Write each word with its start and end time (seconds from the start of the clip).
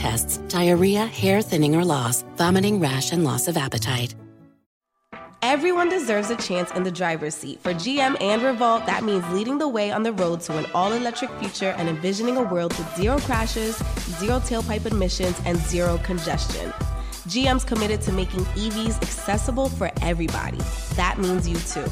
tests, 0.00 0.38
diarrhea, 0.48 1.04
hair 1.04 1.42
thinning 1.42 1.76
or 1.76 1.84
loss, 1.84 2.24
vomiting, 2.36 2.80
rash, 2.80 3.12
and 3.12 3.22
loss 3.22 3.48
of 3.48 3.56
appetite. 3.56 4.14
Everyone 5.42 5.88
deserves 5.88 6.30
a 6.30 6.36
chance 6.36 6.70
in 6.72 6.84
the 6.84 6.90
driver's 6.90 7.34
seat. 7.34 7.60
For 7.62 7.72
GM 7.72 8.20
and 8.20 8.42
Revolt, 8.42 8.86
that 8.86 9.04
means 9.04 9.26
leading 9.30 9.58
the 9.58 9.68
way 9.68 9.90
on 9.90 10.02
the 10.02 10.12
road 10.12 10.40
to 10.42 10.56
an 10.58 10.66
all 10.74 10.92
electric 10.92 11.30
future 11.40 11.74
and 11.78 11.88
envisioning 11.88 12.36
a 12.36 12.42
world 12.42 12.76
with 12.78 12.96
zero 12.96 13.18
crashes, 13.20 13.76
zero 14.20 14.38
tailpipe 14.40 14.86
emissions, 14.86 15.40
and 15.46 15.58
zero 15.58 15.98
congestion. 15.98 16.70
GM's 17.28 17.64
committed 17.64 18.00
to 18.02 18.12
making 18.12 18.44
EVs 18.64 18.96
accessible 19.02 19.68
for 19.68 19.90
everybody. 20.02 20.60
That 20.96 21.18
means 21.18 21.48
you 21.48 21.56
too. 21.56 21.90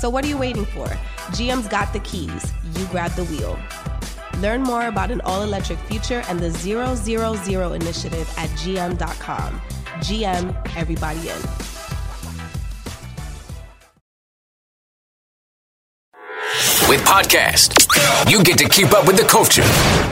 So, 0.00 0.10
what 0.10 0.24
are 0.24 0.28
you 0.28 0.38
waiting 0.38 0.64
for? 0.64 0.86
GM's 1.36 1.68
got 1.68 1.92
the 1.92 2.00
keys. 2.00 2.52
You 2.74 2.84
grab 2.86 3.12
the 3.12 3.24
wheel. 3.24 3.58
Learn 4.40 4.62
more 4.62 4.86
about 4.86 5.10
an 5.10 5.20
all 5.22 5.42
electric 5.42 5.78
future 5.80 6.22
and 6.28 6.38
the 6.38 6.50
000 6.50 7.72
initiative 7.74 8.32
at 8.36 8.50
gm.com. 8.50 9.60
GM, 10.00 10.76
everybody 10.76 11.28
in. 11.28 11.42
With 16.88 17.00
podcast, 17.06 17.88
you 18.30 18.42
get 18.42 18.58
to 18.58 18.68
keep 18.68 18.92
up 18.92 19.06
with 19.06 19.16
the 19.16 19.24
culture. 19.24 19.62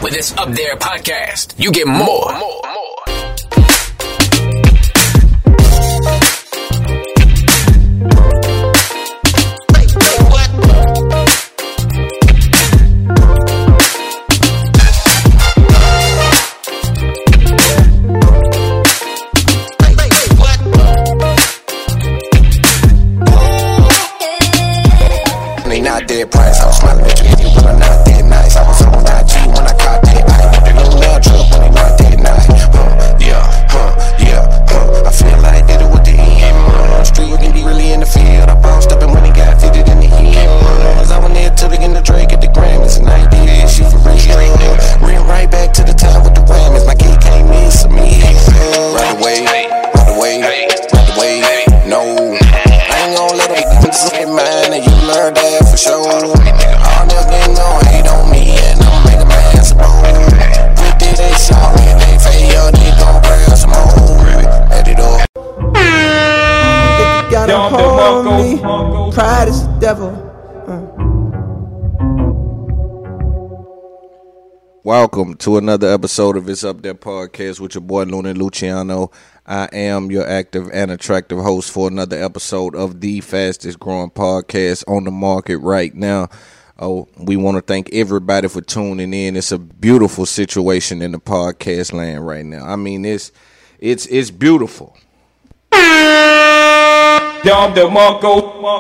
With 0.03 0.15
this 0.15 0.33
Up 0.39 0.49
There 0.49 0.77
podcast, 0.77 1.55
you 1.59 1.71
get 1.71 1.87
more. 1.87 2.33
more, 2.33 2.61
more. 2.65 2.80
Welcome 74.83 75.35
to 75.37 75.59
another 75.59 75.93
episode 75.93 76.39
of 76.39 76.49
It's 76.49 76.65
Up 76.65 76.81
There 76.81 76.95
podcast 76.95 77.61
with 77.61 77.75
your 77.75 77.83
boy 77.83 78.05
Luna 78.05 78.33
Luciano. 78.33 79.11
I 79.47 79.69
am 79.75 80.11
your 80.11 80.27
active 80.27 80.71
and 80.73 80.91
attractive 80.91 81.39
host 81.39 81.71
for 81.71 81.89
another 81.89 82.17
episode 82.17 82.75
of 82.75 83.03
the 83.03 83.21
fastest 83.21 83.79
growing 83.79 84.09
podcast 84.09 84.85
on 84.89 85.05
the 85.05 85.11
market 85.11 85.59
right 85.59 85.95
now. 85.95 86.31
Oh, 86.79 87.09
we 87.19 87.37
want 87.37 87.59
to 87.59 87.61
thank 87.61 87.93
everybody 87.93 88.49
for 88.49 88.63
tuning 88.63 89.13
in. 89.13 89.37
It's 89.37 89.53
a 89.53 89.59
beautiful 89.59 90.25
situation 90.25 91.03
in 91.03 91.13
the 91.13 91.21
podcast 91.21 91.93
land 91.93 92.27
right 92.27 92.47
now. 92.47 92.65
I 92.65 92.77
mean, 92.77 93.05
it's 93.05 93.33
it's 93.81 94.07
it's 94.07 94.31
beautiful. 94.31 94.97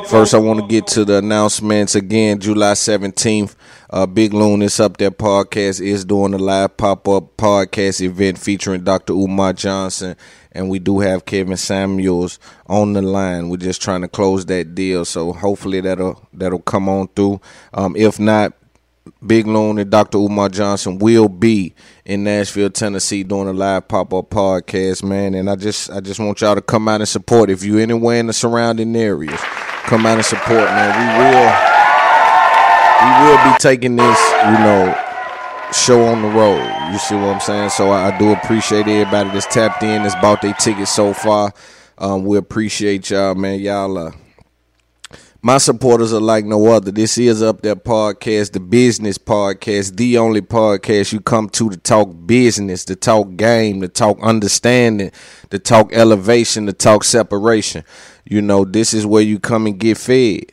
First, 0.07 0.35
I 0.35 0.39
want 0.39 0.61
to 0.61 0.67
get 0.67 0.87
to 0.89 1.05
the 1.07 1.19
announcements 1.19 1.95
again. 1.95 2.39
July 2.39 2.73
17th, 2.73 3.55
uh, 3.89 4.05
Big 4.07 4.35
Loon 4.35 4.61
is 4.61 4.79
up 4.81 4.99
there. 4.99 5.11
Podcast 5.11 5.81
is 5.81 6.05
doing 6.05 6.35
a 6.35 6.39
live 6.39 6.77
pop 6.77 7.09
up 7.09 7.37
podcast 7.39 8.03
event 8.03 8.39
featuring 8.39 8.85
Dr. 8.85 9.15
Umar 9.15 9.55
Johnson, 9.55 10.15
and 10.53 10.69
we 10.69 10.79
do 10.79 11.01
have 11.01 11.25
Kevin 11.25 11.57
Samuels 11.57 12.39
on 12.67 12.93
the 12.93 13.01
line. 13.01 13.49
We're 13.49 13.57
just 13.57 13.81
trying 13.81 14.03
to 14.03 14.09
close 14.09 14.45
that 14.47 14.75
deal, 14.75 15.07
so 15.07 15.33
hopefully 15.33 15.81
that'll 15.81 16.29
that'll 16.35 16.61
come 16.61 16.89
on 16.89 17.09
through. 17.09 17.41
Um, 17.73 17.97
if 17.97 18.21
not, 18.21 18.53
Big 19.27 19.47
Loon 19.47 19.79
and 19.79 19.91
Dr. 19.91 20.19
Umar 20.19 20.49
Johnson 20.49 20.99
will 20.99 21.29
be 21.29 21.75
in 22.05 22.25
Nashville, 22.25 22.71
Tennessee, 22.71 23.23
doing 23.23 23.49
a 23.49 23.53
live 23.53 23.89
pop 23.89 24.13
up 24.15 24.31
podcast, 24.31 25.03
man. 25.03 25.35
And 25.35 25.49
I 25.49 25.57
just 25.57 25.91
I 25.91 26.01
just 26.01 26.21
want 26.21 26.41
y'all 26.41 26.55
to 26.55 26.63
come 26.63 26.89
out 26.89 27.01
and 27.01 27.09
support. 27.09 27.51
If 27.51 27.63
you're 27.65 27.81
anywhere 27.81 28.19
in 28.19 28.27
the 28.27 28.33
surrounding 28.33 28.95
areas, 28.97 29.41
come 29.85 30.07
out 30.07 30.17
and 30.17 30.25
support, 30.25 30.65
man. 30.65 30.91
We 30.99 31.25
will 31.25 31.71
we 33.01 33.31
will 33.31 33.53
be 33.53 33.59
taking 33.59 33.97
this, 33.97 34.19
you 34.45 34.59
know, 34.65 34.95
show 35.73 36.05
on 36.07 36.23
the 36.23 36.29
road. 36.29 36.63
You 36.93 36.99
see 36.99 37.15
what 37.15 37.35
I'm 37.35 37.41
saying? 37.41 37.71
So 37.71 37.91
I, 37.91 38.15
I 38.15 38.19
do 38.19 38.33
appreciate 38.33 38.87
everybody 38.87 39.31
that's 39.31 39.47
tapped 39.47 39.83
in, 39.83 40.03
that's 40.03 40.15
bought 40.17 40.43
their 40.43 40.55
tickets 40.55 40.93
so 40.93 41.15
far. 41.15 41.53
Um, 41.99 42.25
we 42.25 42.39
appreciate 42.39 43.11
y'all, 43.11 43.35
man. 43.35 43.61
Y'all, 43.61 43.97
uh, 43.97 44.13
my 45.43 45.57
supporters 45.57 46.13
are 46.13 46.21
like 46.21 46.45
no 46.45 46.67
other. 46.67 46.91
This 46.91 47.17
is 47.17 47.43
Up 47.43 47.63
There 47.63 47.77
Podcast, 47.77 48.53
the 48.53 48.61
business 48.61 49.17
podcast, 49.17 49.97
the 49.97 50.19
only 50.19 50.43
podcast 50.43 51.15
you 51.15 51.21
come 51.21 51.49
to 51.51 51.71
to 51.71 51.79
talk 51.79 52.11
business, 52.27 52.85
to 52.85 52.97
talk 52.97 53.37
game, 53.37 53.81
to 53.81 53.89
talk 53.89 54.19
understanding, 54.21 55.11
to 55.49 55.59
talk 55.59 55.95
elevation, 55.95 56.67
to 56.67 56.75
talk 56.75 57.05
separation. 57.05 57.85
You 58.27 58.43
know, 58.43 58.67
this 58.67 58.93
is 58.93 59.07
where 59.07 59.23
you 59.23 59.41
come 59.41 59.67
and 59.67 59.79
get 59.79 59.97
fed. 59.97 60.45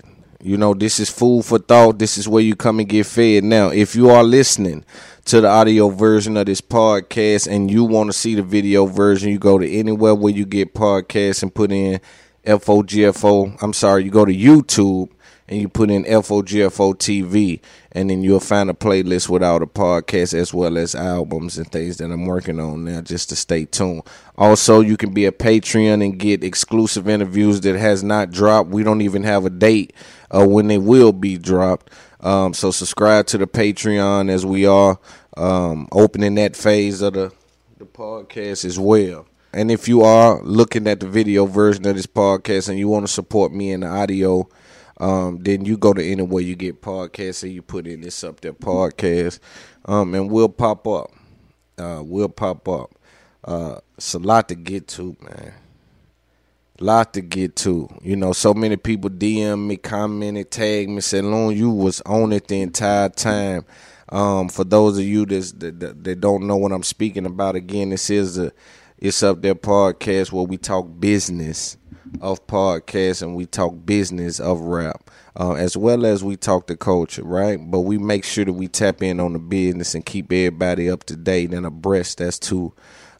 You 0.41 0.55
know, 0.55 0.73
this 0.73 1.01
is 1.01 1.09
food 1.09 1.43
for 1.43 1.59
thought. 1.59 1.99
This 1.99 2.17
is 2.17 2.29
where 2.29 2.43
you 2.43 2.55
come 2.55 2.79
and 2.79 2.87
get 2.87 3.07
fed. 3.07 3.43
Now, 3.43 3.67
if 3.69 3.93
you 3.93 4.09
are 4.09 4.23
listening 4.23 4.85
to 5.25 5.41
the 5.41 5.49
audio 5.49 5.89
version 5.89 6.37
of 6.37 6.45
this 6.45 6.61
podcast 6.61 7.51
and 7.51 7.69
you 7.69 7.83
want 7.83 8.07
to 8.07 8.13
see 8.13 8.35
the 8.35 8.43
video 8.43 8.85
version, 8.85 9.31
you 9.31 9.39
go 9.39 9.57
to 9.57 9.69
anywhere 9.69 10.15
where 10.15 10.33
you 10.33 10.45
get 10.45 10.73
podcasts 10.73 11.43
and 11.43 11.53
put 11.53 11.73
in 11.73 11.99
FOGFO. 12.47 13.61
I'm 13.61 13.73
sorry, 13.73 14.05
you 14.05 14.11
go 14.11 14.25
to 14.25 14.33
YouTube 14.33 15.09
and 15.49 15.61
you 15.61 15.69
put 15.69 15.89
in 15.89 16.03
FOGFO 16.03 16.95
TV, 16.95 17.61
and 17.91 18.09
then 18.09 18.21
you'll 18.21 18.39
find 18.39 18.69
a 18.69 18.73
playlist 18.73 19.29
with 19.29 19.43
all 19.43 19.59
the 19.59 19.67
podcasts 19.67 20.33
as 20.33 20.53
well 20.53 20.77
as 20.77 20.93
albums 20.93 21.57
and 21.57 21.71
things 21.71 21.97
that 21.97 22.11
I'm 22.11 22.25
working 22.25 22.59
on 22.59 22.83
now. 22.83 23.01
Just 23.01 23.29
to 23.29 23.35
stay 23.35 23.65
tuned. 23.65 24.03
Also, 24.37 24.81
you 24.81 24.97
can 24.97 25.13
be 25.13 25.25
a 25.25 25.31
Patreon 25.31 26.03
and 26.03 26.19
get 26.19 26.43
exclusive 26.43 27.07
interviews 27.07 27.61
that 27.61 27.77
has 27.77 28.03
not 28.03 28.31
dropped. 28.31 28.69
We 28.69 28.83
don't 28.83 29.01
even 29.01 29.23
have 29.23 29.45
a 29.45 29.49
date 29.49 29.93
uh, 30.31 30.45
when 30.45 30.67
they 30.67 30.77
will 30.77 31.13
be 31.13 31.37
dropped. 31.37 31.91
Um, 32.19 32.53
so 32.53 32.71
subscribe 32.71 33.27
to 33.27 33.37
the 33.37 33.47
Patreon 33.47 34.29
as 34.29 34.45
we 34.45 34.65
are 34.65 34.99
um, 35.37 35.87
opening 35.91 36.35
that 36.35 36.55
phase 36.55 37.01
of 37.01 37.13
the 37.13 37.31
the 37.77 37.85
podcast 37.85 38.65
as 38.65 38.79
well. 38.79 39.27
And 39.57 39.71
if 39.71 39.87
you 39.87 40.03
are 40.03 40.39
looking 40.43 40.85
at 40.85 40.99
the 40.99 41.07
video 41.07 41.47
version 41.47 41.87
of 41.87 41.95
this 41.95 42.05
podcast 42.05 42.69
and 42.69 42.77
you 42.77 42.87
want 42.87 43.07
to 43.07 43.11
support 43.11 43.51
me 43.51 43.71
in 43.71 43.79
the 43.79 43.87
audio, 43.87 44.47
um, 44.99 45.39
then 45.41 45.65
you 45.65 45.77
go 45.77 45.93
to 45.93 46.11
anywhere 46.11 46.43
you 46.43 46.55
get 46.55 46.79
podcasts 46.79 47.41
and 47.41 47.51
you 47.51 47.63
put 47.63 47.87
in 47.87 48.01
this 48.01 48.23
up 48.23 48.39
there 48.41 48.53
podcast, 48.53 49.39
um, 49.85 50.13
and 50.13 50.29
we'll 50.29 50.47
pop 50.47 50.87
up. 50.87 51.11
Uh, 51.75 52.03
we'll 52.05 52.29
pop 52.29 52.69
up. 52.69 52.91
Uh, 53.43 53.79
it's 53.97 54.13
a 54.13 54.19
lot 54.19 54.47
to 54.49 54.53
get 54.53 54.87
to, 54.89 55.17
man. 55.21 55.53
Lot 56.79 57.15
to 57.15 57.21
get 57.21 57.55
to. 57.55 57.89
You 58.03 58.15
know, 58.15 58.33
so 58.33 58.53
many 58.53 58.75
people 58.75 59.09
DM 59.09 59.65
me, 59.65 59.77
commented, 59.77 60.51
tag 60.51 60.87
me, 60.87 61.01
said, 61.01 61.23
"Loon, 61.23 61.57
you 61.57 61.71
was 61.71 61.99
on 62.01 62.31
it 62.31 62.47
the 62.47 62.61
entire 62.61 63.09
time." 63.09 63.65
Um, 64.09 64.49
for 64.49 64.63
those 64.63 64.99
of 64.99 65.03
you 65.03 65.25
that, 65.25 65.79
that, 65.79 66.03
that 66.03 66.21
don't 66.21 66.45
know 66.45 66.57
what 66.57 66.71
I'm 66.71 66.83
speaking 66.83 67.25
about, 67.25 67.55
again, 67.55 67.89
this 67.89 68.11
is 68.11 68.37
a 68.37 68.53
it's 68.99 69.21
up 69.21 69.41
there 69.41 69.55
podcast 69.55 70.31
where 70.31 70.45
we 70.45 70.57
talk 70.57 70.87
business 70.99 71.77
of 72.21 72.45
podcasts 72.47 73.21
and 73.21 73.35
we 73.35 73.45
talk 73.45 73.85
business 73.85 74.39
of 74.39 74.61
rap, 74.61 75.11
uh, 75.39 75.53
as 75.53 75.77
well 75.77 76.05
as 76.05 76.23
we 76.23 76.35
talk 76.35 76.67
the 76.67 76.75
culture, 76.75 77.23
right? 77.23 77.59
But 77.69 77.81
we 77.81 77.97
make 77.97 78.23
sure 78.23 78.45
that 78.45 78.53
we 78.53 78.67
tap 78.67 79.03
in 79.03 79.19
on 79.19 79.33
the 79.33 79.39
business 79.39 79.93
and 79.93 80.05
keep 80.05 80.31
everybody 80.31 80.89
up 80.89 81.03
to 81.05 81.15
date 81.15 81.53
and 81.53 81.65
abreast 81.65 82.21
as 82.21 82.39
to 82.39 82.73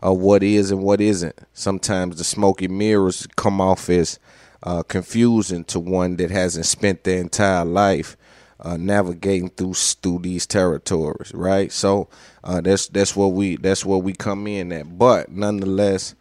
uh, 0.04 0.14
what 0.14 0.42
is 0.42 0.72
and 0.72 0.82
what 0.82 1.00
isn't. 1.00 1.38
Sometimes 1.54 2.18
the 2.18 2.24
smoky 2.24 2.68
mirrors 2.68 3.28
come 3.36 3.62
off 3.62 3.90
as 3.90 4.18
uh, 4.64 4.82
confusing 4.84 5.64
to 5.66 5.80
one 5.80 6.16
that 6.18 6.32
hasn't 6.32 6.66
spent 6.66 7.04
their 7.04 7.20
entire 7.20 7.66
life 7.66 8.18
uh, 8.60 8.78
navigating 8.78 9.50
through 9.50 9.74
through 9.74 10.20
these 10.20 10.46
territories, 10.46 11.32
right? 11.34 11.72
So 11.72 12.10
uh, 12.44 12.62
that's 12.62 12.88
that's 12.88 13.16
where 13.16 13.28
we 13.28 13.58
that's 13.58 13.86
where 13.86 14.00
we 14.00 14.14
come 14.14 14.48
in 14.48 14.72
at. 14.72 14.98
But 14.98 15.32
nonetheless, 15.32 16.16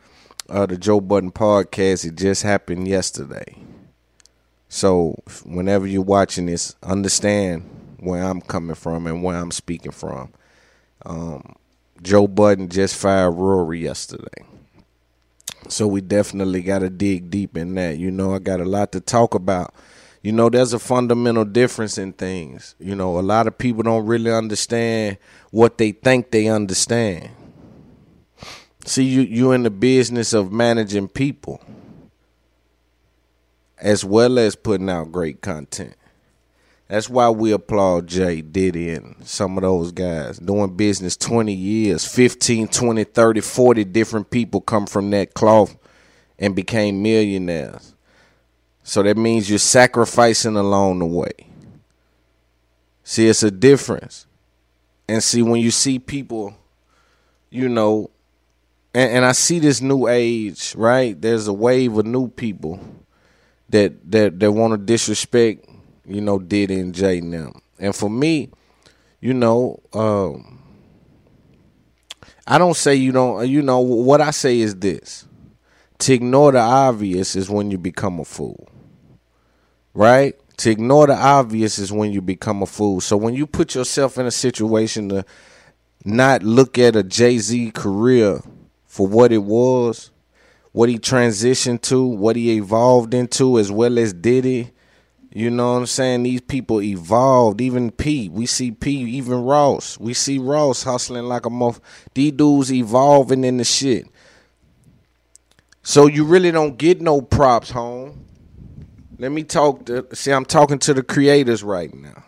uh, 0.48 0.66
the 0.66 0.76
Joe 0.76 1.00
Budden 1.00 1.32
podcast 1.32 2.04
it 2.04 2.16
just 2.16 2.42
happened 2.42 2.88
yesterday. 2.88 3.56
So 4.68 5.22
whenever 5.44 5.86
you're 5.86 6.02
watching 6.02 6.46
this, 6.46 6.74
understand 6.82 7.96
where 7.98 8.22
I'm 8.22 8.40
coming 8.40 8.74
from 8.74 9.06
and 9.06 9.22
where 9.22 9.36
I'm 9.36 9.50
speaking 9.50 9.92
from. 9.92 10.32
Um, 11.04 11.54
Joe 12.02 12.26
Budden 12.26 12.68
just 12.68 12.96
fired 12.96 13.32
Rory 13.32 13.80
yesterday. 13.80 14.44
So 15.68 15.86
we 15.86 16.00
definitely 16.00 16.62
got 16.62 16.80
to 16.80 16.90
dig 16.90 17.30
deep 17.30 17.56
in 17.56 17.74
that. 17.74 17.98
You 17.98 18.10
know, 18.10 18.34
I 18.34 18.38
got 18.38 18.60
a 18.60 18.64
lot 18.64 18.92
to 18.92 19.00
talk 19.00 19.34
about 19.34 19.74
you 20.22 20.32
know, 20.32 20.48
there's 20.48 20.72
a 20.72 20.78
fundamental 20.78 21.44
difference 21.44 21.98
in 21.98 22.12
things. 22.12 22.74
You 22.78 22.94
know, 22.94 23.18
a 23.18 23.20
lot 23.20 23.46
of 23.46 23.58
people 23.58 23.82
don't 23.82 24.06
really 24.06 24.32
understand 24.32 25.18
what 25.50 25.78
they 25.78 25.92
think 25.92 26.30
they 26.30 26.48
understand. 26.48 27.30
See, 28.84 29.04
you 29.04 29.22
you 29.22 29.52
in 29.52 29.64
the 29.64 29.70
business 29.70 30.32
of 30.32 30.52
managing 30.52 31.08
people 31.08 31.60
as 33.78 34.04
well 34.04 34.38
as 34.38 34.56
putting 34.56 34.88
out 34.88 35.12
great 35.12 35.40
content. 35.42 35.94
That's 36.88 37.10
why 37.10 37.30
we 37.30 37.50
applaud 37.50 38.06
Jay, 38.06 38.42
Diddy, 38.42 38.90
and 38.90 39.16
some 39.26 39.58
of 39.58 39.62
those 39.62 39.90
guys. 39.90 40.38
Doing 40.38 40.76
business 40.76 41.16
20 41.16 41.52
years, 41.52 42.04
15, 42.04 42.68
20, 42.68 43.04
30, 43.04 43.40
40 43.40 43.84
different 43.84 44.30
people 44.30 44.60
come 44.60 44.86
from 44.86 45.10
that 45.10 45.34
cloth 45.34 45.76
and 46.38 46.54
became 46.54 47.02
millionaires. 47.02 47.94
So 48.86 49.02
that 49.02 49.16
means 49.16 49.50
you're 49.50 49.58
sacrificing 49.58 50.56
along 50.56 51.00
the 51.00 51.06
way. 51.06 51.32
See, 53.02 53.26
it's 53.26 53.42
a 53.42 53.50
difference. 53.50 54.26
And 55.08 55.20
see, 55.24 55.42
when 55.42 55.60
you 55.60 55.72
see 55.72 55.98
people, 55.98 56.56
you 57.50 57.68
know, 57.68 58.10
and, 58.94 59.10
and 59.10 59.24
I 59.24 59.32
see 59.32 59.58
this 59.58 59.80
new 59.80 60.06
age, 60.06 60.72
right? 60.76 61.20
There's 61.20 61.48
a 61.48 61.52
wave 61.52 61.98
of 61.98 62.06
new 62.06 62.28
people 62.28 62.78
that 63.70 64.08
that 64.08 64.38
that 64.38 64.52
want 64.52 64.74
to 64.74 64.78
disrespect, 64.78 65.68
you 66.06 66.20
know, 66.20 66.38
Diddy 66.38 66.78
and 66.78 66.94
Jay 66.94 67.20
now. 67.20 67.54
And 67.80 67.92
for 67.92 68.08
me, 68.08 68.50
you 69.20 69.34
know, 69.34 69.80
um, 69.94 70.62
I 72.46 72.56
don't 72.56 72.76
say 72.76 72.94
you 72.94 73.10
don't. 73.10 73.48
You 73.48 73.62
know 73.62 73.80
what 73.80 74.20
I 74.20 74.30
say 74.30 74.60
is 74.60 74.76
this: 74.76 75.26
to 75.98 76.14
ignore 76.14 76.52
the 76.52 76.60
obvious 76.60 77.34
is 77.34 77.50
when 77.50 77.72
you 77.72 77.78
become 77.78 78.20
a 78.20 78.24
fool 78.24 78.68
right? 79.96 80.38
To 80.58 80.70
ignore 80.70 81.06
the 81.06 81.16
obvious 81.16 81.78
is 81.78 81.90
when 81.90 82.12
you 82.12 82.20
become 82.20 82.62
a 82.62 82.66
fool. 82.66 83.00
So 83.00 83.16
when 83.16 83.34
you 83.34 83.46
put 83.46 83.74
yourself 83.74 84.18
in 84.18 84.26
a 84.26 84.30
situation 84.30 85.08
to 85.08 85.24
not 86.04 86.42
look 86.42 86.78
at 86.78 86.94
a 86.94 87.02
Jay 87.02 87.38
Z 87.38 87.72
career 87.72 88.40
for 88.84 89.06
what 89.06 89.32
it 89.32 89.42
was, 89.42 90.10
what 90.72 90.90
he 90.90 90.98
transitioned 90.98 91.80
to, 91.82 92.04
what 92.06 92.36
he 92.36 92.56
evolved 92.56 93.14
into, 93.14 93.58
as 93.58 93.72
well 93.72 93.98
as 93.98 94.12
Diddy. 94.12 94.70
You 95.32 95.50
know 95.50 95.72
what 95.72 95.78
I'm 95.78 95.86
saying? 95.86 96.22
These 96.22 96.42
people 96.42 96.82
evolved. 96.82 97.60
Even 97.60 97.90
P, 97.90 98.28
we 98.28 98.46
see 98.46 98.70
P, 98.70 98.90
even 98.92 99.42
Ross. 99.42 99.98
We 99.98 100.14
see 100.14 100.38
Ross 100.38 100.82
hustling 100.82 101.24
like 101.24 101.46
a 101.46 101.50
muff. 101.50 101.80
These 102.14 102.32
dudes 102.32 102.72
evolving 102.72 103.44
in 103.44 103.56
the 103.56 103.64
shit. 103.64 104.06
So 105.82 106.06
you 106.06 106.24
really 106.24 106.50
don't 106.50 106.76
get 106.76 107.00
no 107.00 107.20
props 107.20 107.70
home 107.70 108.25
let 109.18 109.32
me 109.32 109.42
talk 109.42 109.86
to 109.86 110.06
see 110.14 110.30
I'm 110.30 110.44
talking 110.44 110.78
to 110.80 110.94
the 110.94 111.02
creators 111.02 111.62
right 111.62 111.92
now. 111.92 112.24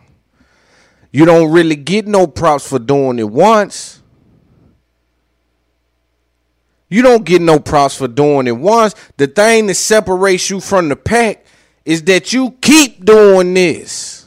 You 1.11 1.25
don't 1.25 1.51
really 1.51 1.77
get 1.77 2.07
no 2.07 2.27
props 2.27 2.69
for 2.69 2.79
doing 2.79 3.19
it 3.19 3.29
once. 3.29 4.03
You 6.91 7.03
don't 7.03 7.25
get 7.25 7.43
no 7.43 7.59
props 7.61 7.97
for 7.97 8.09
doing 8.09 8.47
it 8.47 8.57
once. 8.57 8.95
The 9.17 9.27
thing 9.27 9.67
that 9.67 9.75
separates 9.75 10.49
you 10.49 10.61
from 10.61 10.89
the 10.89 10.97
pack 10.97 11.45
is 11.85 12.03
that 12.05 12.33
you 12.33 12.53
keep 12.63 13.05
doing 13.05 13.55
this. 13.55 14.27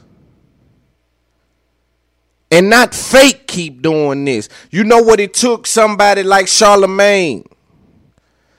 And 2.51 2.69
not 2.69 2.93
fake 2.93 3.47
keep 3.47 3.81
doing 3.81 4.25
this. 4.25 4.49
You 4.69 4.83
know 4.83 5.01
what 5.01 5.19
it 5.19 5.33
took 5.33 5.65
somebody 5.65 6.21
like 6.21 6.47
Charlemagne 6.47 7.45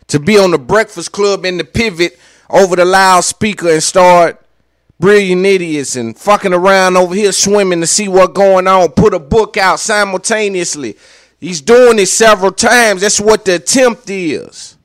to 0.09 0.19
be 0.19 0.39
on 0.39 0.51
the 0.51 0.59
Breakfast 0.59 1.13
Club 1.13 1.45
in 1.45 1.59
the 1.59 1.65
pivot 1.65 2.19
over 2.53 2.77
the 2.77 2.85
loudspeaker 2.85 3.71
and 3.71 3.83
start 3.83 4.39
brilliant 5.01 5.45
idiots 5.45 5.97
and 5.97 6.17
fucking 6.17 6.53
around 6.53 6.97
over 6.97 7.15
here 7.15 7.33
swimming 7.33 7.81
to 7.81 7.87
see 7.87 8.07
what's 8.07 8.35
going 8.35 8.69
on. 8.69 8.91
Put 8.91 9.15
a 9.15 9.19
book 9.19 9.57
out 9.57 9.81
simultaneously. 9.81 10.97
He's 11.41 11.61
doing 11.61 11.99
it 11.99 12.07
several 12.07 12.53
times. 12.53 13.01
That's 13.01 13.21
what 13.21 13.45
the 13.45 13.57
attempt 13.57 14.09
is. 14.11 14.77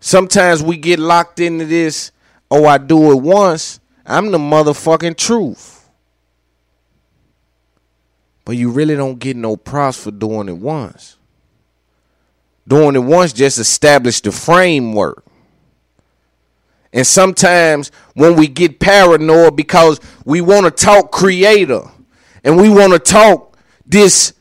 Sometimes 0.00 0.62
we 0.62 0.76
get 0.76 0.98
locked 0.98 1.40
into 1.40 1.64
this. 1.64 2.12
Oh, 2.50 2.66
I 2.66 2.78
do 2.78 3.12
it 3.12 3.22
once. 3.22 3.80
I'm 4.04 4.30
the 4.30 4.38
motherfucking 4.38 5.16
truth. 5.16 5.88
But 8.44 8.56
you 8.56 8.70
really 8.70 8.96
don't 8.96 9.18
get 9.18 9.36
no 9.36 9.56
props 9.56 10.02
for 10.02 10.10
doing 10.10 10.48
it 10.48 10.56
once. 10.56 11.16
Doing 12.66 12.96
it 12.96 13.00
once 13.00 13.32
just 13.32 13.58
established 13.58 14.24
the 14.24 14.32
framework. 14.32 15.24
And 16.92 17.06
sometimes 17.06 17.90
when 18.14 18.36
we 18.36 18.48
get 18.48 18.80
paranoid 18.80 19.56
because 19.56 20.00
we 20.24 20.40
want 20.40 20.64
to 20.64 20.70
talk 20.70 21.12
creator 21.12 21.82
and 22.42 22.56
we 22.56 22.68
want 22.68 22.92
to 22.92 22.98
talk 22.98 23.58
this 23.86 24.32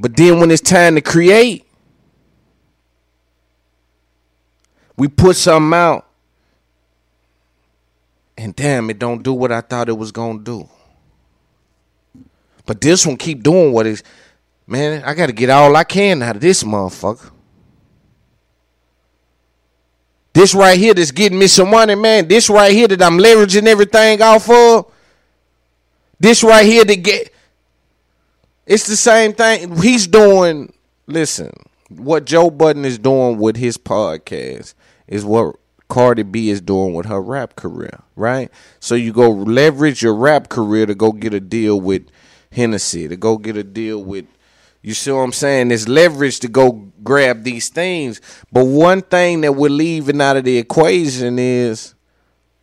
but 0.00 0.16
then 0.16 0.38
when 0.38 0.50
it's 0.50 0.62
time 0.62 0.94
to 0.94 1.00
create 1.00 1.66
we 4.96 5.08
put 5.08 5.36
something 5.36 5.76
out 5.76 6.06
and 8.36 8.54
damn 8.54 8.90
it 8.90 8.98
don't 8.98 9.22
do 9.22 9.32
what 9.32 9.50
I 9.50 9.60
thought 9.60 9.88
it 9.88 9.96
was 9.96 10.12
gonna 10.12 10.40
do. 10.40 10.68
But 12.66 12.80
this 12.80 13.06
one 13.06 13.16
keep 13.16 13.42
doing 13.42 13.72
what 13.72 13.86
is 13.86 14.02
man, 14.66 15.02
I 15.04 15.14
gotta 15.14 15.32
get 15.32 15.50
all 15.50 15.74
I 15.74 15.84
can 15.84 16.22
out 16.22 16.36
of 16.36 16.42
this 16.42 16.62
motherfucker. 16.62 17.30
This 20.38 20.54
right 20.54 20.78
here 20.78 20.94
that's 20.94 21.10
getting 21.10 21.36
me 21.36 21.48
some 21.48 21.70
money, 21.70 21.96
man. 21.96 22.28
This 22.28 22.48
right 22.48 22.70
here 22.70 22.86
that 22.86 23.02
I'm 23.02 23.18
leveraging 23.18 23.66
everything 23.66 24.22
off 24.22 24.48
of. 24.48 24.88
This 26.20 26.44
right 26.44 26.64
here 26.64 26.84
to 26.84 26.94
get 26.94 27.34
it's 28.64 28.86
the 28.86 28.94
same 28.94 29.32
thing. 29.32 29.74
He's 29.78 30.06
doing 30.06 30.72
listen, 31.08 31.50
what 31.88 32.24
Joe 32.24 32.50
Budden 32.50 32.84
is 32.84 33.00
doing 33.00 33.38
with 33.38 33.56
his 33.56 33.78
podcast 33.78 34.74
is 35.08 35.24
what 35.24 35.56
Cardi 35.88 36.22
B 36.22 36.50
is 36.50 36.60
doing 36.60 36.94
with 36.94 37.06
her 37.06 37.20
rap 37.20 37.56
career, 37.56 38.04
right? 38.14 38.48
So 38.78 38.94
you 38.94 39.12
go 39.12 39.28
leverage 39.28 40.04
your 40.04 40.14
rap 40.14 40.48
career 40.48 40.86
to 40.86 40.94
go 40.94 41.10
get 41.10 41.34
a 41.34 41.40
deal 41.40 41.80
with 41.80 42.06
Hennessy, 42.52 43.08
to 43.08 43.16
go 43.16 43.38
get 43.38 43.56
a 43.56 43.64
deal 43.64 44.04
with 44.04 44.26
you 44.82 44.94
see 44.94 45.10
what 45.10 45.20
I'm 45.20 45.32
saying? 45.32 45.70
It's 45.70 45.88
leverage 45.88 46.40
to 46.40 46.48
go 46.48 46.90
grab 47.02 47.42
these 47.42 47.68
things. 47.68 48.20
But 48.52 48.64
one 48.64 49.02
thing 49.02 49.40
that 49.40 49.52
we're 49.52 49.70
leaving 49.70 50.20
out 50.20 50.36
of 50.36 50.44
the 50.44 50.56
equation 50.58 51.38
is 51.38 51.94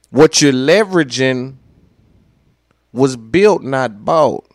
what 0.09 0.41
you're 0.41 0.53
leveraging 0.53 1.55
was 2.93 3.17
built, 3.17 3.61
not 3.63 4.05
bought. 4.05 4.45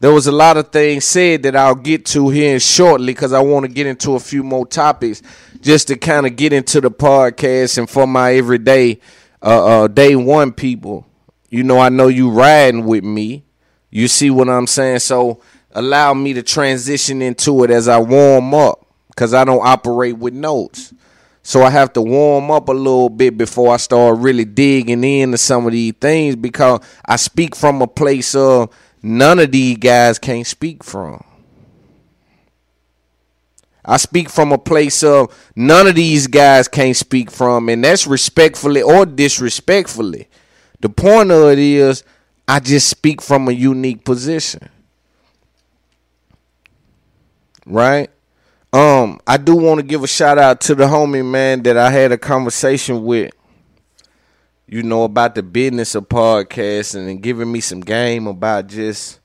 There 0.00 0.12
was 0.12 0.26
a 0.26 0.32
lot 0.32 0.56
of 0.56 0.72
things 0.72 1.04
said 1.04 1.42
that 1.42 1.54
I'll 1.54 1.74
get 1.74 2.06
to 2.06 2.30
here 2.30 2.58
shortly 2.58 3.12
because 3.12 3.34
I 3.34 3.40
want 3.40 3.66
to 3.66 3.70
get 3.70 3.86
into 3.86 4.14
a 4.14 4.20
few 4.20 4.42
more 4.42 4.66
topics 4.66 5.20
just 5.60 5.88
to 5.88 5.96
kind 5.96 6.26
of 6.26 6.36
get 6.36 6.54
into 6.54 6.80
the 6.80 6.90
podcast 6.90 7.76
and 7.76 7.88
for 7.88 8.06
my 8.06 8.32
everyday 8.32 8.98
uh, 9.42 9.82
uh, 9.82 9.88
day 9.88 10.16
one 10.16 10.52
people. 10.52 11.06
You 11.50 11.64
know, 11.64 11.78
I 11.78 11.90
know 11.90 12.08
you 12.08 12.30
riding 12.30 12.86
with 12.86 13.04
me. 13.04 13.44
You 13.90 14.08
see 14.08 14.30
what 14.30 14.48
I'm 14.48 14.66
saying? 14.66 15.00
So 15.00 15.40
allow 15.72 16.14
me 16.14 16.32
to 16.34 16.42
transition 16.42 17.22
into 17.22 17.64
it 17.64 17.70
as 17.70 17.88
I 17.88 17.98
warm 17.98 18.54
up 18.54 18.86
because 19.08 19.34
I 19.34 19.44
don't 19.44 19.66
operate 19.66 20.18
with 20.18 20.34
notes. 20.34 20.94
So 21.42 21.62
I 21.62 21.70
have 21.70 21.92
to 21.94 22.02
warm 22.02 22.50
up 22.50 22.68
a 22.68 22.72
little 22.72 23.08
bit 23.08 23.36
before 23.36 23.74
I 23.74 23.78
start 23.78 24.18
really 24.18 24.44
digging 24.44 25.02
into 25.02 25.38
some 25.38 25.66
of 25.66 25.72
these 25.72 25.94
things 26.00 26.36
because 26.36 26.80
I 27.04 27.16
speak 27.16 27.56
from 27.56 27.82
a 27.82 27.86
place 27.86 28.34
of 28.34 28.74
none 29.02 29.38
of 29.38 29.50
these 29.50 29.78
guys 29.78 30.18
can't 30.18 30.46
speak 30.46 30.84
from. 30.84 31.24
I 33.84 33.96
speak 33.96 34.28
from 34.28 34.52
a 34.52 34.58
place 34.58 35.02
of 35.02 35.34
none 35.56 35.86
of 35.86 35.94
these 35.94 36.26
guys 36.26 36.68
can't 36.68 36.96
speak 36.96 37.30
from, 37.30 37.68
and 37.70 37.82
that's 37.82 38.06
respectfully 38.06 38.82
or 38.82 39.06
disrespectfully. 39.06 40.28
The 40.80 40.90
point 40.90 41.30
of 41.30 41.50
it 41.50 41.58
is 41.58 42.04
I 42.50 42.58
just 42.58 42.88
speak 42.88 43.22
from 43.22 43.46
a 43.46 43.52
unique 43.52 44.04
position. 44.04 44.68
Right? 47.64 48.10
Um, 48.72 49.20
I 49.24 49.36
do 49.36 49.54
want 49.54 49.78
to 49.78 49.86
give 49.86 50.02
a 50.02 50.08
shout 50.08 50.36
out 50.36 50.60
to 50.62 50.74
the 50.74 50.82
homie 50.86 51.24
man 51.24 51.62
that 51.62 51.76
I 51.76 51.92
had 51.92 52.10
a 52.10 52.18
conversation 52.18 53.04
with, 53.04 53.32
you 54.66 54.82
know, 54.82 55.04
about 55.04 55.36
the 55.36 55.44
business 55.44 55.94
of 55.94 56.08
podcasting 56.08 57.08
and 57.08 57.22
giving 57.22 57.52
me 57.52 57.60
some 57.60 57.82
game 57.82 58.26
about 58.26 58.66
just 58.66 59.20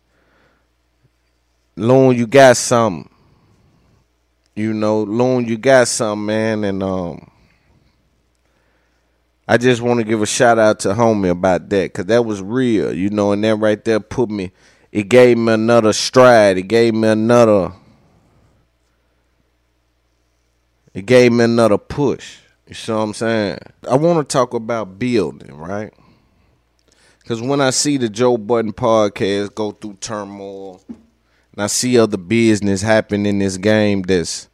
Loon, 1.76 2.16
you 2.16 2.28
got 2.28 2.58
something. 2.58 3.10
You 4.56 4.72
know, 4.72 5.02
Loon, 5.02 5.46
you 5.46 5.58
got 5.58 5.88
something, 5.88 6.28
man, 6.28 6.64
and 6.64 6.84
um 6.84 7.32
I 9.48 9.58
just 9.58 9.82
want 9.82 10.00
to 10.00 10.04
give 10.04 10.22
a 10.22 10.26
shout 10.26 10.58
out 10.58 10.80
to 10.82 10.90
homie 10.90 11.30
about 11.30 11.70
that 11.70 11.94
because 11.94 12.06
that 12.06 12.26
was 12.26 12.42
real, 12.42 12.94
you 12.94 13.12
know, 13.12 13.32
and 13.32 13.44
that 13.44 13.56
right 13.58 13.84
there 13.84 14.00
put 14.00 14.30
me, 14.30 14.52
it 14.92 15.08
gave 15.08 15.38
me 15.38 15.54
another 15.54 15.94
stride. 15.94 16.58
It 16.58 16.64
gave 16.64 16.96
me 16.96 17.10
another, 17.10 17.72
it 20.94 21.06
gave 21.06 21.32
me 21.32 21.44
another 21.44 21.78
push. 21.78 22.38
You 22.68 22.74
see 22.74 22.92
what 22.92 23.00
I'm 23.00 23.14
saying? 23.14 23.60
I 23.88 23.96
want 23.96 24.28
to 24.28 24.34
talk 24.34 24.56
about 24.56 24.98
building, 24.98 25.56
right? 25.56 25.94
Because 27.20 27.40
when 27.42 27.62
I 27.62 27.70
see 27.70 27.98
the 27.98 28.10
Joe 28.10 28.38
Budden 28.38 28.74
podcast 28.74 29.54
go 29.54 29.72
through 29.72 29.98
turmoil, 30.02 30.82
and 30.88 31.64
I 31.64 31.68
see 31.68 32.00
other 32.00 32.18
business 32.18 32.82
happen 32.82 33.26
in 33.26 33.40
this 33.40 33.58
game 33.58 34.02
that's 34.02 34.48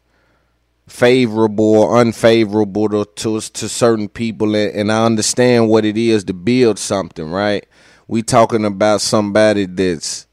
favorable 0.91 1.75
or 1.75 1.97
unfavorable 1.97 2.89
to, 2.89 3.05
to, 3.15 3.39
to 3.39 3.69
certain 3.69 4.09
people 4.09 4.55
and, 4.55 4.75
and 4.75 4.91
I 4.91 5.05
understand 5.05 5.69
what 5.69 5.85
it 5.85 5.97
is 5.97 6.25
to 6.25 6.33
build 6.33 6.77
something, 6.77 7.31
right? 7.31 7.65
We 8.07 8.21
talking 8.21 8.65
about 8.65 8.99
somebody 9.01 9.65
that's 9.65 10.27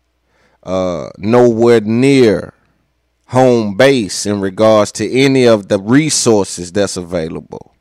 uh, 0.64 1.10
nowhere 1.16 1.80
near 1.80 2.54
home 3.28 3.76
base 3.76 4.26
in 4.26 4.40
regards 4.40 4.90
to 4.92 5.10
any 5.10 5.46
of 5.46 5.68
the 5.68 5.78
resources 5.78 6.72
that's 6.72 6.96
available. 6.96 7.74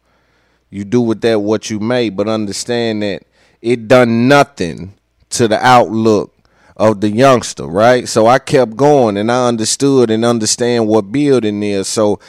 You 0.69 0.86
do 0.86 1.01
with 1.01 1.22
that 1.22 1.39
what 1.39 1.69
you 1.69 1.79
may, 1.79 2.10
but 2.10 2.27
understand 2.27 3.01
that 3.01 3.24
it 3.62 3.88
done 3.88 4.27
nothing 4.27 4.93
to 5.31 5.48
the 5.48 5.65
outlook 5.65 6.34
of 6.75 7.01
the 7.01 7.10
youngster, 7.10 7.65
right? 7.65 8.07
So 8.07 8.27
I 8.27 8.38
kept 8.38 8.75
going 8.75 9.17
and 9.17 9.31
I 9.31 9.48
understood 9.48 10.12
and 10.12 10.24
understand 10.24 10.88
what 10.88 11.12
building 11.12 11.63
is. 11.63 11.88
So 11.88 12.19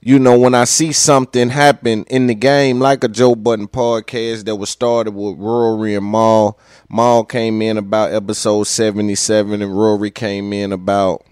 you 0.00 0.18
know, 0.18 0.38
when 0.38 0.54
I 0.54 0.64
see 0.64 0.92
something 0.92 1.50
happen 1.50 2.04
in 2.04 2.28
the 2.28 2.34
game, 2.34 2.78
like 2.78 3.02
a 3.02 3.08
Joe 3.08 3.34
Budden 3.34 3.66
podcast 3.66 4.44
that 4.44 4.56
was 4.56 4.70
started 4.70 5.12
with 5.12 5.36
Rory 5.38 5.96
and 5.96 6.10
Mal. 6.10 6.56
Mal 6.88 7.24
came 7.24 7.60
in 7.62 7.76
about 7.76 8.12
episode 8.12 8.64
77, 8.64 9.60
and 9.60 9.76
Rory 9.76 10.10
came 10.10 10.52
in 10.52 10.72
about, 10.72 11.24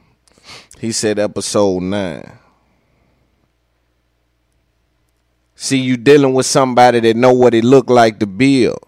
he 0.81 0.91
said, 0.91 1.19
episode 1.19 1.85
9. 1.85 2.39
See, 5.55 5.79
you 5.79 5.97
dealing 5.97 6.35
with 6.35 6.47
somebody 6.47 7.01
that 7.01 7.17
know 7.17 7.33
what 7.33 7.55
it 7.55 7.65
looked 7.65 7.89
like 7.89 8.19
to 8.19 8.27
build. 8.27 8.86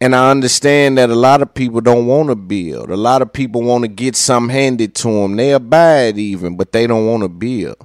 And 0.00 0.14
I 0.14 0.30
understand 0.30 0.96
that 0.98 1.10
a 1.10 1.14
lot 1.14 1.42
of 1.42 1.54
people 1.54 1.80
don't 1.80 2.06
want 2.06 2.28
to 2.28 2.36
build. 2.36 2.90
A 2.90 2.96
lot 2.96 3.20
of 3.20 3.32
people 3.32 3.62
want 3.62 3.82
to 3.82 3.88
get 3.88 4.14
something 4.14 4.54
handed 4.54 4.94
to 4.96 5.08
them. 5.08 5.36
They'll 5.36 5.58
buy 5.58 6.02
it 6.02 6.18
even, 6.18 6.56
but 6.56 6.70
they 6.70 6.86
don't 6.86 7.06
want 7.06 7.24
to 7.24 7.28
build. 7.28 7.76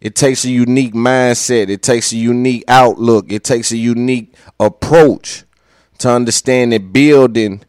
It 0.00 0.14
takes 0.14 0.44
a 0.44 0.50
unique 0.50 0.94
mindset. 0.94 1.68
It 1.68 1.82
takes 1.82 2.12
a 2.12 2.16
unique 2.16 2.64
outlook. 2.68 3.32
It 3.32 3.44
takes 3.44 3.70
a 3.72 3.76
unique 3.76 4.34
approach 4.58 5.44
to 5.98 6.10
understand 6.10 6.72
that 6.72 6.92
building 6.92 7.62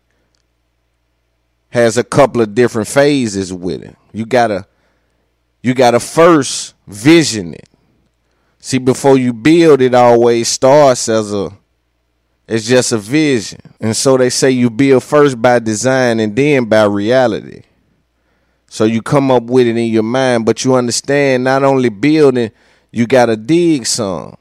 has 1.70 1.98
a 1.98 2.04
couple 2.04 2.42
of 2.42 2.56
different 2.56 2.88
phases 2.88 3.54
with 3.54 3.84
it. 3.84 3.96
You 4.14 4.26
gotta 4.26 4.66
you 5.62 5.74
gotta 5.74 6.00
first 6.00 6.74
vision 6.88 7.54
it. 7.54 7.70
See, 8.60 8.78
before 8.78 9.18
you 9.18 9.34
build, 9.34 9.82
it 9.82 9.94
always 9.94 10.48
starts 10.48 11.10
as 11.10 11.34
a 11.34 11.52
it's 12.52 12.68
just 12.68 12.92
a 12.92 12.98
vision. 12.98 13.62
And 13.80 13.96
so 13.96 14.18
they 14.18 14.30
say 14.30 14.52
you 14.52 14.70
build 14.70 15.04
first 15.04 15.42
by 15.42 15.60
design 15.60 16.20
and 16.20 16.36
then 16.36 16.66
by 16.66 16.84
reality. 16.84 17.62
So 18.68 18.84
you 18.84 19.02
come 19.02 19.32
up 19.32 19.44
with 19.44 19.68
it 19.68 19.78
in 19.78 19.88
your 19.90 20.04
mind, 20.04 20.46
but 20.46 20.66
you 20.66 20.76
understand 20.76 21.46
not 21.46 21.64
only 21.64 21.88
building, 21.88 22.52
you 22.92 23.08
got 23.08 23.28
to 23.28 23.38
dig 23.38 23.86
some. 23.86 24.36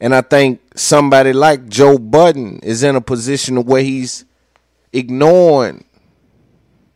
And 0.00 0.14
I 0.14 0.22
think 0.22 0.62
somebody 0.74 1.34
like 1.34 1.68
Joe 1.68 1.98
Budden 1.98 2.60
is 2.60 2.82
in 2.82 2.96
a 2.96 3.02
position 3.02 3.62
where 3.66 3.82
he's 3.82 4.24
ignoring, 4.90 5.84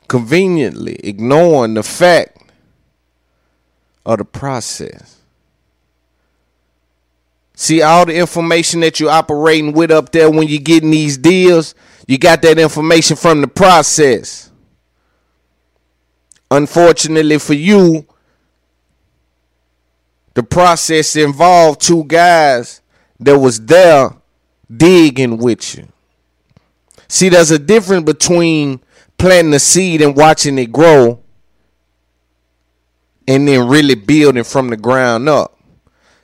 conveniently 0.08 0.94
ignoring 1.04 1.74
the 1.74 1.82
fact 1.82 2.38
of 4.06 4.16
the 4.16 4.24
process. 4.24 5.17
See 7.60 7.82
all 7.82 8.06
the 8.06 8.14
information 8.14 8.78
that 8.80 9.00
you're 9.00 9.10
operating 9.10 9.72
with 9.72 9.90
up 9.90 10.12
there 10.12 10.30
when 10.30 10.46
you're 10.46 10.60
getting 10.60 10.92
these 10.92 11.18
deals, 11.18 11.74
you 12.06 12.16
got 12.16 12.40
that 12.42 12.56
information 12.56 13.16
from 13.16 13.40
the 13.40 13.48
process. 13.48 14.52
Unfortunately 16.52 17.36
for 17.36 17.54
you, 17.54 18.06
the 20.34 20.44
process 20.44 21.16
involved 21.16 21.80
two 21.80 22.04
guys 22.04 22.80
that 23.18 23.36
was 23.36 23.60
there 23.60 24.10
digging 24.74 25.38
with 25.38 25.78
you. 25.78 25.88
See, 27.08 27.28
there's 27.28 27.50
a 27.50 27.58
difference 27.58 28.04
between 28.04 28.78
planting 29.18 29.52
a 29.52 29.58
seed 29.58 30.00
and 30.00 30.16
watching 30.16 30.60
it 30.60 30.70
grow 30.70 31.18
and 33.26 33.48
then 33.48 33.66
really 33.66 33.96
building 33.96 34.44
from 34.44 34.68
the 34.68 34.76
ground 34.76 35.28
up. 35.28 35.57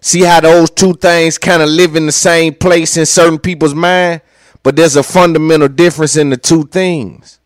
See 0.05 0.21
how 0.21 0.39
those 0.39 0.69
two 0.69 0.93
things 0.93 1.39
kind 1.39 1.63
of 1.63 1.71
live 1.71 1.97
in 1.97 2.05
the 2.05 2.13
same 2.13 2.53
place 2.53 2.99
in 2.99 3.07
certain 3.07 3.39
people's 3.39 3.75
mind, 3.75 4.21
but 4.63 4.77
there's 4.77 4.97
a 4.97 5.03
fundamental 5.03 5.67
difference 5.67 6.15
in 6.17 6.29
the 6.29 6.37
two 6.37 6.65
things. 6.65 7.41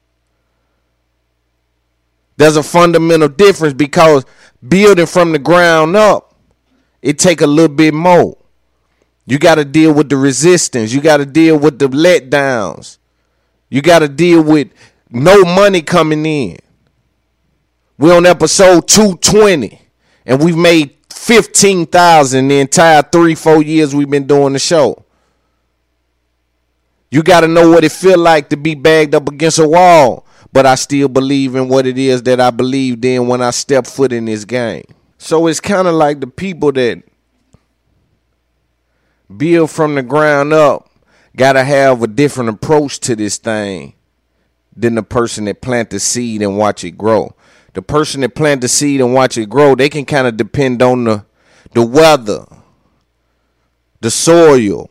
There's 2.36 2.56
a 2.56 2.64
fundamental 2.64 3.28
difference 3.28 3.74
because 3.74 4.26
building 4.66 5.06
from 5.06 5.30
the 5.30 5.38
ground 5.38 5.94
up, 5.94 6.34
it 7.00 7.20
take 7.20 7.42
a 7.42 7.46
little 7.46 7.76
bit 7.76 7.94
more. 7.94 8.36
You 9.24 9.38
got 9.38 9.54
to 9.54 9.64
deal 9.64 9.94
with 9.94 10.08
the 10.08 10.16
resistance. 10.16 10.92
You 10.92 11.00
got 11.00 11.18
to 11.18 11.26
deal 11.26 11.56
with 11.56 11.78
the 11.78 11.86
letdowns. 11.86 12.98
You 13.70 13.82
got 13.82 14.00
to 14.00 14.08
deal 14.08 14.42
with 14.42 14.72
no 15.08 15.44
money 15.44 15.80
coming 15.80 16.26
in. 16.26 16.58
We're 17.98 18.16
on 18.16 18.26
episode 18.26 18.88
220 18.88 19.80
and 20.26 20.42
we've 20.42 20.56
made 20.56 20.97
15,000 21.10 22.48
the 22.48 22.60
entire 22.60 23.02
3 23.02 23.34
4 23.34 23.62
years 23.62 23.94
we've 23.94 24.10
been 24.10 24.26
doing 24.26 24.52
the 24.52 24.58
show. 24.58 25.04
You 27.10 27.22
got 27.22 27.40
to 27.40 27.48
know 27.48 27.70
what 27.70 27.84
it 27.84 27.92
feel 27.92 28.18
like 28.18 28.50
to 28.50 28.56
be 28.56 28.74
bagged 28.74 29.14
up 29.14 29.28
against 29.28 29.58
a 29.58 29.66
wall, 29.66 30.26
but 30.52 30.66
I 30.66 30.74
still 30.74 31.08
believe 31.08 31.54
in 31.54 31.68
what 31.68 31.86
it 31.86 31.96
is 31.96 32.22
that 32.24 32.40
I 32.40 32.50
believed 32.50 33.04
in 33.04 33.28
when 33.28 33.40
I 33.40 33.50
stepped 33.50 33.88
foot 33.88 34.12
in 34.12 34.26
this 34.26 34.44
game. 34.44 34.84
So 35.16 35.46
it's 35.46 35.60
kind 35.60 35.88
of 35.88 35.94
like 35.94 36.20
the 36.20 36.26
people 36.26 36.72
that 36.72 37.02
build 39.34 39.70
from 39.70 39.94
the 39.94 40.02
ground 40.02 40.52
up 40.52 40.90
got 41.36 41.54
to 41.54 41.64
have 41.64 42.02
a 42.02 42.06
different 42.06 42.50
approach 42.50 43.00
to 43.00 43.16
this 43.16 43.38
thing 43.38 43.94
than 44.76 44.94
the 44.94 45.02
person 45.02 45.46
that 45.46 45.60
plant 45.60 45.90
the 45.90 46.00
seed 46.00 46.42
and 46.42 46.58
watch 46.58 46.84
it 46.84 46.92
grow. 46.92 47.34
The 47.78 47.82
person 47.82 48.22
that 48.22 48.34
plant 48.34 48.60
the 48.60 48.66
seed 48.66 49.00
and 49.00 49.14
watch 49.14 49.38
it 49.38 49.48
grow, 49.48 49.76
they 49.76 49.88
can 49.88 50.04
kind 50.04 50.26
of 50.26 50.36
depend 50.36 50.82
on 50.82 51.04
the 51.04 51.24
the 51.74 51.86
weather, 51.86 52.44
the 54.00 54.10
soil, 54.10 54.90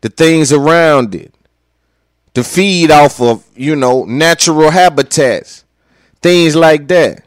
the 0.00 0.08
things 0.08 0.52
around 0.52 1.16
it, 1.16 1.34
to 2.34 2.44
feed 2.44 2.92
off 2.92 3.20
of, 3.20 3.44
you 3.56 3.74
know, 3.74 4.04
natural 4.04 4.70
habitats, 4.70 5.64
things 6.22 6.54
like 6.54 6.86
that. 6.86 7.24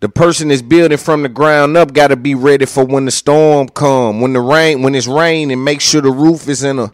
The 0.00 0.10
person 0.10 0.48
that's 0.48 0.60
building 0.60 0.98
from 0.98 1.22
the 1.22 1.30
ground 1.30 1.74
up 1.78 1.94
got 1.94 2.08
to 2.08 2.16
be 2.16 2.34
ready 2.34 2.66
for 2.66 2.84
when 2.84 3.06
the 3.06 3.10
storm 3.10 3.70
come, 3.70 4.20
when 4.20 4.34
the 4.34 4.40
rain, 4.40 4.82
when 4.82 4.94
it's 4.94 5.06
rain, 5.06 5.50
and 5.50 5.64
make 5.64 5.80
sure 5.80 6.02
the 6.02 6.10
roof 6.10 6.50
is 6.50 6.64
in 6.64 6.78
a 6.78 6.92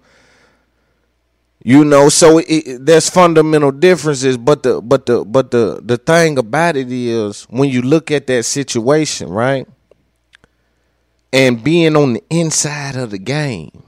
you 1.62 1.84
know, 1.84 2.08
so 2.08 2.38
it, 2.38 2.84
there's 2.86 3.10
fundamental 3.10 3.70
differences, 3.70 4.38
but 4.38 4.62
the 4.62 4.80
but 4.80 5.04
the 5.04 5.24
but 5.24 5.50
the 5.50 5.80
the 5.82 5.98
thing 5.98 6.38
about 6.38 6.76
it 6.76 6.90
is 6.90 7.44
when 7.44 7.68
you 7.68 7.82
look 7.82 8.10
at 8.10 8.26
that 8.28 8.44
situation, 8.44 9.28
right? 9.28 9.68
And 11.32 11.62
being 11.62 11.96
on 11.96 12.14
the 12.14 12.24
inside 12.30 12.96
of 12.96 13.10
the 13.10 13.18
game. 13.18 13.82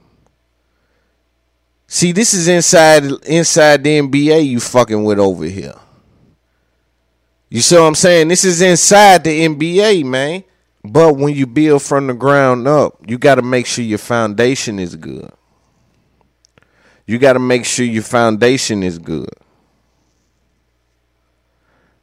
See, 1.87 2.11
this 2.11 2.33
is 2.33 2.47
inside 2.47 3.05
inside 3.25 3.83
the 3.83 3.99
NBA 3.99 4.45
you 4.45 4.59
fucking 4.59 5.03
with 5.03 5.19
over 5.19 5.45
here. 5.45 5.75
You 7.49 7.61
see 7.61 7.75
what 7.75 7.83
I'm 7.83 7.95
saying? 7.95 8.27
This 8.27 8.45
is 8.45 8.61
inside 8.61 9.23
the 9.23 9.47
NBA, 9.47 10.05
man. 10.05 10.43
But 10.83 11.15
when 11.15 11.33
you 11.35 11.47
build 11.47 11.81
from 11.81 12.07
the 12.07 12.13
ground 12.13 12.67
up, 12.67 12.97
you 13.07 13.17
got 13.17 13.35
to 13.35 13.41
make 13.41 13.65
sure 13.65 13.85
your 13.85 13.99
foundation 13.99 14.79
is 14.79 14.95
good 14.95 15.31
you 17.05 17.17
got 17.19 17.33
to 17.33 17.39
make 17.39 17.65
sure 17.65 17.85
your 17.85 18.03
foundation 18.03 18.83
is 18.83 18.99
good. 18.99 19.29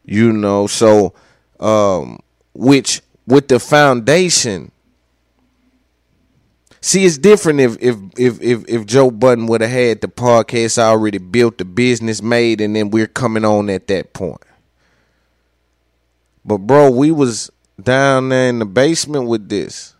You 0.05 0.33
know, 0.33 0.67
so 0.67 1.15
um 1.61 2.21
which 2.55 3.03
with 3.27 3.49
the 3.49 3.61
foundation 3.61 4.73
See, 6.83 7.05
it's 7.05 7.19
different 7.19 7.61
if 7.61 7.77
if 7.81 7.97
if 8.17 8.41
if, 8.41 8.65
if 8.67 8.87
Joe 8.87 9.11
Budden 9.11 9.47
would 9.47 9.61
have 9.61 9.71
had 9.71 10.01
the 10.01 10.09
podcast 10.09 10.79
already 10.79 11.19
built, 11.19 11.59
the 11.59 11.65
business 11.67 12.23
made, 12.23 12.61
and 12.61 12.75
then 12.75 12.91
we're 12.91 13.07
coming 13.07 13.45
on 13.45 13.69
at 13.69 13.87
that 13.89 14.15
point. 14.15 14.41
But 16.45 16.59
bro, 16.59 16.91
we 16.91 17.11
was 17.11 17.51
down 17.83 18.31
there 18.31 18.49
in 18.49 18.59
the 18.61 18.65
basement 18.65 19.27
with 19.27 19.49
this. 19.49 19.95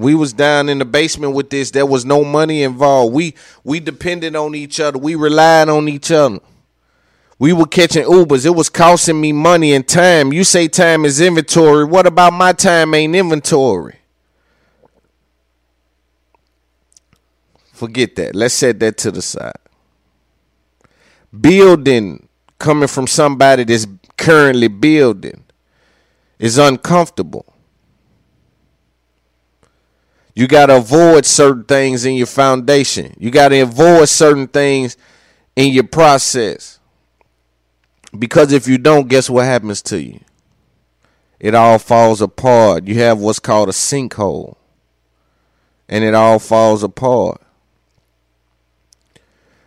We 0.00 0.14
was 0.14 0.32
down 0.32 0.70
in 0.70 0.78
the 0.78 0.86
basement 0.86 1.34
with 1.34 1.50
this. 1.50 1.70
There 1.70 1.84
was 1.84 2.06
no 2.06 2.24
money 2.24 2.62
involved. 2.62 3.14
We 3.14 3.34
we 3.64 3.80
depended 3.80 4.34
on 4.34 4.54
each 4.54 4.80
other. 4.80 4.98
We 4.98 5.14
relied 5.14 5.68
on 5.68 5.88
each 5.88 6.10
other. 6.10 6.40
We 7.38 7.52
were 7.52 7.66
catching 7.66 8.04
Ubers. 8.04 8.46
It 8.46 8.50
was 8.50 8.70
costing 8.70 9.20
me 9.20 9.32
money 9.32 9.74
and 9.74 9.86
time. 9.86 10.32
You 10.32 10.44
say 10.44 10.68
time 10.68 11.04
is 11.04 11.20
inventory. 11.20 11.84
What 11.84 12.06
about 12.06 12.32
my 12.32 12.52
time 12.52 12.94
ain't 12.94 13.14
inventory? 13.14 13.96
Forget 17.72 18.16
that. 18.16 18.34
Let's 18.34 18.54
set 18.54 18.78
that 18.80 18.96
to 18.98 19.10
the 19.10 19.22
side. 19.22 19.52
Building 21.38 22.28
coming 22.58 22.88
from 22.88 23.06
somebody 23.06 23.64
that's 23.64 23.86
currently 24.16 24.68
building 24.68 25.44
is 26.38 26.58
uncomfortable. 26.58 27.46
You 30.34 30.46
got 30.46 30.66
to 30.66 30.76
avoid 30.76 31.26
certain 31.26 31.64
things 31.64 32.04
in 32.04 32.14
your 32.14 32.26
foundation. 32.26 33.14
You 33.18 33.30
got 33.30 33.48
to 33.48 33.60
avoid 33.60 34.08
certain 34.08 34.46
things 34.48 34.96
in 35.56 35.72
your 35.72 35.84
process. 35.84 36.78
Because 38.16 38.52
if 38.52 38.66
you 38.66 38.78
don't, 38.78 39.08
guess 39.08 39.28
what 39.28 39.44
happens 39.44 39.82
to 39.82 40.00
you? 40.00 40.20
It 41.38 41.54
all 41.54 41.78
falls 41.78 42.20
apart. 42.20 42.86
You 42.86 42.96
have 42.96 43.18
what's 43.18 43.38
called 43.38 43.68
a 43.68 43.72
sinkhole. 43.72 44.56
And 45.88 46.04
it 46.04 46.14
all 46.14 46.38
falls 46.38 46.82
apart. 46.82 47.40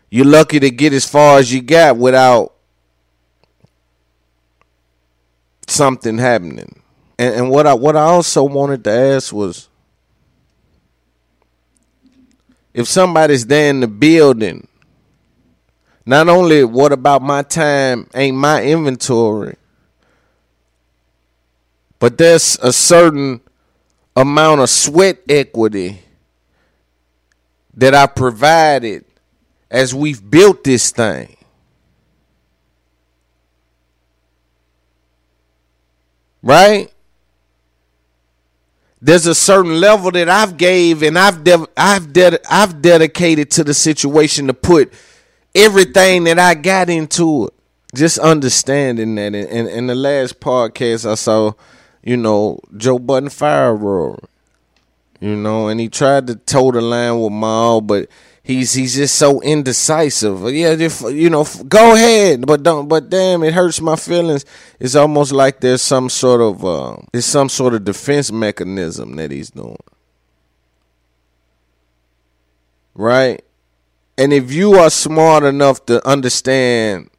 You're 0.10 0.26
lucky 0.26 0.60
to 0.60 0.70
get 0.70 0.94
as 0.94 1.10
far 1.10 1.40
as 1.40 1.52
you 1.52 1.62
got 1.62 1.98
without 1.98 2.54
something 5.68 6.20
happening. 6.20 6.82
And, 7.18 7.36
and 7.36 7.50
what 7.50 7.66
I 7.66 7.74
what 7.74 7.96
I 7.96 8.02
also 8.02 8.44
wanted 8.44 8.84
to 8.84 8.92
ask 8.92 9.34
was 9.34 9.70
if 12.74 12.88
somebody's 12.88 13.46
there 13.46 13.70
in 13.70 13.80
the 13.80 13.88
building, 13.88 14.68
not 16.06 16.28
only 16.28 16.64
what 16.64 16.92
about 16.92 17.22
my 17.22 17.42
time 17.44 18.10
ain't 18.14 18.38
my 18.38 18.64
inventory, 18.64 19.56
but 22.00 22.18
there's 22.18 22.58
a 22.62 22.74
certain 22.74 23.40
amount 24.16 24.62
of 24.62 24.70
sweat 24.70 25.20
equity 25.30 26.02
that 27.76 27.96
I 27.96 28.06
provided 28.08 29.06
as 29.72 29.94
we've 29.94 30.30
built 30.30 30.64
this 30.64 30.92
thing. 30.92 31.38
Right? 36.42 36.93
There's 39.06 39.26
a 39.26 39.36
certain 39.36 39.82
level 39.82 40.12
that 40.12 40.30
I've 40.30 40.56
gave 40.56 41.04
and 41.04 41.20
I've 41.20 41.44
de- 41.44 41.68
I've 41.76 42.14
de- 42.14 42.40
I've 42.50 42.82
dedicated 42.82 43.52
to 43.52 43.66
the 43.66 43.74
situation 43.74 44.48
to 44.48 44.54
put 44.54 44.94
everything 45.54 46.24
that 46.24 46.40
I 46.40 46.54
got 46.54 46.90
into 46.90 47.48
it. 47.48 47.54
Just 47.94 48.18
understanding 48.18 49.16
that. 49.16 49.36
And 49.36 49.68
in 49.68 49.88
the 49.88 49.94
last 49.96 50.40
podcast, 50.40 51.06
I 51.06 51.16
saw, 51.16 51.52
you 52.02 52.16
know, 52.16 52.60
Joe 52.78 52.98
Budden 52.98 53.28
fire 53.28 53.76
Rory, 53.76 54.20
you 55.20 55.36
know, 55.36 55.68
and 55.68 55.82
he 55.82 55.90
tried 55.90 56.28
to 56.28 56.36
toe 56.36 56.72
the 56.72 56.80
line 56.80 57.20
with 57.20 57.34
Mal, 57.34 57.82
but 57.82 58.08
he's 58.44 58.74
he's 58.74 58.96
just 58.96 59.16
so 59.16 59.42
indecisive. 59.42 60.54
Yeah, 60.54 60.76
just, 60.76 61.02
you 61.12 61.30
know, 61.30 61.46
go 61.68 61.94
ahead, 61.96 62.46
but 62.46 62.64
don't. 62.64 62.88
But 62.88 63.10
damn, 63.10 63.44
it 63.44 63.54
hurts 63.54 63.82
my 63.82 63.96
feelings. 63.96 64.46
It's 64.80 64.96
almost 64.96 65.32
like 65.32 65.60
there's 65.62 65.82
some 65.82 66.10
sort 66.10 66.42
of 66.42 66.64
uh, 66.66 66.98
there's 67.12 67.26
some 67.26 67.50
sort 67.50 67.74
of 67.74 67.84
defense 67.86 68.32
mechanism 68.32 69.16
that 69.16 69.32
he's 69.32 69.50
doing, 69.52 69.78
right? 72.94 73.44
And 74.18 74.32
if 74.34 74.52
you 74.52 74.74
are 74.76 74.90
smart 74.90 75.44
enough 75.44 75.86
to 75.88 76.06
understand 76.08 77.10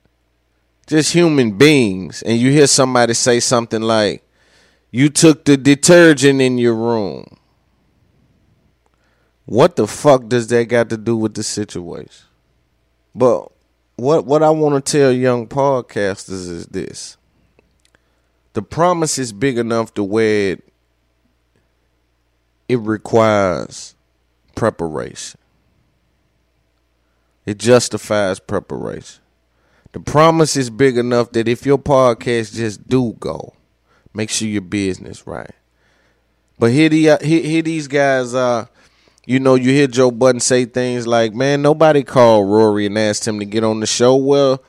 just 0.86 1.12
human 1.12 1.52
beings, 1.58 2.22
and 2.22 2.38
you 2.38 2.50
hear 2.50 2.66
somebody 2.66 3.14
say 3.14 3.40
something 3.40 3.82
like, 3.82 4.22
"You 4.90 5.08
took 5.08 5.44
the 5.44 5.56
detergent 5.56 6.40
in 6.40 6.58
your 6.58 6.74
room." 6.74 7.26
What 9.46 9.76
the 9.76 9.86
fuck 9.86 10.28
does 10.28 10.46
that 10.48 10.68
got 10.68 10.90
to 10.90 10.96
do 10.96 11.16
with 11.16 11.34
the 11.34 11.42
situation? 11.42 12.26
But 13.14 13.50
what 13.96 14.24
what 14.26 14.42
I 14.42 14.50
want 14.50 14.84
to 14.84 14.92
tell 14.92 15.12
young 15.12 15.46
podcasters 15.46 16.48
is 16.50 16.66
this. 16.66 17.16
The 18.54 18.62
promise 18.62 19.18
is 19.18 19.32
big 19.32 19.58
enough 19.58 19.94
to 19.94 20.04
where 20.04 20.52
it, 20.52 20.64
it 22.68 22.76
requires 22.76 23.94
preparation. 24.54 25.40
It 27.44 27.58
justifies 27.58 28.38
preparation. 28.38 29.20
The 29.92 30.00
promise 30.00 30.56
is 30.56 30.70
big 30.70 30.96
enough 30.96 31.32
that 31.32 31.48
if 31.48 31.66
your 31.66 31.78
podcast 31.78 32.54
just 32.54 32.88
do 32.88 33.14
go, 33.18 33.54
Make 34.14 34.30
sure 34.30 34.46
your 34.46 34.62
business 34.62 35.26
right. 35.26 35.50
But 36.56 36.70
here, 36.70 36.88
the, 36.88 37.18
here, 37.20 37.42
here 37.42 37.62
these 37.62 37.88
guys, 37.88 38.32
uh, 38.32 38.66
you 39.26 39.40
know, 39.40 39.54
you 39.54 39.70
hear 39.70 39.86
Joe 39.86 40.10
Budden 40.10 40.40
say 40.40 40.64
things 40.64 41.06
like, 41.06 41.34
man, 41.34 41.62
nobody 41.62 42.02
called 42.02 42.48
Rory 42.48 42.86
and 42.86 42.98
asked 42.98 43.26
him 43.26 43.38
to 43.38 43.44
get 43.44 43.64
on 43.64 43.80
the 43.80 43.86
show. 43.86 44.16
Well, 44.16 44.62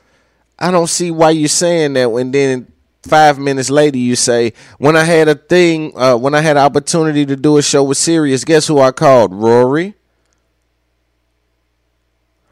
I 0.58 0.70
don't 0.70 0.86
see 0.88 1.10
why 1.10 1.30
you're 1.30 1.48
saying 1.48 1.94
that 1.94 2.10
when 2.10 2.30
then 2.30 2.72
five 3.02 3.38
minutes 3.38 3.70
later 3.70 3.98
you 3.98 4.16
say, 4.16 4.52
when 4.78 4.96
I 4.96 5.04
had 5.04 5.28
a 5.28 5.34
thing, 5.34 5.92
uh, 5.96 6.16
when 6.16 6.34
I 6.34 6.40
had 6.40 6.56
an 6.56 6.64
opportunity 6.64 7.26
to 7.26 7.36
do 7.36 7.58
a 7.58 7.62
show 7.62 7.84
with 7.84 7.98
Sirius, 7.98 8.44
guess 8.44 8.66
who 8.66 8.80
I 8.80 8.92
called? 8.92 9.34
Rory. 9.34 9.94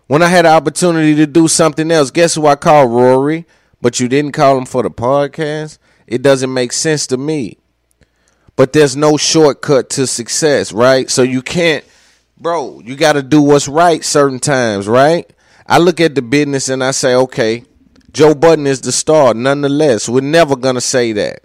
When 0.07 0.23
I 0.23 0.29
had 0.29 0.45
an 0.45 0.53
opportunity 0.53 1.15
to 1.17 1.27
do 1.27 1.49
something 1.49 1.91
else, 1.91 2.11
guess 2.11 2.35
who 2.35 2.47
I 2.47 2.57
called? 2.57 2.91
Rory. 2.91 3.47
But 3.81 4.01
you 4.01 4.09
didn't 4.09 4.33
call 4.33 4.57
him 4.59 4.67
for 4.67 4.83
the 4.83 4.91
podcast? 4.91 5.79
It 6.07 6.23
doesn't 6.23 6.53
make 6.53 6.73
sense 6.73 7.07
to 7.09 7.17
me. 7.17 7.59
But 8.57 8.73
there's 8.73 8.97
no 8.97 9.17
shortcut 9.17 9.91
to 9.91 10.07
success, 10.07 10.73
right? 10.73 11.11
So 11.11 11.23
you 11.23 11.43
can't, 11.43 11.85
bro, 12.45 12.83
you 12.85 12.95
got 12.95 13.15
to 13.15 13.23
do 13.23 13.41
what's 13.41 13.67
right 13.69 14.05
certain 14.05 14.39
times, 14.39 14.87
right? 14.87 15.29
I 15.67 15.79
look 15.79 15.99
at 15.99 16.15
the 16.15 16.21
business 16.21 16.69
and 16.69 16.85
I 16.85 16.91
say, 16.91 17.15
okay, 17.15 17.65
Joe 18.13 18.35
Budden 18.35 18.67
is 18.67 18.83
the 18.83 18.93
star. 18.93 19.33
Nonetheless, 19.33 20.11
we're 20.11 20.21
never 20.21 20.55
to 20.55 20.81
say 20.83 21.13
that. 21.13 21.43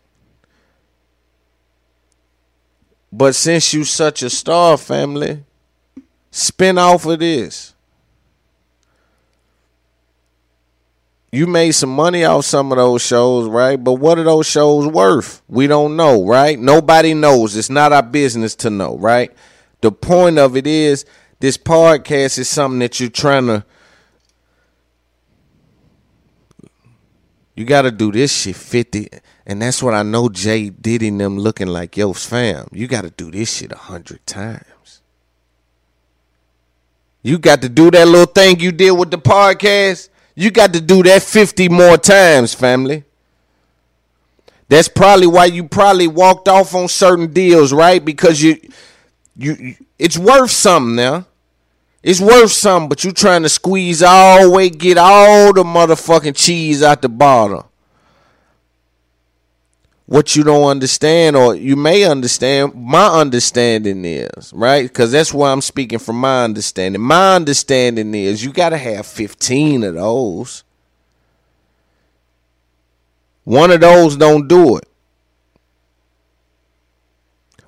But 3.14 3.34
since 3.34 3.74
you 3.74 3.86
such 3.86 4.22
a 4.24 4.30
star, 4.30 4.78
family, 4.78 5.46
spin 6.32 6.78
off 6.78 7.06
of 7.06 7.20
this. 7.20 7.74
you 11.32 11.46
made 11.46 11.72
some 11.72 11.92
money 11.92 12.26
off 12.26 12.44
some 12.44 12.72
of 12.72 12.78
those 12.78 13.04
shows, 13.04 13.48
right? 13.48 13.82
But 13.82 13.94
what 13.94 14.18
are 14.18 14.24
those 14.24 14.48
shows 14.48 14.88
worth? 14.88 15.44
We 15.48 15.68
don't 15.68 15.96
know, 15.96 16.26
right? 16.26 16.58
Nobody 16.60 17.14
knows. 17.14 17.56
It's 17.56 17.70
not 17.70 17.94
our 17.94 18.02
business 18.02 18.56
to 18.56 18.72
know, 18.72 18.98
right? 18.98 19.32
The 19.82 19.92
point 19.92 20.38
of 20.38 20.58
it 20.58 20.68
is 20.68 21.06
this 21.40 21.58
podcast 21.58 22.38
is 22.38 22.50
something 22.50 22.80
that 22.80 23.00
you're 23.00 23.10
trying 23.10 23.48
to 23.48 23.66
You 27.56 27.66
got 27.66 27.82
to 27.82 27.92
do 27.92 28.10
this 28.10 28.34
shit 28.34 28.56
50 28.56 29.10
and 29.46 29.62
that's 29.62 29.84
what 29.84 29.94
I 29.94 30.02
know 30.02 30.30
Jay 30.30 30.70
did 30.70 31.04
in 31.04 31.18
them 31.18 31.38
looking 31.38 31.68
like 31.68 31.98
yo 31.98 32.14
fam. 32.14 32.70
You 32.72 32.88
got 32.88 33.02
to 33.02 33.10
do 33.10 33.30
this 33.32 33.54
shit 33.54 33.74
a 33.74 33.76
100 33.76 34.26
times. 34.26 35.02
You 37.22 37.38
got 37.38 37.62
to 37.64 37.68
do 37.68 37.92
that 37.92 38.08
little 38.08 38.34
thing 38.34 38.62
you 38.62 38.72
did 38.72 38.92
with 38.92 39.12
the 39.12 39.18
podcast 39.18 40.08
you 40.40 40.52
got 40.52 40.72
to 40.72 40.80
do 40.80 41.04
that 41.04 41.22
50 41.22 41.68
more 41.68 41.98
times, 41.98 42.54
family. 42.54 43.04
That's 44.70 44.88
probably 44.88 45.28
why 45.28 45.48
you 45.48 45.68
probably 45.68 46.08
walked 46.08 46.48
off 46.48 46.74
on 46.74 46.88
certain 46.88 47.34
deals, 47.34 47.74
right? 47.74 48.04
Because 48.04 48.42
you 48.42 48.58
you 49.40 49.76
it's 49.98 50.18
worth 50.18 50.52
something 50.52 50.96
now. 50.96 51.26
It's 52.02 52.22
worth 52.22 52.52
something, 52.52 52.90
but 52.90 53.04
you 53.04 53.12
trying 53.12 53.44
to 53.44 53.50
squeeze 53.50 54.02
all 54.02 54.44
the 54.44 54.50
way, 54.50 54.70
get 54.70 54.98
all 54.98 55.54
the 55.54 55.64
motherfucking 55.64 56.36
cheese 56.36 56.82
out 56.82 57.02
the 57.02 57.10
bottom 57.10 57.64
what 60.10 60.36
you 60.36 60.44
don't 60.44 60.64
understand 60.64 61.36
or 61.36 61.54
you 61.54 61.76
may 61.76 62.04
understand 62.04 62.74
my 62.74 63.06
understanding 63.06 64.04
is 64.04 64.52
right? 64.54 64.88
Because 64.88 65.12
that's 65.12 65.32
why 65.32 65.52
i'm 65.52 65.62
speaking 65.62 66.00
from 66.00 66.20
my 66.20 66.44
understanding. 66.44 67.00
My 67.00 67.36
understanding 67.36 68.16
is 68.16 68.44
you 68.44 68.52
got 68.52 68.70
to 68.70 68.78
have 68.78 69.06
15 69.06 69.84
of 69.84 69.94
those. 69.94 70.64
One 73.44 73.70
of 73.70 73.82
those 73.82 74.18
don't 74.18 74.48
do 74.48 74.78
it. 74.78 74.90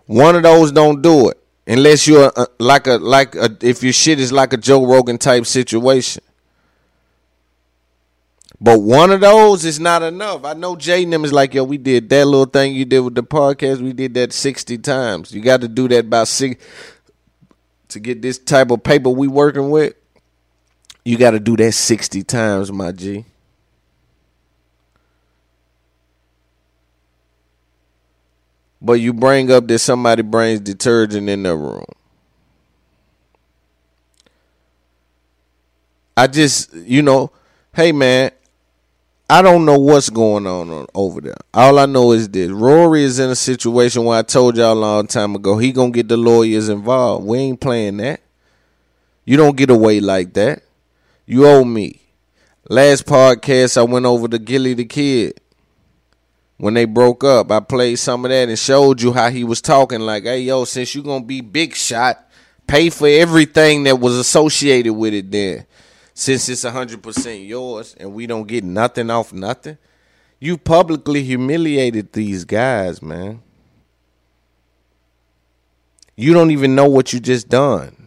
One 0.08 0.36
of 0.36 0.42
those 0.42 0.72
don't 0.72 1.04
do 1.04 1.30
it 1.30 1.41
unless 1.68 2.08
you're 2.08 2.32
a, 2.36 2.48
like 2.60 2.88
a 2.88 2.94
like 2.94 3.36
a, 3.36 3.56
if 3.62 3.84
your 3.84 3.94
shit 3.94 4.20
is 4.20 4.32
like 4.32 4.54
a 4.54 4.58
joe 4.58 4.86
rogan 4.86 5.18
type 5.18 5.46
situation 5.46 6.24
but 8.64 8.80
one 8.80 9.10
of 9.10 9.22
those 9.22 9.66
is 9.66 9.80
not 9.80 10.04
enough. 10.04 10.46
I 10.46 10.54
know 10.54 10.76
Jay 10.76 11.04
them 11.04 11.26
is 11.26 11.34
like, 11.34 11.56
yo, 11.56 11.64
we 11.64 11.80
did 11.80 12.08
that 12.10 12.26
little 12.28 12.46
thing 12.46 12.76
you 12.76 12.86
did 12.86 13.00
with 13.00 13.16
the 13.16 13.24
podcast. 13.24 13.82
We 13.82 13.92
did 13.92 14.14
that 14.14 14.32
60 14.32 14.78
times. 14.78 15.34
You 15.34 15.42
got 15.42 15.62
to 15.62 15.68
do 15.68 15.88
that 15.88 16.06
about 16.06 16.28
six 16.28 16.64
to 17.88 18.00
get 18.00 18.22
this 18.22 18.38
type 18.38 18.70
of 18.70 18.84
paper 18.84 19.10
we 19.10 19.28
working 19.28 19.72
with. 19.72 19.96
You 21.04 21.18
got 21.18 21.32
to 21.32 21.40
do 21.40 21.58
that 21.58 21.72
60 21.72 22.22
times, 22.22 22.72
my 22.72 22.92
G. 22.92 23.26
But 28.82 28.94
you 28.94 29.14
bring 29.14 29.52
up 29.52 29.68
that 29.68 29.80
somebody 29.80 30.24
brings 30.24 30.60
detergent 30.62 31.30
in 31.30 31.44
the 31.44 31.56
room. 31.56 31.86
I 36.18 36.28
just, 36.28 36.74
you 36.74 37.02
know, 37.02 37.32
hey 37.74 37.92
man, 37.92 38.32
I 39.30 39.42
don't 39.42 39.66
know 39.66 39.80
what's 39.80 40.10
going 40.10 40.46
on 40.46 40.88
over 40.94 41.22
there. 41.22 41.38
All 41.54 41.80
I 41.80 41.86
know 41.86 42.12
is 42.12 42.28
this: 42.28 42.50
Rory 42.50 43.04
is 43.04 43.18
in 43.20 43.30
a 43.30 43.36
situation 43.36 44.04
where 44.04 44.20
I 44.20 44.24
told 44.24 44.58
y'all 44.58 44.74
a 44.74 44.76
long 44.76 45.08
time 45.08 45.36
ago 45.36 45.58
he 45.58 45.72
gonna 45.72 45.92
get 45.92 46.10
the 46.10 46.18
lawyers 46.18 46.68
involved. 46.68 47.26
We 47.26 47.38
ain't 47.38 47.62
playing 47.62 47.98
that. 47.98 48.20
You 49.24 49.38
don't 49.38 49.56
get 49.56 49.70
away 49.70 50.00
like 50.00 50.34
that. 50.34 50.64
You 51.26 51.48
owe 51.48 51.64
me. 51.64 52.02
Last 52.68 53.06
podcast 53.06 53.78
I 53.78 53.84
went 53.84 54.06
over 54.06 54.28
to 54.28 54.38
Gillie 54.38 54.76
Da 54.76 54.86
Kid 54.86 55.40
when 56.62 56.76
they 56.76 56.86
broke 56.86 57.24
up. 57.24 57.52
I 57.52 57.60
played 57.60 57.98
some 57.98 58.24
of 58.24 58.30
that 58.30 58.48
and 58.48 58.58
showed 58.58 59.02
you 59.02 59.12
how 59.12 59.32
he 59.32 59.44
was 59.44 59.62
talking. 59.62 60.00
Like, 60.00 60.26
hey 60.26 60.42
yo, 60.42 60.64
since 60.64 60.94
you 60.94 61.02
gonna 61.02 61.26
be 61.26 61.42
big 61.42 61.74
shot, 61.74 62.30
pay 62.68 62.92
for 62.92 63.08
everything 63.08 63.84
that 63.86 64.00
was 64.00 64.16
associated 64.16 64.94
with 64.94 65.16
it. 65.16 65.32
Then 65.32 65.66
since 66.14 66.48
it's 66.50 66.64
100% 66.64 67.48
yours 67.48 67.96
and 68.00 68.14
we 68.14 68.28
don't 68.28 68.48
get 68.48 68.64
nothing 68.64 69.10
off 69.10 69.34
nothing, 69.34 69.80
you 70.40 70.56
publicly 70.56 71.24
humiliated 71.24 72.14
these 72.14 72.46
guys, 72.46 73.02
man. 73.02 73.42
You 76.16 76.36
don't 76.36 76.52
even 76.52 76.76
know 76.76 76.88
what 76.88 77.12
you 77.12 77.20
just 77.20 77.50
done. 77.50 78.01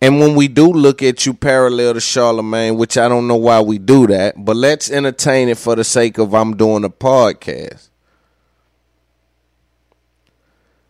And 0.00 0.18
when 0.18 0.34
we 0.34 0.48
do 0.48 0.66
look 0.66 1.02
at 1.02 1.26
you 1.26 1.34
parallel 1.34 1.94
to 1.94 2.00
Charlemagne, 2.00 2.76
which 2.76 2.96
I 2.96 3.06
don't 3.08 3.26
know 3.26 3.36
why 3.36 3.60
we 3.60 3.78
do 3.78 4.06
that, 4.06 4.34
but 4.42 4.56
let's 4.56 4.90
entertain 4.90 5.48
it 5.50 5.58
for 5.58 5.76
the 5.76 5.84
sake 5.84 6.16
of 6.16 6.34
I'm 6.34 6.56
doing 6.56 6.84
a 6.84 6.90
podcast. 6.90 7.88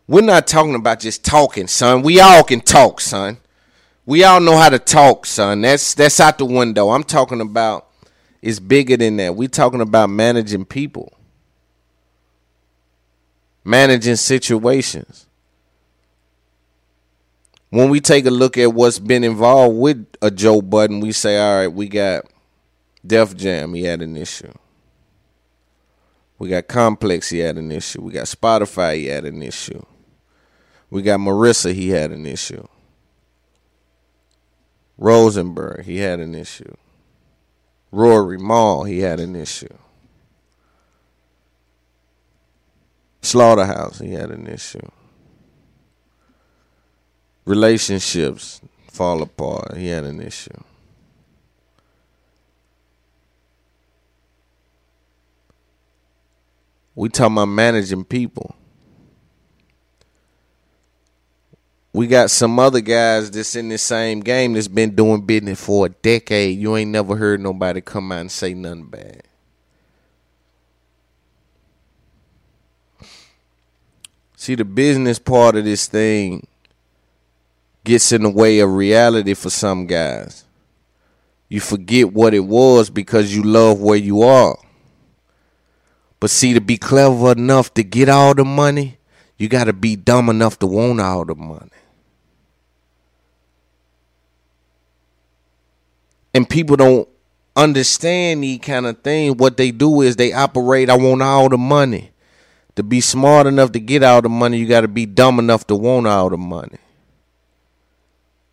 We're 0.07 0.21
not 0.21 0.47
talking 0.47 0.75
about 0.75 0.99
just 1.01 1.25
talking, 1.25 1.67
son. 1.67 2.01
We 2.01 2.19
all 2.19 2.43
can 2.43 2.61
talk, 2.61 3.01
son. 3.01 3.37
We 4.05 4.23
all 4.23 4.39
know 4.39 4.57
how 4.57 4.69
to 4.69 4.79
talk, 4.79 5.25
son. 5.25 5.61
That's 5.61 5.93
that's 5.93 6.19
out 6.19 6.37
the 6.37 6.45
window. 6.45 6.89
I'm 6.89 7.03
talking 7.03 7.39
about 7.39 7.87
it's 8.41 8.59
bigger 8.59 8.97
than 8.97 9.17
that. 9.17 9.35
We're 9.35 9.47
talking 9.47 9.81
about 9.81 10.09
managing 10.09 10.65
people. 10.65 11.13
Managing 13.63 14.15
situations. 14.15 15.27
When 17.71 17.89
we 17.89 18.01
take 18.01 18.25
a 18.25 18.29
look 18.29 18.57
at 18.57 18.73
what's 18.73 18.99
been 18.99 19.23
involved 19.23 19.77
with 19.77 20.05
a 20.21 20.29
Joe 20.29 20.61
Budden, 20.61 20.99
we 20.99 21.13
say, 21.13 21.39
all 21.39 21.61
right, 21.61 21.73
we 21.73 21.87
got 21.87 22.25
Def 23.05 23.35
Jam, 23.35 23.73
he 23.73 23.83
had 23.83 24.01
an 24.01 24.17
issue. 24.17 24.51
We 26.37 26.49
got 26.49 26.67
Complex, 26.67 27.29
he 27.29 27.39
had 27.39 27.57
an 27.57 27.71
issue. 27.71 28.01
We 28.01 28.11
got 28.11 28.25
Spotify, 28.25 28.97
he 28.97 29.05
had 29.05 29.23
an 29.23 29.41
issue. 29.41 29.81
We 30.89 31.01
got 31.01 31.21
Marissa, 31.21 31.73
he 31.73 31.89
had 31.89 32.11
an 32.11 32.25
issue. 32.25 32.67
Rosenberg, 34.97 35.85
he 35.85 35.99
had 35.99 36.19
an 36.19 36.35
issue. 36.35 36.75
Rory 37.89 38.37
Mal, 38.37 38.83
he 38.83 38.99
had 38.99 39.21
an 39.21 39.33
issue. 39.33 39.77
Slaughterhouse, 43.21 43.99
he 43.99 44.11
had 44.11 44.29
an 44.29 44.47
issue. 44.47 44.91
Relationships 47.51 48.61
fall 48.89 49.21
apart, 49.21 49.75
he 49.75 49.87
had 49.87 50.05
an 50.05 50.21
issue. 50.21 50.51
We 56.95 57.09
talking 57.09 57.33
about 57.33 57.47
managing 57.47 58.05
people. 58.05 58.55
we 61.91 62.07
got 62.07 62.31
some 62.31 62.57
other 62.57 62.79
guys 62.79 63.29
that's 63.29 63.53
in 63.57 63.67
the 63.67 63.77
same 63.77 64.21
game 64.21 64.53
that's 64.53 64.69
been 64.69 64.95
doing 64.95 65.25
business 65.25 65.61
for 65.61 65.87
a 65.87 65.89
decade. 65.89 66.57
You 66.57 66.77
ain't 66.77 66.91
never 66.91 67.17
heard 67.17 67.41
nobody 67.41 67.81
come 67.81 68.13
out 68.13 68.21
and 68.21 68.31
say 68.31 68.53
nothing 68.53 68.85
bad. 68.85 69.23
See, 74.37 74.55
the 74.55 74.63
business 74.63 75.19
part 75.19 75.57
of 75.57 75.65
this 75.65 75.85
thing 75.87 76.47
gets 77.83 78.11
in 78.11 78.23
the 78.23 78.29
way 78.29 78.59
of 78.59 78.73
reality 78.73 79.33
for 79.33 79.49
some 79.49 79.87
guys. 79.87 80.45
You 81.49 81.59
forget 81.59 82.13
what 82.13 82.33
it 82.33 82.45
was 82.45 82.89
because 82.89 83.35
you 83.35 83.43
love 83.43 83.81
where 83.81 83.97
you 83.97 84.21
are. 84.21 84.57
But 86.19 86.29
see, 86.29 86.53
to 86.53 86.61
be 86.61 86.77
clever 86.77 87.31
enough 87.31 87.73
to 87.73 87.83
get 87.83 88.07
all 88.07 88.33
the 88.35 88.45
money, 88.45 88.99
you 89.37 89.49
got 89.49 89.65
to 89.65 89.73
be 89.73 89.95
dumb 89.95 90.29
enough 90.29 90.59
to 90.59 90.67
want 90.67 91.01
all 91.01 91.25
the 91.25 91.35
money. 91.35 91.71
And 96.33 96.47
people 96.47 96.77
don't 96.77 97.09
understand 97.55 98.43
these 98.43 98.59
kind 98.59 98.85
of 98.85 99.01
things. 99.01 99.35
What 99.35 99.57
they 99.57 99.71
do 99.71 100.01
is 100.01 100.15
they 100.15 100.31
operate, 100.31 100.89
I 100.89 100.95
want 100.95 101.21
all 101.21 101.49
the 101.49 101.57
money. 101.57 102.11
To 102.75 102.83
be 102.83 103.01
smart 103.01 103.47
enough 103.47 103.73
to 103.73 103.79
get 103.79 104.03
all 104.03 104.21
the 104.21 104.29
money, 104.29 104.57
you 104.57 104.67
got 104.67 104.81
to 104.81 104.87
be 104.87 105.05
dumb 105.05 105.39
enough 105.39 105.67
to 105.67 105.75
want 105.75 106.07
all 106.07 106.29
the 106.29 106.37
money. 106.37 106.77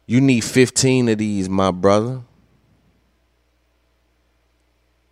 You 0.09 0.23
need 0.23 0.41
15 0.41 1.11
of 1.11 1.19
these, 1.19 1.51
my 1.51 1.71
brother. 1.71 2.23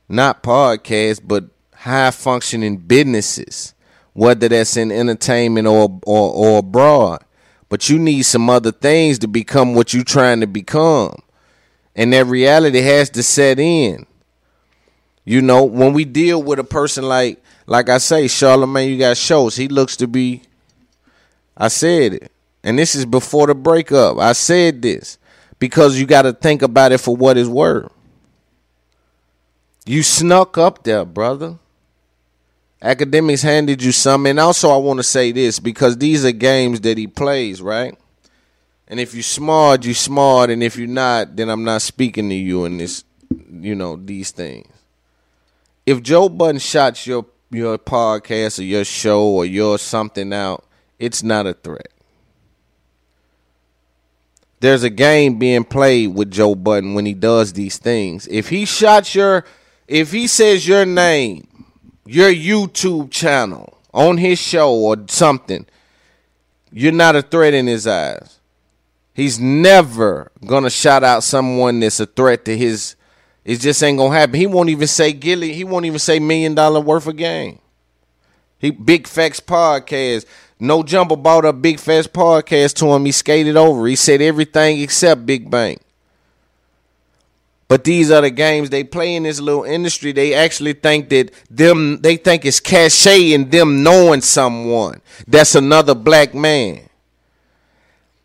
Not 0.09 0.43
podcasts, 0.43 1.21
but 1.23 1.45
high 1.75 2.11
functioning 2.11 2.79
businesses, 2.79 3.75
whether 4.15 4.49
that's 4.49 4.75
in 4.79 4.91
entertainment 4.91 5.67
or, 5.67 6.01
or, 6.07 6.33
or 6.33 6.59
abroad. 6.61 7.23
But 7.69 7.91
you 7.91 7.99
need 7.99 8.23
some 8.23 8.49
other 8.49 8.73
things 8.73 9.19
to 9.19 9.29
become 9.29 9.75
what 9.75 9.93
you're 9.93 10.03
trying 10.03 10.41
to 10.41 10.47
become. 10.47 11.17
And 11.95 12.15
that 12.15 12.25
reality 12.25 12.81
has 12.81 13.11
to 13.11 13.23
set 13.23 13.59
in. 13.59 14.07
You 15.27 15.43
know, 15.43 15.63
when 15.63 15.93
we 15.93 16.07
deal 16.07 16.43
with 16.43 16.59
a 16.59 16.65
person 16.65 17.05
like, 17.05 17.45
like 17.67 17.91
I 17.91 17.99
say, 17.99 18.29
Charlemagne, 18.29 18.89
you 18.89 18.99
got 18.99 19.19
shows. 19.19 19.57
He 19.57 19.69
looks 19.69 19.99
to 19.99 20.07
be, 20.07 20.41
I 21.55 21.69
said 21.69 22.15
it. 22.15 22.33
And 22.67 22.77
this 22.77 22.97
is 22.97 23.07
before 23.07 23.47
the 23.47 23.55
breakup. 23.55 24.19
I 24.19 24.33
said 24.33 24.83
this 24.83 25.19
because 25.61 26.01
you 26.01 26.05
got 26.05 26.23
to 26.23 26.33
think 26.33 26.63
about 26.63 26.91
it 26.91 26.99
for 26.99 27.15
what 27.15 27.39
it's 27.39 27.49
worth. 27.49 27.93
You 29.87 30.03
snuck 30.03 30.59
up 30.59 30.83
there, 30.83 31.05
brother. 31.05 31.61
Academics 32.83 33.43
handed 33.43 33.85
you 33.85 33.93
some. 33.93 34.27
And 34.27 34.41
also, 34.41 34.69
I 34.71 34.79
want 34.79 34.99
to 34.99 35.05
say 35.05 35.31
this 35.31 35.61
because 35.61 35.97
these 35.97 36.25
are 36.25 36.33
games 36.33 36.81
that 36.81 36.99
he 36.99 37.07
plays, 37.07 37.63
right? 37.63 37.97
And 38.89 38.99
if 38.99 39.15
you 39.15 39.23
smart, 39.23 39.85
you 39.85 39.95
smart. 39.95 40.51
And 40.51 40.61
if 40.61 40.77
you're 40.77 40.89
not, 40.89 41.37
then 41.37 41.49
I'm 41.49 41.63
not 41.63 41.83
speaking 41.83 42.29
to 42.31 42.35
you 42.35 42.65
in 42.65 42.79
this, 42.79 43.05
you 43.49 43.77
know, 43.77 43.95
these 43.95 44.33
things. 44.33 44.67
If 45.87 46.03
Joe 46.03 46.29
Budden 46.29 46.59
shots 46.59 47.07
your 47.07 47.27
your 47.49 47.79
podcast 47.79 48.59
or 48.59 48.65
your 48.65 48.85
show 48.85 49.23
or 49.23 49.45
your 49.45 49.79
something 49.79 50.33
out, 50.33 50.65
it's 50.99 51.23
not 51.23 51.47
a 51.47 51.55
threat. 51.55 51.93
There's 54.67 54.83
a 54.83 54.91
game 54.91 55.39
being 55.39 55.63
played 55.63 56.09
with 56.09 56.33
Joe 56.33 56.57
Budden 56.57 56.95
when 56.95 57.07
he 57.07 57.15
does 57.15 57.53
these 57.53 57.79
things. 57.79 58.27
If 58.27 58.49
he 58.49 58.65
shots 58.65 59.15
your 59.15 59.45
if 59.87 60.11
he 60.11 60.27
says 60.27 60.67
your 60.67 60.85
name, 60.85 61.47
your 62.05 62.31
YouTube 62.31 63.13
channel 63.13 63.79
on 63.95 64.17
his 64.17 64.41
show 64.41 64.75
or 64.75 64.97
something, 65.07 65.67
you're 66.73 66.91
not 66.91 67.15
a 67.15 67.23
threat 67.23 67.55
in 67.55 67.69
his 67.69 67.87
eyes. 67.87 68.41
He's 69.15 69.39
never 69.39 70.33
gonna 70.45 70.69
shout 70.69 71.05
out 71.05 71.23
someone 71.23 71.79
that's 71.79 72.01
a 72.01 72.07
threat 72.07 72.45
to 72.47 72.59
his. 72.59 72.97
It 73.45 73.61
just 73.61 73.81
ain't 73.85 73.99
gonna 73.99 74.19
happen. 74.19 74.35
He 74.35 74.49
won't 74.49 74.71
even 74.71 74.89
say 74.89 75.13
Gillie. 75.13 75.53
He 75.53 75.63
won't 75.63 75.87
even 75.87 76.01
say 76.01 76.19
million 76.19 76.57
dollar 76.57 76.81
worth 76.81 77.07
of 77.07 77.17
game. 77.17 77.61
He 78.59 78.73
Big 78.73 79.07
Facts 79.07 79.39
podcast. 79.39 80.27
No 80.59 80.83
Jumbo 80.83 81.17
bought 81.17 81.45
a 81.45 81.53
Big 81.53 81.79
Facts 81.79 82.07
podcast 82.07 82.75
to 82.77 82.87
him. 82.87 83.05
He 83.05 83.13
skated 83.13 83.57
over. 83.57 83.87
He 83.87 83.97
said 83.97 84.23
everything 84.23 84.81
except 84.81 85.27
Big 85.27 85.51
Bank. 85.51 85.81
But 87.69 87.85
these 87.85 88.11
are 88.11 88.23
the 88.23 88.31
games 88.31 88.71
they 88.71 88.85
play 88.85 89.17
in 89.17 89.25
this 89.25 89.41
little 89.41 89.65
industry. 89.65 90.13
They 90.13 90.35
actually 90.35 90.75
think 90.75 91.09
that 91.09 91.33
them 91.51 92.01
they 92.01 92.17
think 92.17 92.45
it's 92.45 92.61
cachet 92.61 93.33
in 93.33 93.51
them 93.51 93.83
knowing 93.83 94.21
someone. 94.21 95.03
That's 95.27 95.57
another 95.57 95.95
black 95.95 96.33
man. 96.33 96.89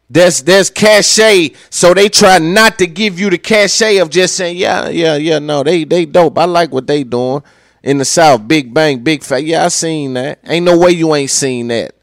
There's 0.09 0.43
there's 0.43 0.69
cachet, 0.69 1.53
so 1.69 1.93
they 1.93 2.07
try 2.07 2.37
not 2.37 2.77
to 2.79 2.87
give 2.87 3.19
you 3.19 3.29
the 3.29 3.37
cachet 3.37 3.97
of 3.97 4.09
just 4.09 4.35
saying, 4.35 4.57
yeah, 4.57 4.89
yeah, 4.89 5.15
yeah, 5.15 5.39
no, 5.39 5.63
they 5.63 5.85
they 5.85 6.05
dope. 6.05 6.37
I 6.37 6.45
like 6.45 6.71
what 6.71 6.85
they 6.85 7.03
doing 7.03 7.41
in 7.81 7.97
the 7.97 8.05
South. 8.05 8.47
Big 8.47 8.73
Bank, 8.73 9.03
big 9.03 9.23
fat. 9.23 9.43
Yeah, 9.43 9.65
I 9.65 9.69
seen 9.69 10.13
that. 10.13 10.39
Ain't 10.45 10.65
no 10.65 10.77
way 10.77 10.91
you 10.91 11.15
ain't 11.15 11.31
seen 11.31 11.69
that. 11.69 11.95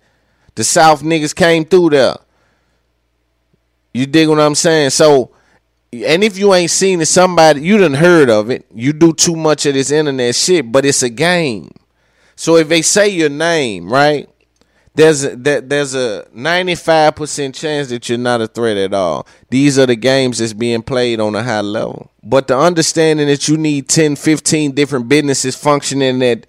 The 0.59 0.65
South 0.65 1.05
niggas 1.05 1.37
came 1.37 1.65
through 1.65 1.91
there. 1.91 2.17
You 3.95 4.07
dig 4.07 4.29
what 4.29 4.41
I'm 4.41 4.57
saying? 4.57 4.91
So 4.91 5.31
and 5.93 6.25
if 6.25 6.37
you 6.37 6.53
ain't 6.53 6.73
seen 6.73 7.01
it, 7.01 7.07
somebody 7.07 7.61
you 7.61 7.79
done 7.79 7.95
heard 7.95 8.29
of 8.29 8.51
it. 8.51 8.67
You 8.75 8.93
do 8.93 9.13
too 9.13 9.37
much 9.37 9.67
of 9.67 9.75
this 9.75 9.93
internet 9.93 10.35
shit, 10.35 10.73
but 10.73 10.85
it's 10.85 11.05
a 11.05 11.11
game. 11.11 11.71
So 12.35 12.57
if 12.57 12.69
they 12.69 12.83
say 12.83 13.09
your 13.09 13.29
name, 13.29 13.89
right? 13.89 14.29
There's 14.97 15.23
a, 15.23 15.37
there's 15.37 15.95
a 15.95 16.27
95% 16.35 17.55
chance 17.55 17.89
that 17.91 18.09
you're 18.09 18.19
not 18.19 18.41
a 18.41 18.49
threat 18.49 18.77
at 18.79 18.93
all. 18.93 19.29
These 19.51 19.79
are 19.79 19.87
the 19.87 19.95
games 19.95 20.39
that's 20.39 20.55
being 20.55 20.83
played 20.83 21.21
on 21.21 21.37
a 21.37 21.45
high 21.45 21.61
level. 21.61 22.11
But 22.25 22.49
the 22.49 22.59
understanding 22.59 23.29
that 23.29 23.47
you 23.47 23.57
need 23.57 23.89
10, 23.89 24.17
15 24.17 24.73
different 24.73 25.09
businesses 25.09 25.55
functioning 25.55 26.21
at 26.25 26.49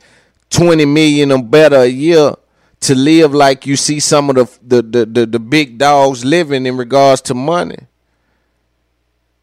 20 0.49 0.83
million 0.85 1.31
or 1.31 1.43
better 1.43 1.81
a 1.81 1.85
year 1.85 2.33
to 2.81 2.95
live 2.95 3.33
like 3.33 3.65
you 3.65 3.75
see 3.75 3.99
some 3.99 4.29
of 4.29 4.35
the 4.35 4.45
the, 4.61 4.81
the, 4.81 5.05
the, 5.05 5.25
the 5.25 5.39
big 5.39 5.77
dogs 5.77 6.23
living 6.23 6.65
in 6.65 6.77
regards 6.77 7.21
to 7.21 7.33
money 7.33 7.87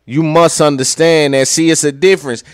you 0.06 0.22
must 0.22 0.60
understand 0.60 1.34
that. 1.34 1.48
See, 1.48 1.68
it's 1.68 1.82
a 1.82 1.90
difference. 1.90 2.44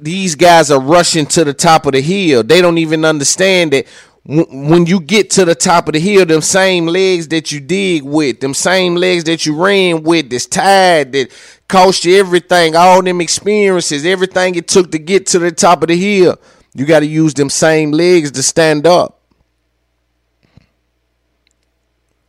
These 0.00 0.34
guys 0.34 0.70
are 0.72 0.80
rushing 0.80 1.26
to 1.26 1.44
the 1.44 1.54
top 1.54 1.86
of 1.86 1.92
the 1.92 2.00
hill. 2.00 2.42
They 2.42 2.60
don't 2.60 2.78
even 2.78 3.04
understand 3.04 3.72
that 3.72 3.86
when 4.24 4.84
you 4.84 5.00
get 5.00 5.30
to 5.30 5.44
the 5.44 5.54
top 5.54 5.86
of 5.86 5.94
the 5.94 6.00
hill, 6.00 6.26
them 6.26 6.42
same 6.42 6.86
legs 6.86 7.28
that 7.28 7.50
you 7.50 7.60
dig 7.60 8.02
with, 8.02 8.40
them 8.40 8.52
same 8.52 8.96
legs 8.96 9.24
that 9.24 9.46
you 9.46 9.54
ran 9.56 10.02
with, 10.02 10.28
that's 10.28 10.44
tired, 10.44 11.12
that 11.12 11.30
cost 11.68 12.04
you 12.04 12.16
everything, 12.16 12.76
all 12.76 13.00
them 13.00 13.22
experiences, 13.22 14.04
everything 14.04 14.56
it 14.56 14.68
took 14.68 14.90
to 14.90 14.98
get 14.98 15.26
to 15.28 15.38
the 15.38 15.52
top 15.52 15.82
of 15.82 15.88
the 15.88 15.96
hill, 15.96 16.36
you 16.74 16.84
got 16.84 17.00
to 17.00 17.06
use 17.06 17.32
them 17.32 17.48
same 17.48 17.92
legs 17.92 18.32
to 18.32 18.42
stand 18.42 18.86
up. 18.86 19.17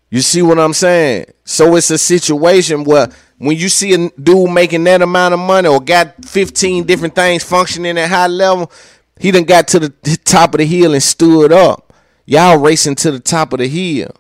You 0.10 0.22
see 0.22 0.42
what 0.42 0.60
I'm 0.60 0.74
saying? 0.74 1.26
So 1.46 1.76
it's 1.76 1.92
a 1.92 1.98
situation 1.98 2.84
where 2.84 3.10
when 3.38 3.58
you 3.58 3.70
see 3.70 3.94
a 3.94 4.10
dude 4.10 4.52
making 4.52 4.84
that 4.86 5.02
amount 5.02 5.34
of 5.34 5.40
money 5.40 5.68
or 5.68 5.80
got 5.80 6.26
15 6.26 6.86
different 6.86 7.16
things 7.16 7.44
functioning 7.44 7.98
at 7.98 8.10
high 8.10 8.28
level, 8.28 8.72
he 9.20 9.32
done 9.32 9.44
got 9.44 9.68
to 9.70 9.80
the 9.80 10.20
top 10.26 10.54
of 10.54 10.60
the 10.60 10.66
hill 10.66 10.94
and 10.94 11.04
stood 11.04 11.52
up. 11.52 11.94
Y'all 12.26 12.58
racing 12.58 12.96
to 12.96 13.12
the 13.12 13.20
top 13.20 13.54
of 13.54 13.60
the 13.60 13.68
hill. 13.68 14.12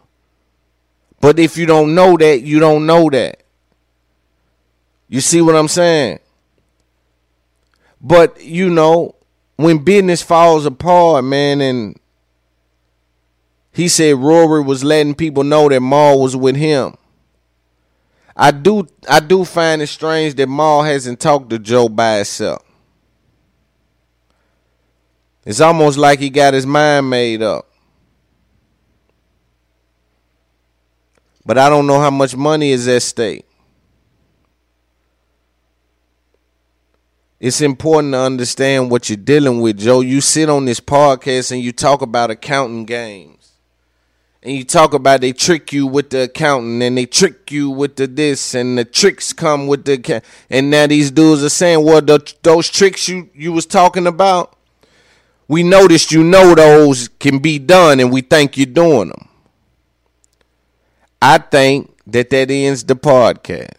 But 1.22 1.40
if 1.40 1.58
you 1.58 1.66
don't 1.66 1.96
know 1.96 2.18
that, 2.18 2.42
you 2.42 2.60
don't 2.60 2.86
know 2.86 3.10
that. 3.10 3.44
You 5.10 5.22
see 5.22 5.42
what 5.42 5.56
I'm 5.56 5.68
saying? 5.68 6.20
But 8.00 8.42
you 8.44 8.70
know, 8.70 9.16
when 9.56 9.80
business 9.80 10.22
falls 10.22 10.66
apart, 10.66 11.26
man, 11.26 11.60
and 11.62 11.99
he 13.72 13.88
said 13.88 14.18
Rory 14.18 14.62
was 14.64 14.84
letting 14.84 15.16
people 15.16 15.44
know 15.44 15.70
that 15.70 15.80
Mal 15.80 16.20
was 16.20 16.36
with 16.36 16.56
him. 16.56 16.96
I 18.36 18.52
do 18.52 18.88
I 19.08 19.20
do 19.20 19.44
find 19.44 19.82
it 19.82 19.88
strange 19.88 20.36
that 20.36 20.48
Mal 20.48 20.84
hasn't 20.84 21.20
talked 21.20 21.50
to 21.50 21.60
Joe 21.60 21.90
by 21.90 22.18
himself. 22.18 22.64
It's 25.46 25.62
almost 25.62 25.98
like 25.98 26.20
he 26.20 26.30
got 26.30 26.54
his 26.54 26.66
mind 26.66 27.10
made 27.10 27.42
up. 27.42 27.66
But 31.46 31.58
I 31.58 31.70
don't 31.70 31.88
know 31.88 32.00
how 32.00 32.12
much 32.12 32.36
money 32.36 32.72
is 32.72 32.88
at 32.88 33.02
stake. 33.02 33.46
It's 37.40 37.62
important 37.62 38.14
to 38.14 38.20
understand 38.20 38.92
what 38.92 39.10
you're 39.10 39.18
dealing 39.18 39.62
with, 39.62 39.80
Joe. 39.80 40.02
You 40.02 40.22
sit 40.22 40.50
on 40.50 40.66
this 40.66 40.80
podcast 40.80 41.52
and 41.52 41.62
you 41.62 41.72
talk 41.72 42.02
about 42.02 42.30
accounting 42.30 42.86
game 42.86 43.39
and 44.42 44.54
you 44.54 44.64
talk 44.64 44.94
about 44.94 45.22
they 45.22 45.34
trick 45.34 45.74
you 45.74 45.86
with 45.86 46.10
the 46.12 46.24
accountant 46.24 46.82
and 46.82 46.98
they 46.98 47.06
trick 47.06 47.52
you 47.52 47.70
with 47.70 47.96
the 47.96 48.08
this 48.08 48.54
and 48.54 48.78
the 48.78 48.86
tricks 48.86 49.34
come 49.34 49.68
with 49.68 49.86
the 49.86 50.22
and 50.50 50.70
now 50.70 50.88
these 50.88 51.12
dudes 51.12 51.44
are 51.44 51.50
saying 51.50 51.84
well 51.84 52.02
the, 52.02 52.34
those 52.44 52.70
tricks 52.70 53.08
you 53.08 53.30
you 53.34 53.52
was 53.52 53.66
talking 53.66 54.08
about 54.08 54.56
we 55.48 55.64
noticed 55.64 56.12
you 56.12 56.24
know 56.24 56.56
those 56.56 57.08
can 57.20 57.40
be 57.40 57.60
done 57.60 58.00
and 58.00 58.12
we 58.12 58.22
think 58.22 58.58
you're 58.58 58.66
doing 58.66 59.10
them 59.10 59.28
i 61.22 61.38
think 61.38 61.96
that 62.12 62.30
that 62.30 62.52
ends 62.52 62.84
the 62.84 62.96
podcast. 62.96 63.74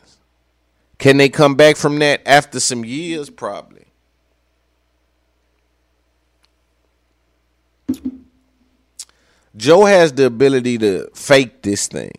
Can 0.99 1.16
they 1.16 1.29
come 1.29 1.55
back 1.55 1.77
from 1.77 1.99
that 1.99 2.20
after 2.27 2.61
some 2.61 2.85
years? 2.85 3.31
Probably 3.31 3.87
Joe 9.61 9.85
has 9.85 10.11
the 10.14 10.25
ability 10.25 10.79
to 10.79 11.11
fake 11.14 11.61
this 11.61 11.87
thing. 11.87 12.12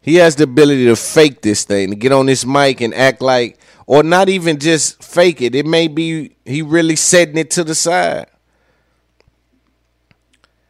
He 0.00 0.14
has 0.14 0.36
the 0.36 0.44
ability 0.44 0.84
to 0.84 0.94
fake 0.94 1.42
this 1.42 1.64
thing, 1.64 1.90
to 1.90 1.96
get 1.96 2.12
on 2.12 2.26
this 2.26 2.46
mic 2.46 2.80
and 2.80 2.94
act 2.94 3.20
like, 3.20 3.58
or 3.84 4.04
not 4.04 4.28
even 4.28 4.60
just 4.60 5.02
fake 5.02 5.42
it. 5.42 5.56
It 5.56 5.66
may 5.66 5.88
be 5.88 6.36
he 6.46 6.62
really 6.62 6.94
setting 6.94 7.36
it 7.36 7.50
to 7.52 7.64
the 7.64 7.74
side. 7.74 8.26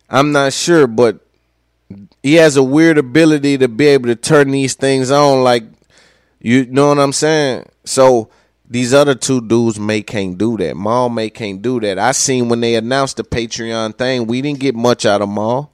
I'm 0.09 0.33
not 0.33 0.55
sure, 0.55 0.87
but 0.87 1.21
he 2.23 2.35
has 2.37 2.57
a 2.57 2.63
weird 2.63 2.97
ability 2.97 3.59
to 3.59 3.69
be 3.69 3.87
able 3.89 4.07
to 4.07 4.17
turn 4.17 4.51
these 4.51 4.75
things 4.75 5.11
on 5.11 5.45
like 5.45 5.65
you 6.41 6.65
know 6.65 6.89
what 6.89 6.99
I'm 6.99 7.13
saying? 7.13 7.67
So 7.85 8.31
these 8.71 8.93
other 8.93 9.15
two 9.15 9.41
dudes 9.41 9.81
may 9.81 10.03
can't 10.03 10.37
do 10.37 10.57
that. 10.59 10.77
Mal 10.77 11.09
may 11.09 11.31
can't 11.31 11.63
do 11.63 11.81
that. 11.81 11.99
I 11.99 12.13
seen 12.13 12.49
when 12.49 12.61
they 12.61 12.75
announced 12.75 13.17
the 13.17 13.25
Patreon 13.25 13.97
thing, 13.97 14.27
we 14.27 14.43
didn't 14.43 14.61
get 14.61 14.75
much 14.75 15.07
out 15.07 15.23
of 15.23 15.31
Mal. 15.31 15.73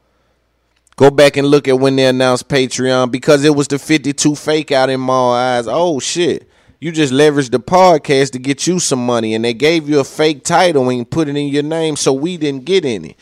Go 0.97 1.11
back 1.11 1.37
and 1.37 1.49
look 1.49 1.67
at 1.67 1.81
when 1.81 1.97
they 1.97 2.07
announced 2.07 2.49
Patreon 2.49 3.11
because 3.11 3.45
it 3.45 3.57
was 3.57 3.67
the 3.67 3.81
52 3.81 4.37
fake 4.37 4.71
out 4.71 4.91
in 4.91 5.05
Mal 5.05 5.33
eyes. 5.33 5.67
Oh 5.67 5.99
shit. 5.99 6.49
You 6.79 6.93
just 6.93 7.13
leveraged 7.13 7.51
the 7.51 7.59
podcast 7.59 8.31
to 8.33 8.39
get 8.39 8.67
you 8.67 8.79
some 8.79 9.05
money 9.05 9.35
and 9.35 9.45
they 9.45 9.55
gave 9.55 9.89
you 9.89 9.99
a 9.99 10.05
fake 10.05 10.45
title 10.45 10.89
and 10.89 11.11
put 11.11 11.29
it 11.29 11.37
in 11.37 11.49
your 11.49 11.63
name 11.65 11.97
so 11.97 12.13
we 12.13 12.37
didn't 12.37 12.65
get 12.65 12.85
any. 12.85 13.17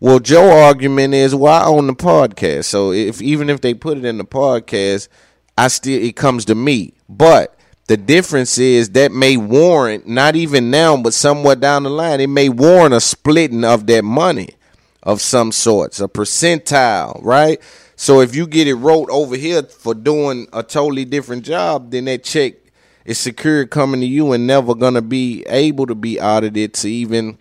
Well, 0.00 0.18
Joe 0.18 0.50
argument 0.50 1.14
is 1.14 1.34
why 1.34 1.60
well, 1.60 1.76
own 1.76 1.86
the 1.86 1.94
podcast. 1.94 2.64
So 2.64 2.92
if 2.92 3.22
even 3.22 3.48
if 3.50 3.60
they 3.60 3.72
put 3.74 3.98
it 3.98 4.04
in 4.04 4.18
the 4.18 4.24
podcast, 4.24 5.08
I 5.56 5.68
still 5.68 6.02
it 6.02 6.16
comes 6.16 6.44
to 6.46 6.56
me. 6.56 6.94
But 7.08 7.53
the 7.86 7.96
difference 7.96 8.56
is 8.56 8.90
that 8.90 9.12
may 9.12 9.36
warrant 9.36 10.06
not 10.06 10.36
even 10.36 10.70
now, 10.70 10.96
but 10.96 11.12
somewhat 11.12 11.60
down 11.60 11.82
the 11.82 11.90
line, 11.90 12.20
it 12.20 12.28
may 12.28 12.48
warrant 12.48 12.94
a 12.94 13.00
splitting 13.00 13.64
of 13.64 13.86
that 13.86 14.04
money 14.04 14.50
of 15.02 15.20
some 15.20 15.52
sorts, 15.52 16.00
a 16.00 16.08
percentile, 16.08 17.20
right? 17.22 17.60
So 17.96 18.20
if 18.20 18.34
you 18.34 18.46
get 18.46 18.66
it 18.66 18.74
wrote 18.74 19.10
over 19.10 19.36
here 19.36 19.62
for 19.62 19.94
doing 19.94 20.48
a 20.52 20.62
totally 20.62 21.04
different 21.04 21.44
job, 21.44 21.90
then 21.90 22.06
that 22.06 22.24
check 22.24 22.54
is 23.04 23.18
secure 23.18 23.66
coming 23.66 24.00
to 24.00 24.06
you 24.06 24.32
and 24.32 24.46
never 24.46 24.74
gonna 24.74 25.02
be 25.02 25.44
able 25.46 25.86
to 25.86 25.94
be 25.94 26.18
audited 26.18 26.72
to 26.74 26.88
even 26.88 27.36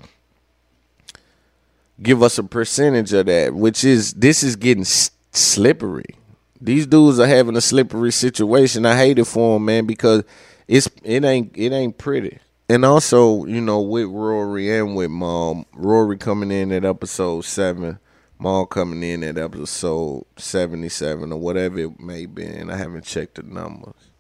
give 2.02 2.22
us 2.22 2.38
a 2.38 2.44
percentage 2.44 3.14
of 3.14 3.28
that, 3.28 3.54
which 3.54 3.86
is 3.86 4.14
this 4.14 4.44
is 4.44 4.58
getting 4.58 4.84
slippery. 4.84 6.16
These 6.62 6.88
dudes 6.88 7.20
are 7.20 7.28
having 7.28 7.58
a 7.58 7.62
slippery 7.62 8.12
situation. 8.12 8.86
I 8.86 8.96
hate 8.96 9.20
it 9.20 9.26
for 9.26 9.56
them, 9.56 9.66
man, 9.66 9.86
because 9.86 10.24
it's 10.68 10.89
it 11.04 11.26
ain't 11.26 11.52
it 11.56 11.74
ain't 11.74 11.98
pretty. 11.98 12.39
And 12.70 12.86
also, 12.86 13.46
you 13.46 13.60
know, 13.60 13.82
with 13.82 14.08
Rory 14.08 14.76
and 14.78 14.96
with 14.96 15.12
Mal, 15.12 15.66
Rory 15.74 16.18
coming 16.18 16.52
in 16.52 16.72
at 16.72 16.86
episode 16.86 17.44
seven, 17.44 18.00
Mal 18.39 18.66
coming 18.66 19.04
in 19.04 19.24
at 19.26 19.38
episode 19.38 20.26
seventy-seven 20.38 21.34
or 21.34 21.39
whatever 21.39 21.80
it 21.80 22.00
may 22.00 22.26
be. 22.26 22.46
And 22.46 22.72
I 22.72 22.78
haven't 22.78 23.04
checked 23.04 23.36
the 23.36 23.44
numbers. 23.44 24.12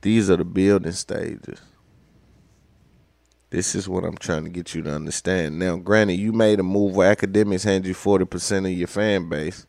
These 0.00 0.30
are 0.30 0.36
the 0.38 0.44
building 0.44 0.92
stages. 0.92 1.60
This 3.50 3.74
is 3.74 3.88
what 3.88 4.04
I'm 4.04 4.16
trying 4.16 4.44
to 4.44 4.50
get 4.50 4.74
you 4.74 4.82
to 4.82 4.94
understand. 4.94 5.58
Now, 5.58 5.76
granted, 5.76 6.14
you 6.14 6.32
made 6.32 6.58
a 6.58 6.62
move 6.62 6.96
where 6.96 7.14
Akademiks 7.14 7.64
hand 7.64 7.86
you 7.86 7.94
forty 7.94 8.24
percent 8.24 8.66
of 8.66 8.72
your 8.72 8.88
fan 8.88 9.28
base 9.28 9.66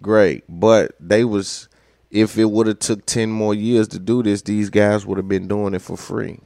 great. 0.00 0.44
But 0.48 0.92
they 1.00 1.24
was 1.24 1.68
if 2.10 2.36
it 2.36 2.46
would 2.46 2.66
have 2.66 2.80
took 2.80 3.06
10 3.06 3.30
more 3.30 3.54
years 3.54 3.86
to 3.88 3.98
do 3.98 4.22
this, 4.22 4.42
these 4.42 4.68
guys 4.68 5.06
would 5.06 5.18
have 5.18 5.28
been 5.28 5.46
doing 5.46 5.74
it 5.74 5.82
for 5.82 5.96
free. 5.96 6.40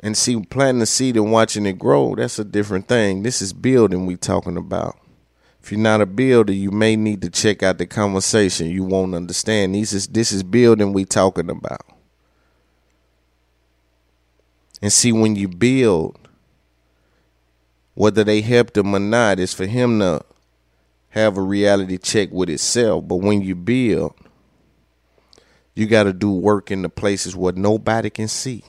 And 0.00 0.16
see, 0.16 0.40
planting 0.40 0.78
the 0.78 0.86
seed 0.86 1.16
and 1.16 1.32
watching 1.32 1.66
it 1.66 1.78
grow, 1.78 2.14
that's 2.14 2.38
a 2.38 2.44
different 2.44 2.86
thing. 2.86 3.24
This 3.24 3.42
is 3.42 3.52
building 3.52 4.06
we 4.06 4.16
talking 4.16 4.56
about. 4.56 4.96
If 5.60 5.72
you're 5.72 5.80
not 5.80 6.00
a 6.00 6.06
builder, 6.06 6.52
you 6.52 6.70
may 6.70 6.94
need 6.94 7.20
to 7.22 7.30
check 7.30 7.64
out 7.64 7.78
the 7.78 7.86
conversation. 7.86 8.68
You 8.70 8.84
won't 8.84 9.14
understand. 9.14 9.74
This 9.74 9.92
is 9.92 10.06
this 10.06 10.30
is 10.30 10.44
building 10.44 10.92
we 10.92 11.04
talking 11.04 11.50
about. 11.50 11.82
And 14.80 14.92
see, 14.92 15.10
when 15.10 15.34
you 15.34 15.48
build, 15.48 16.27
whether 17.98 18.22
they 18.22 18.42
helped 18.42 18.76
him 18.76 18.94
or 18.94 19.00
not 19.00 19.40
is 19.40 19.52
for 19.52 19.66
him 19.66 19.98
to 19.98 20.24
have 21.08 21.36
a 21.36 21.42
reality 21.42 21.98
check 21.98 22.30
with 22.30 22.48
itself. 22.48 23.08
But 23.08 23.16
when 23.16 23.42
you 23.42 23.56
build, 23.56 24.14
you 25.74 25.86
got 25.86 26.04
to 26.04 26.12
do 26.12 26.30
work 26.30 26.70
in 26.70 26.82
the 26.82 26.88
places 26.88 27.34
where 27.34 27.54
nobody 27.54 28.08
can 28.08 28.28
see. 28.28 28.62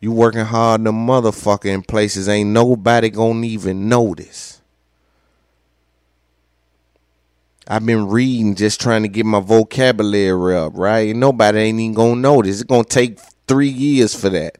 You 0.00 0.10
working 0.10 0.46
hard, 0.46 0.82
the 0.82 0.90
motherfucker 0.90 1.66
in 1.66 1.82
places 1.82 2.28
ain't 2.28 2.50
nobody 2.50 3.08
gonna 3.08 3.46
even 3.46 3.88
notice. 3.88 4.60
I've 7.68 7.86
been 7.86 8.08
reading, 8.08 8.56
just 8.56 8.80
trying 8.80 9.02
to 9.02 9.08
get 9.08 9.26
my 9.26 9.38
vocabulary 9.38 10.56
up, 10.56 10.72
right? 10.74 11.14
Nobody 11.14 11.58
ain't 11.60 11.78
even 11.78 11.94
gonna 11.94 12.20
notice. 12.20 12.62
It's 12.62 12.64
gonna 12.64 12.82
take 12.82 13.20
three 13.46 13.68
years 13.68 14.12
for 14.12 14.28
that, 14.30 14.58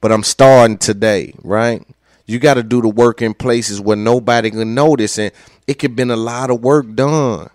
but 0.00 0.10
I'm 0.10 0.24
starting 0.24 0.78
today, 0.78 1.32
right? 1.44 1.86
You 2.26 2.38
got 2.38 2.54
to 2.54 2.62
do 2.62 2.80
the 2.80 2.88
work 2.88 3.20
in 3.20 3.34
places 3.34 3.80
where 3.80 3.96
nobody 3.96 4.50
can 4.50 4.74
notice, 4.74 5.18
and 5.18 5.32
it 5.66 5.74
could 5.74 5.94
been 5.94 6.10
a 6.10 6.16
lot 6.16 6.50
of 6.50 6.62
work 6.62 6.94
done 6.94 7.50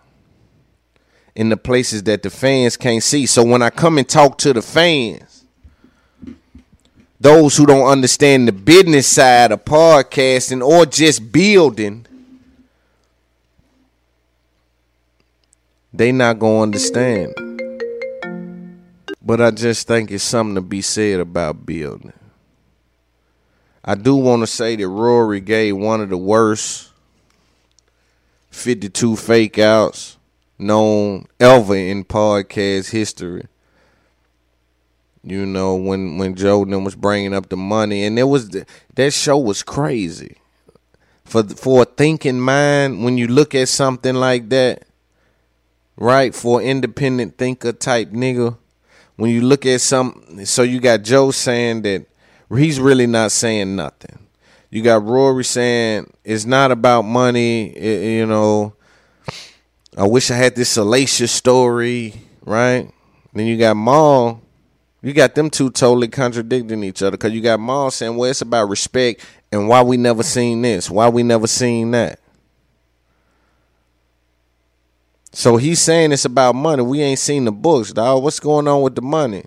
in 1.36 1.50
the 1.50 1.58
places 1.58 2.04
that 2.04 2.22
the 2.22 2.30
fans 2.30 2.78
can't 2.78 3.02
see. 3.02 3.26
So 3.26 3.44
when 3.44 3.62
I 3.62 3.70
come 3.70 3.98
and 3.98 4.08
talk 4.08 4.38
to 4.40 4.54
the 4.54 4.62
fans, 4.62 5.46
those 7.20 7.58
who 7.58 7.66
don't 7.66 7.88
understand 7.88 8.48
the 8.48 8.52
business 8.52 9.08
side 9.08 9.52
of 9.52 9.66
podcasting 9.66 10.66
or 10.66 10.86
just 10.86 11.32
building, 11.32 12.06
they 15.92 16.12
not 16.12 16.40
gonna 16.40 16.62
understand. 16.62 17.34
But 19.22 19.42
I 19.42 19.52
just 19.52 19.88
think 19.88 20.12
it's 20.12 20.24
something 20.24 20.56
to 20.56 20.62
be 20.62 20.82
said 20.82 21.20
about 21.20 21.66
building. 21.66 22.14
I 23.90 23.96
do 23.96 24.16
want 24.16 24.44
to 24.44 24.48
say 24.48 24.76
that 24.76 24.88
Rory 24.88 25.42
gave 25.42 25.76
one 25.76 26.00
of 26.00 26.10
the 26.10 26.18
worst 26.18 26.92
52 28.52 29.16
fake 29.16 29.58
outs 29.58 30.18
known 30.60 31.26
ever 31.40 31.76
in 31.76 32.06
podcast 32.06 32.92
history. 32.92 33.48
You 35.24 35.44
know 35.48 35.74
when 35.74 36.20
when 36.20 36.36
Jordan 36.36 36.84
was 36.84 36.94
bringing 36.94 37.34
up 37.34 37.50
the 37.50 37.58
money, 37.58 38.04
and 38.04 38.20
it 38.20 38.26
was 38.26 38.56
that 38.94 39.12
show 39.12 39.40
was 39.40 39.64
crazy. 39.64 40.38
For 41.26 41.42
for 41.44 41.82
a 41.82 41.86
thinking 41.86 42.40
mind, 42.40 43.04
when 43.04 43.18
you 43.18 43.26
look 43.26 43.56
at 43.56 43.70
something 43.70 44.14
like 44.14 44.50
that, 44.50 44.84
right? 45.98 46.36
For 46.36 46.62
independent 46.62 47.40
thinker 47.40 47.72
type 47.72 48.12
nigga, 48.12 48.56
when 49.16 49.32
you 49.32 49.42
look 49.42 49.66
at 49.66 49.82
some, 49.82 50.46
so 50.46 50.62
you 50.62 50.80
got 50.80 51.02
Joe 51.02 51.32
saying 51.32 51.82
that 51.82 52.06
he's 52.58 52.80
really 52.80 53.06
not 53.06 53.32
saying 53.32 53.76
nothing. 53.76 54.18
You 54.72 54.82
got 54.82 55.04
Rory 55.04 55.44
saying 55.44 56.12
it's 56.24 56.46
not 56.46 56.72
about 56.72 57.04
money. 57.04 57.68
It, 57.68 58.18
you 58.18 58.26
know, 58.26 58.74
I 59.98 60.08
wish 60.08 60.32
I 60.32 60.36
had 60.36 60.56
this 60.56 60.70
salacious 60.70 61.32
story, 61.32 62.14
right? 62.46 62.92
Then 63.34 63.46
you 63.46 63.58
got 63.58 63.76
Mal. 63.76 64.42
You 65.02 65.14
got 65.14 65.34
them 65.34 65.50
two 65.50 65.70
totally 65.70 66.08
contradicting 66.08 66.84
each 66.84 67.02
other 67.02 67.12
because 67.12 67.34
you 67.34 67.42
got 67.42 67.60
Mal 67.60 67.90
saying, 67.90 68.16
well, 68.18 68.30
it's 68.30 68.42
about 68.42 68.70
respect 68.70 69.26
and 69.52 69.68
why 69.68 69.82
we 69.82 69.98
never 69.98 70.24
seen 70.24 70.62
this, 70.62 70.90
why 70.90 71.10
we 71.10 71.24
never 71.24 71.48
seen 71.48 71.92
that. 71.92 72.20
So 75.32 75.58
he's 75.58 75.80
saying 75.80 76.12
it's 76.12 76.26
about 76.26 76.56
money. 76.56 76.84
We 76.84 77.02
ain't 77.02 77.20
seen 77.20 77.46
the 77.46 77.52
books, 77.52 77.94
dog. 77.94 78.24
What's 78.24 78.40
going 78.40 78.68
on 78.68 78.82
with 78.82 78.96
the 78.96 79.02
money? 79.02 79.46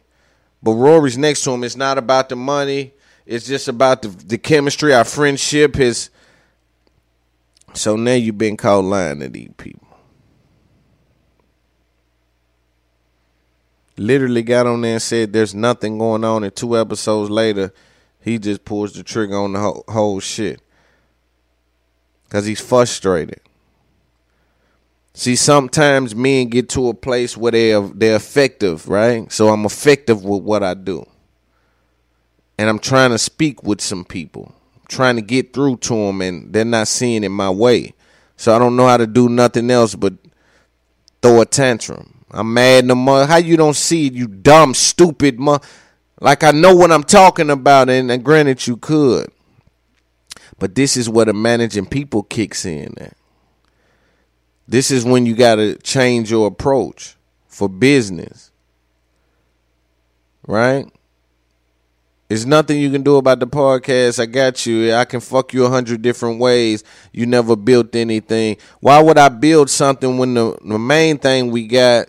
But 0.62 0.72
Rory's 0.72 1.18
next 1.18 1.42
to 1.44 1.50
him. 1.52 1.64
It's 1.64 1.76
not 1.76 1.98
about 1.98 2.28
the 2.28 2.36
money. 2.36 2.92
It's 3.26 3.46
just 3.46 3.68
about 3.68 4.02
the, 4.02 4.08
the 4.08 4.38
chemistry, 4.38 4.94
our 4.94 5.04
friendship. 5.04 5.76
His 5.76 6.10
so 7.74 7.96
now 7.96 8.14
you've 8.14 8.38
been 8.38 8.56
called 8.56 8.84
lying 8.84 9.20
to 9.20 9.28
these 9.28 9.50
people. 9.56 9.88
Literally 13.96 14.42
got 14.42 14.66
on 14.66 14.80
there 14.80 14.94
and 14.94 15.02
said 15.02 15.32
there's 15.32 15.54
nothing 15.54 15.98
going 15.98 16.24
on, 16.24 16.44
and 16.44 16.54
two 16.54 16.78
episodes 16.78 17.30
later, 17.30 17.72
he 18.20 18.38
just 18.38 18.64
pulls 18.64 18.92
the 18.92 19.02
trigger 19.02 19.36
on 19.36 19.52
the 19.52 19.60
whole, 19.60 19.84
whole 19.88 20.20
shit 20.20 20.60
because 22.24 22.46
he's 22.46 22.60
frustrated. 22.60 23.40
See, 25.14 25.36
sometimes 25.36 26.14
men 26.14 26.48
get 26.48 26.70
to 26.70 26.88
a 26.88 26.94
place 26.94 27.36
where 27.36 27.52
they're 27.52 27.80
they're 27.80 28.16
effective, 28.16 28.88
right? 28.88 29.30
So 29.30 29.48
I'm 29.48 29.66
effective 29.66 30.24
with 30.24 30.42
what 30.42 30.62
I 30.62 30.74
do, 30.74 31.06
and 32.56 32.68
I'm 32.70 32.78
trying 32.78 33.10
to 33.10 33.18
speak 33.18 33.62
with 33.62 33.82
some 33.82 34.04
people, 34.04 34.54
I'm 34.74 34.86
trying 34.88 35.16
to 35.16 35.22
get 35.22 35.52
through 35.52 35.78
to 35.78 35.94
them, 35.94 36.22
and 36.22 36.52
they're 36.52 36.64
not 36.64 36.88
seeing 36.88 37.24
it 37.24 37.28
my 37.28 37.50
way. 37.50 37.92
So 38.36 38.56
I 38.56 38.58
don't 38.58 38.74
know 38.74 38.88
how 38.88 38.96
to 38.96 39.06
do 39.06 39.28
nothing 39.28 39.70
else 39.70 39.94
but 39.94 40.14
throw 41.20 41.42
a 41.42 41.46
tantrum. 41.46 42.24
I'm 42.30 42.52
mad 42.52 42.86
no 42.86 42.94
more. 42.94 43.26
How 43.26 43.36
you 43.36 43.58
don't 43.58 43.76
see 43.76 44.06
it, 44.06 44.14
you 44.14 44.26
dumb, 44.26 44.72
stupid 44.72 45.38
mud? 45.38 45.62
Like 46.20 46.42
I 46.42 46.52
know 46.52 46.74
what 46.74 46.90
I'm 46.90 47.04
talking 47.04 47.50
about, 47.50 47.90
and, 47.90 48.10
and 48.10 48.24
granted 48.24 48.66
you 48.66 48.78
could, 48.78 49.30
but 50.58 50.74
this 50.74 50.96
is 50.96 51.08
where 51.10 51.26
the 51.26 51.34
managing 51.34 51.84
people 51.84 52.22
kicks 52.22 52.64
in. 52.64 52.94
At 52.98 53.16
This 54.72 54.90
is 54.90 55.04
when 55.04 55.26
you 55.26 55.36
got 55.36 55.56
to 55.56 55.76
change 55.76 56.30
your 56.30 56.46
approach 56.46 57.14
for 57.46 57.68
business. 57.68 58.50
Right? 60.46 60.86
There's 62.28 62.46
nothing 62.46 62.80
you 62.80 62.90
can 62.90 63.02
do 63.02 63.16
about 63.16 63.38
the 63.40 63.46
podcast. 63.46 64.18
I 64.18 64.24
got 64.24 64.64
you. 64.64 64.94
I 64.94 65.04
can 65.04 65.20
fuck 65.20 65.52
you 65.52 65.66
a 65.66 65.68
hundred 65.68 66.00
different 66.00 66.40
ways. 66.40 66.84
You 67.12 67.26
never 67.26 67.54
built 67.54 67.94
anything. 67.94 68.56
Why 68.80 69.02
would 69.02 69.18
I 69.18 69.28
build 69.28 69.68
something 69.68 70.16
when 70.16 70.32
the, 70.32 70.56
the 70.64 70.78
main 70.78 71.18
thing 71.18 71.50
we 71.50 71.66
got 71.66 72.08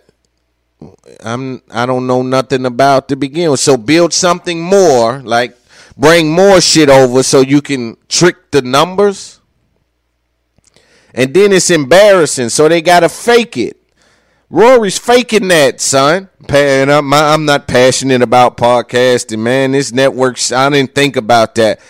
I'm 1.22 1.60
I 1.70 1.84
don't 1.84 2.06
know 2.06 2.22
nothing 2.22 2.64
about 2.64 3.08
to 3.08 3.16
begin 3.16 3.50
with. 3.50 3.60
So 3.60 3.76
build 3.76 4.14
something 4.14 4.62
more, 4.62 5.18
like 5.18 5.54
bring 5.98 6.32
more 6.32 6.62
shit 6.62 6.88
over 6.88 7.22
so 7.22 7.42
you 7.42 7.60
can 7.60 7.98
trick 8.08 8.50
the 8.52 8.62
numbers. 8.62 9.38
And 11.14 11.32
then 11.32 11.52
it's 11.52 11.70
embarrassing, 11.70 12.48
so 12.48 12.68
they 12.68 12.82
gotta 12.82 13.08
fake 13.08 13.56
it. 13.56 13.80
Rory's 14.50 14.98
faking 14.98 15.48
that, 15.48 15.80
son. 15.80 16.28
And 16.48 16.90
I'm, 16.90 17.44
not 17.44 17.66
passionate 17.66 18.22
about 18.22 18.56
podcasting, 18.56 19.38
man. 19.38 19.72
This 19.72 19.92
network, 19.92 20.38
I 20.52 20.68
didn't 20.70 20.94
think 20.94 21.16
about 21.16 21.54
that. 21.54 21.80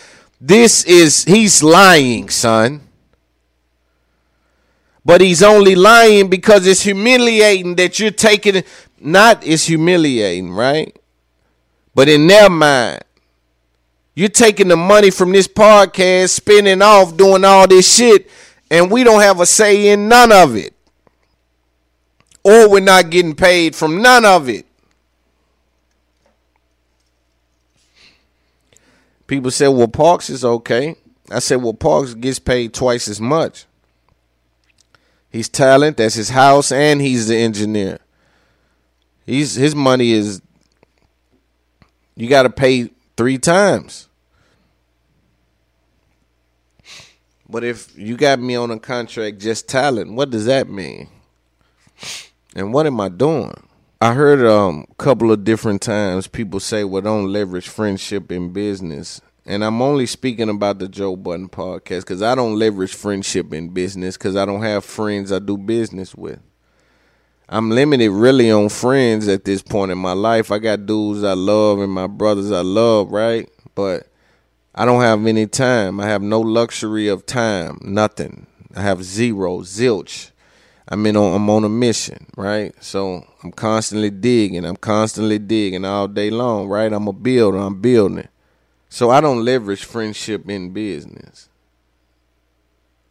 This 0.40 0.84
is, 0.84 1.24
he's 1.24 1.62
lying, 1.62 2.28
son. 2.28 2.82
But 5.04 5.20
he's 5.20 5.42
only 5.42 5.74
lying 5.74 6.28
because 6.28 6.66
it's 6.66 6.82
humiliating 6.82 7.74
that 7.76 7.98
you're 7.98 8.10
taking, 8.10 8.62
not 9.00 9.46
it's 9.46 9.66
humiliating, 9.66 10.52
right? 10.52 10.96
But 11.94 12.08
in 12.08 12.26
their 12.26 12.48
mind, 12.48 13.04
you're 14.14 14.28
taking 14.28 14.68
the 14.68 14.76
money 14.76 15.10
from 15.10 15.32
this 15.32 15.48
podcast, 15.48 16.30
spinning 16.30 16.80
off, 16.80 17.16
doing 17.16 17.44
all 17.44 17.66
this 17.66 17.94
shit, 17.94 18.30
and 18.70 18.90
we 18.90 19.04
don't 19.04 19.20
have 19.20 19.40
a 19.40 19.46
say 19.46 19.88
in 19.88 20.08
none 20.08 20.32
of 20.32 20.56
it 20.56 20.74
or 22.44 22.68
we're 22.68 22.80
not 22.80 23.10
getting 23.10 23.34
paid 23.34 23.74
from 23.74 24.02
none 24.02 24.24
of 24.24 24.48
it. 24.48 24.66
People 29.26 29.50
said, 29.50 29.68
well, 29.68 29.88
Parks 29.88 30.28
is 30.28 30.44
okay. 30.44 30.96
I 31.30 31.38
said, 31.38 31.56
well, 31.56 31.72
Parks 31.72 32.12
gets 32.12 32.38
paid 32.38 32.74
twice 32.74 33.08
as 33.08 33.20
much. 33.20 33.64
He's 35.30 35.48
talent, 35.48 35.96
that's 35.96 36.14
his 36.14 36.28
house, 36.28 36.70
and 36.70 37.00
he's 37.00 37.26
the 37.28 37.36
engineer. 37.36 37.98
He's 39.26 39.54
his 39.54 39.74
money 39.74 40.12
is 40.12 40.42
you 42.14 42.28
gotta 42.28 42.50
pay 42.50 42.90
three 43.16 43.38
times. 43.38 44.08
But 47.48 47.64
if 47.64 47.96
you 47.96 48.16
got 48.16 48.40
me 48.40 48.56
on 48.56 48.70
a 48.70 48.78
contract 48.78 49.38
just 49.38 49.68
talent, 49.68 50.12
what 50.12 50.30
does 50.30 50.46
that 50.46 50.68
mean? 50.68 51.08
And 52.56 52.72
what 52.72 52.86
am 52.86 53.00
I 53.00 53.08
doing? 53.08 53.54
I 54.00 54.14
heard 54.14 54.44
um, 54.44 54.86
a 54.90 54.94
couple 54.96 55.32
of 55.32 55.44
different 55.44 55.82
times 55.82 56.26
people 56.26 56.60
say, 56.60 56.84
well, 56.84 57.02
don't 57.02 57.32
leverage 57.32 57.68
friendship 57.68 58.30
in 58.30 58.52
business. 58.52 59.20
And 59.46 59.64
I'm 59.64 59.82
only 59.82 60.06
speaking 60.06 60.48
about 60.48 60.78
the 60.78 60.88
Joe 60.88 61.16
Budden 61.16 61.48
podcast 61.48 62.00
because 62.00 62.22
I 62.22 62.34
don't 62.34 62.58
leverage 62.58 62.94
friendship 62.94 63.52
in 63.52 63.70
business 63.70 64.16
because 64.16 64.36
I 64.36 64.46
don't 64.46 64.62
have 64.62 64.84
friends 64.84 65.32
I 65.32 65.38
do 65.38 65.58
business 65.58 66.14
with. 66.14 66.40
I'm 67.48 67.70
limited 67.70 68.10
really 68.10 68.50
on 68.50 68.70
friends 68.70 69.28
at 69.28 69.44
this 69.44 69.62
point 69.62 69.92
in 69.92 69.98
my 69.98 70.12
life. 70.12 70.50
I 70.50 70.58
got 70.58 70.86
dudes 70.86 71.22
I 71.24 71.34
love 71.34 71.78
and 71.78 71.92
my 71.92 72.06
brothers 72.06 72.50
I 72.50 72.62
love, 72.62 73.12
right? 73.12 73.50
But 73.74 74.08
I 74.74 74.84
don't 74.84 75.02
have 75.02 75.24
any 75.26 75.46
time. 75.46 76.00
I 76.00 76.06
have 76.06 76.22
no 76.22 76.40
luxury 76.40 77.06
of 77.08 77.26
time, 77.26 77.78
nothing. 77.80 78.46
I 78.74 78.82
have 78.82 79.04
zero, 79.04 79.60
zilch. 79.60 80.30
I'm 80.88 81.06
on 81.06 81.16
I'm 81.16 81.48
on 81.48 81.64
a 81.64 81.68
mission, 81.68 82.26
right? 82.36 82.74
So 82.82 83.24
I'm 83.42 83.52
constantly 83.52 84.10
digging. 84.10 84.64
I'm 84.64 84.76
constantly 84.76 85.38
digging 85.38 85.84
all 85.84 86.08
day 86.08 86.28
long, 86.28 86.68
right? 86.68 86.92
I'm 86.92 87.08
a 87.08 87.12
builder. 87.12 87.58
I'm 87.58 87.80
building. 87.80 88.28
So 88.88 89.10
I 89.10 89.20
don't 89.20 89.44
leverage 89.44 89.84
friendship 89.84 90.48
in 90.48 90.72
business. 90.72 91.48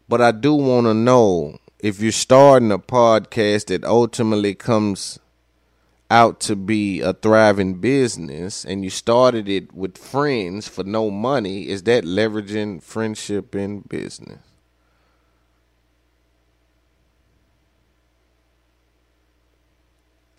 But 0.07 0.21
I 0.21 0.31
do 0.31 0.53
want 0.53 0.85
to 0.85 0.93
know 0.93 1.57
if 1.79 1.99
you're 1.99 2.11
starting 2.11 2.71
a 2.71 2.79
podcast 2.79 3.67
that 3.67 3.83
ultimately 3.83 4.53
comes 4.53 5.17
out 6.13 6.39
to 6.41 6.55
be 6.55 7.01
a 7.01 7.13
thriving 7.13 7.75
business 7.75 8.63
and 8.63 8.83
you 8.83 8.89
started 8.89 9.49
it 9.49 9.73
with 9.73 9.97
friends 9.97 10.67
for 10.67 10.83
no 10.83 11.09
money, 11.09 11.67
is 11.67 11.83
that 11.83 12.03
leveraging 12.03 12.83
friendship 12.83 13.55
in 13.55 13.81
business? 13.81 14.39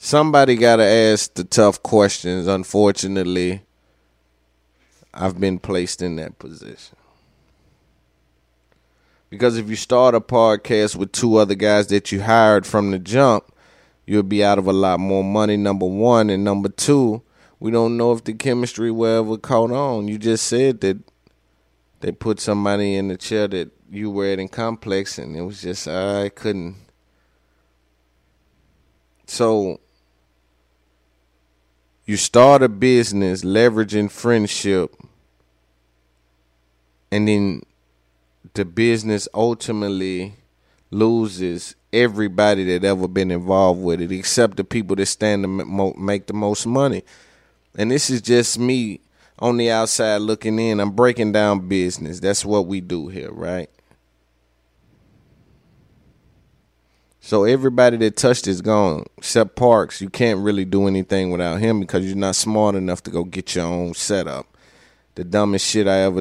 somebody 0.05 0.55
got 0.55 0.77
to 0.77 0.85
ask 0.85 1.33
the 1.35 1.45
tough 1.45 1.83
questions. 1.83 2.47
Unfortunately, 2.47 3.62
I've 5.12 5.41
been 5.41 5.59
placed 5.59 6.03
in 6.03 6.16
that 6.16 6.39
position. 6.39 6.97
Because 9.31 9.57
if 9.57 9.68
you 9.68 9.77
start 9.77 10.14
a 10.14 10.20
podcast 10.20 10.95
with 10.95 11.11
two 11.11 11.37
other 11.37 11.55
guys 11.55 11.89
that 11.89 12.12
you 12.12 12.22
hired 12.22 12.66
from 12.66 12.91
the 12.91 12.99
jump, 12.99 13.53
you'll 14.07 14.22
be 14.22 14.44
out 14.44 14.59
of 14.59 14.66
a 14.66 14.72
lot 14.72 15.00
more 15.00 15.24
money, 15.24 15.57
number 15.57 15.86
one. 15.86 16.30
And 16.30 16.44
number 16.44 16.68
two, 16.68 17.22
we 17.61 17.70
don't 17.70 17.96
know 17.96 18.12
if 18.12 18.24
the 18.24 18.34
chemistry 18.34 18.90
will 18.90 19.20
ever 19.20 19.38
caught 19.38 19.70
on. 19.70 20.09
You 20.09 20.18
just 20.18 20.46
said 20.46 20.80
that 20.82 20.98
they 22.00 22.12
put 22.12 22.40
somebody 22.40 22.96
in 22.96 23.09
the 23.09 23.16
chair 23.16 23.48
that 23.48 23.70
you 23.90 24.11
were 24.11 24.26
at 24.26 24.38
in 24.38 24.48
complex, 24.48 25.18
and 25.18 25.36
it 25.36 25.42
was 25.42 25.62
just, 25.62 25.88
I 25.88 26.28
couldn't. 26.28 26.76
So 29.26 29.80
you 32.05 32.16
start 32.16 32.62
a 32.62 32.68
business 32.68 33.42
leveraging 33.42 34.11
friendship 34.11 34.94
and 37.14 37.28
then 37.28 37.62
the 38.55 38.64
business 38.64 39.28
ultimately 39.32 40.34
loses 40.90 41.76
everybody 41.95 42.64
that 42.64 42.84
ever 42.84 43.09
been 43.09 43.30
involved 43.30 43.80
with 43.80 44.01
it 44.01 44.12
except 44.12 44.57
the 44.57 44.64
people 44.64 44.97
that 44.97 45.07
stand 45.07 45.45
to 45.45 45.95
make 45.97 46.26
the 46.26 46.32
most 46.32 46.66
money 46.66 47.03
and 47.76 47.90
this 47.90 48.11
is 48.11 48.20
just 48.20 48.59
me 48.59 49.01
on 49.38 49.57
the 49.57 49.70
outside 49.70 50.18
looking 50.18 50.59
in 50.59 50.80
i'm 50.80 50.90
breaking 50.90 51.32
down 51.32 51.68
business 51.68 52.20
that's 52.20 52.45
what 52.45 52.66
we 52.66 52.80
do 52.80 53.09
here 53.09 53.32
right 53.32 53.70
So 57.26 57.45
everybody 57.45 57.97
that 57.97 58.16
touched 58.18 58.47
is 58.47 58.61
gone, 58.61 59.07
except 59.16 59.57
Parks. 59.57 60.03
You 60.03 60.11
can't 60.11 60.40
really 60.40 60.66
do 60.66 60.86
anything 60.86 61.30
without 61.30 61.59
him 61.59 61.80
because 61.80 62.05
you're 62.05 62.14
not 62.14 62.36
smart 62.36 62.74
enough 62.74 63.03
to 63.05 63.11
go 63.11 63.24
get 63.24 63.55
your 63.55 63.64
own 63.64 63.95
setup. 63.95 64.47
The 65.14 65.24
dumbest 65.24 65.66
shit 65.66 65.88
I 65.88 66.01
ever. 66.01 66.20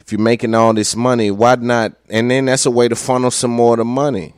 If 0.00 0.10
you're 0.10 0.20
making 0.20 0.52
all 0.56 0.74
this 0.74 0.96
money, 0.96 1.30
why 1.30 1.54
not? 1.54 1.92
And 2.10 2.28
then 2.28 2.46
that's 2.46 2.66
a 2.66 2.72
way 2.72 2.88
to 2.88 2.96
funnel 2.96 3.30
some 3.30 3.52
more 3.52 3.74
of 3.74 3.78
the 3.78 3.84
money. 3.84 4.34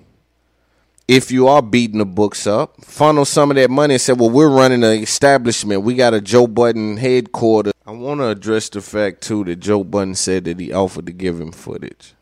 If 1.09 1.31
you 1.31 1.49
are 1.49 1.63
beating 1.63 2.01
the 2.01 2.05
books 2.05 2.47
up, 2.47 2.85
funnel 2.85 3.25
some 3.25 3.51
of 3.51 3.55
that 3.57 3.71
money 3.71 3.95
and 3.95 4.01
say, 4.01 4.13
"Well, 4.13 4.29
we're 4.29 4.51
running 4.51 4.85
an 4.85 5.03
establishment. 5.03 5.83
We 5.83 5.95
got 5.95 6.13
a 6.13 6.21
Joe 6.21 6.47
Budden 6.47 6.99
headquarters." 6.99 7.73
I 7.87 7.93
want 7.93 8.21
to 8.21 8.29
address 8.29 8.69
the 8.69 8.83
fact 8.83 9.23
too 9.23 9.43
that 9.45 9.57
Joe 9.57 9.85
Budden 9.85 10.15
said 10.15 10.45
that 10.45 10.61
he 10.61 10.71
offered 10.71 11.07
to 11.07 11.13
give 11.13 11.41
him 11.41 11.51
footage 11.51 12.13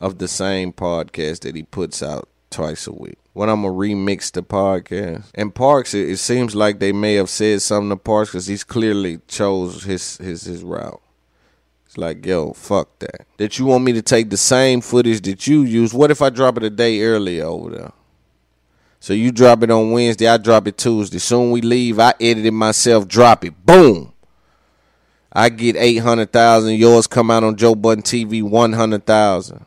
of 0.00 0.18
the 0.18 0.26
same 0.26 0.72
podcast 0.72 1.40
that 1.42 1.54
he 1.54 1.62
puts 1.62 2.02
out 2.02 2.28
twice 2.50 2.88
a 2.88 2.92
week. 2.92 3.18
When 3.34 3.48
I'm 3.48 3.62
gonna 3.62 3.74
remix 3.74 4.32
the 4.32 4.42
podcast 4.42 5.26
and 5.36 5.54
Parks, 5.54 5.94
it, 5.94 6.08
it 6.08 6.16
seems 6.16 6.56
like 6.56 6.80
they 6.80 6.90
may 6.90 7.14
have 7.14 7.30
said 7.30 7.62
something 7.62 7.90
to 7.90 7.96
Parks 7.96 8.30
because 8.30 8.48
he's 8.48 8.64
clearly 8.64 9.20
chose 9.28 9.84
his 9.84 10.16
his 10.18 10.42
his 10.42 10.64
route. 10.64 11.00
It's 11.94 11.98
like, 12.00 12.26
yo, 12.26 12.52
fuck 12.54 12.98
that. 12.98 13.24
That 13.36 13.56
you 13.56 13.66
want 13.66 13.84
me 13.84 13.92
to 13.92 14.02
take 14.02 14.28
the 14.28 14.36
same 14.36 14.80
footage 14.80 15.20
that 15.20 15.46
you 15.46 15.62
use. 15.62 15.94
What 15.94 16.10
if 16.10 16.20
I 16.22 16.28
drop 16.28 16.56
it 16.56 16.64
a 16.64 16.70
day 16.70 17.00
earlier 17.02 17.44
over 17.44 17.70
there? 17.70 17.92
So 18.98 19.12
you 19.12 19.30
drop 19.30 19.62
it 19.62 19.70
on 19.70 19.92
Wednesday, 19.92 20.26
I 20.26 20.38
drop 20.38 20.66
it 20.66 20.76
Tuesday. 20.76 21.18
Soon 21.18 21.52
we 21.52 21.60
leave, 21.60 22.00
I 22.00 22.12
edit 22.20 22.46
it 22.46 22.50
myself, 22.50 23.06
drop 23.06 23.44
it. 23.44 23.64
Boom. 23.64 24.12
I 25.32 25.50
get 25.50 25.76
800,000. 25.76 26.74
Yours 26.74 27.06
come 27.06 27.30
out 27.30 27.44
on 27.44 27.54
Joe 27.54 27.76
Budden 27.76 28.02
TV, 28.02 28.42
100,000. 28.42 29.66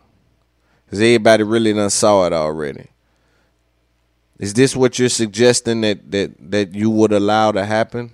Because 0.86 1.00
everybody 1.00 1.44
really 1.44 1.72
done 1.72 1.90
saw 1.90 2.26
it 2.26 2.34
already. 2.34 2.88
Is 4.38 4.54
this 4.54 4.76
what 4.76 5.00
you're 5.00 5.08
suggesting 5.08 5.80
that 5.82 6.12
that 6.12 6.52
that 6.52 6.76
you 6.76 6.90
would 6.90 7.14
allow 7.14 7.54
to 7.54 7.66
happen? 7.66 8.12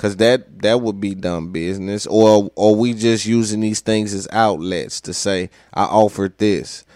Cause 0.00 0.16
that 0.16 0.62
that 0.62 0.80
would 0.80 0.98
be 0.98 1.14
dumb 1.14 1.52
business. 1.52 2.06
Or 2.06 2.50
or 2.56 2.74
we 2.74 2.94
just 2.94 3.26
using 3.26 3.60
these 3.60 3.80
things 3.80 4.14
as 4.14 4.26
outlets 4.32 5.00
to 5.02 5.12
say 5.12 5.50
I 5.74 5.84
offered 5.84 6.38
this. 6.38 6.86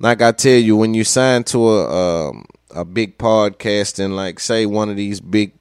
Like 0.00 0.22
I 0.22 0.32
tell 0.32 0.58
you, 0.58 0.76
when 0.76 0.94
you 0.94 1.04
sign 1.04 1.44
to 1.44 1.68
a 1.68 2.30
um, 2.30 2.46
a 2.70 2.86
big 2.86 3.18
podcast 3.18 4.02
and 4.02 4.16
like 4.16 4.40
say 4.40 4.66
one 4.66 4.88
of 4.88 4.96
these 4.96 5.20
big 5.20 5.52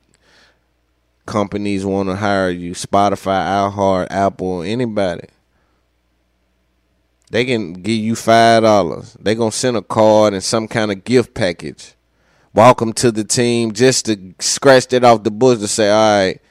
companies 1.26 1.86
want 1.86 2.10
to 2.10 2.16
hire 2.16 2.49
you, 2.49 2.74
Spotify, 2.74 3.72
iHeart, 3.72 4.08
Apple, 4.10 4.62
anybody 4.64 5.28
They 7.32 7.45
can 7.45 7.74
give 7.74 7.97
you 7.97 8.16
five 8.16 8.64
dollars. 8.64 9.18
They 9.20 9.36
gonna 9.36 9.51
send 9.51 9.78
a 9.78 9.82
card 9.82 10.34
and 10.34 10.43
some 10.43 10.68
kind 10.70 10.91
of 10.91 11.04
gift 11.04 11.34
package. 11.34 11.95
Welcome 12.54 12.93
to 12.93 13.12
the 13.12 13.26
team, 13.26 13.74
just 13.74 14.06
to 14.06 14.36
scratch 14.39 14.88
that 14.89 15.04
off 15.04 15.24
the 15.24 15.32
bush 15.32 15.60
to 15.60 15.68
say, 15.68 15.89
all 15.89 16.20
right. 16.28 16.41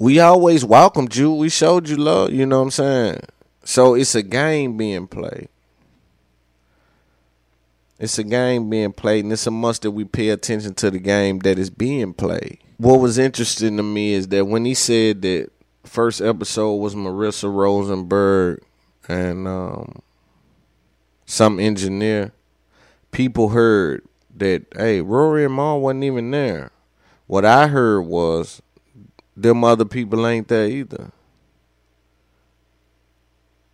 We 0.00 0.18
always 0.18 0.64
welcomed 0.64 1.14
you. 1.14 1.30
We 1.30 1.50
showed 1.50 1.86
you 1.90 1.96
love. 1.96 2.32
You 2.32 2.46
know 2.46 2.60
what 2.60 2.64
I'm 2.64 2.70
saying? 2.70 3.20
So 3.64 3.94
it's 3.94 4.14
a 4.14 4.22
game 4.22 4.78
being 4.78 5.06
played. 5.06 5.50
It's 7.98 8.18
a 8.18 8.24
game 8.24 8.70
being 8.70 8.92
played, 8.92 9.24
and 9.24 9.32
it's 9.34 9.46
a 9.46 9.50
must 9.50 9.82
that 9.82 9.90
we 9.90 10.06
pay 10.06 10.30
attention 10.30 10.72
to 10.76 10.90
the 10.90 10.98
game 10.98 11.40
that 11.40 11.58
is 11.58 11.68
being 11.68 12.14
played. 12.14 12.60
What 12.78 12.98
was 12.98 13.18
interesting 13.18 13.76
to 13.76 13.82
me 13.82 14.14
is 14.14 14.28
that 14.28 14.46
when 14.46 14.64
he 14.64 14.72
said 14.72 15.20
that 15.20 15.50
first 15.84 16.22
episode 16.22 16.76
was 16.76 16.94
Marissa 16.94 17.54
Rosenberg 17.54 18.62
and 19.06 19.46
um, 19.46 20.00
some 21.26 21.60
engineer. 21.60 22.32
People 23.12 23.50
heard 23.50 24.02
that 24.36 24.64
hey, 24.74 25.02
Rory 25.02 25.44
and 25.44 25.54
Mal 25.54 25.78
wasn't 25.78 26.04
even 26.04 26.30
there. 26.30 26.70
What 27.26 27.44
I 27.44 27.66
heard 27.66 28.02
was 28.02 28.62
them 29.36 29.64
other 29.64 29.84
people 29.84 30.26
ain't 30.26 30.48
there 30.48 30.66
either. 30.66 31.12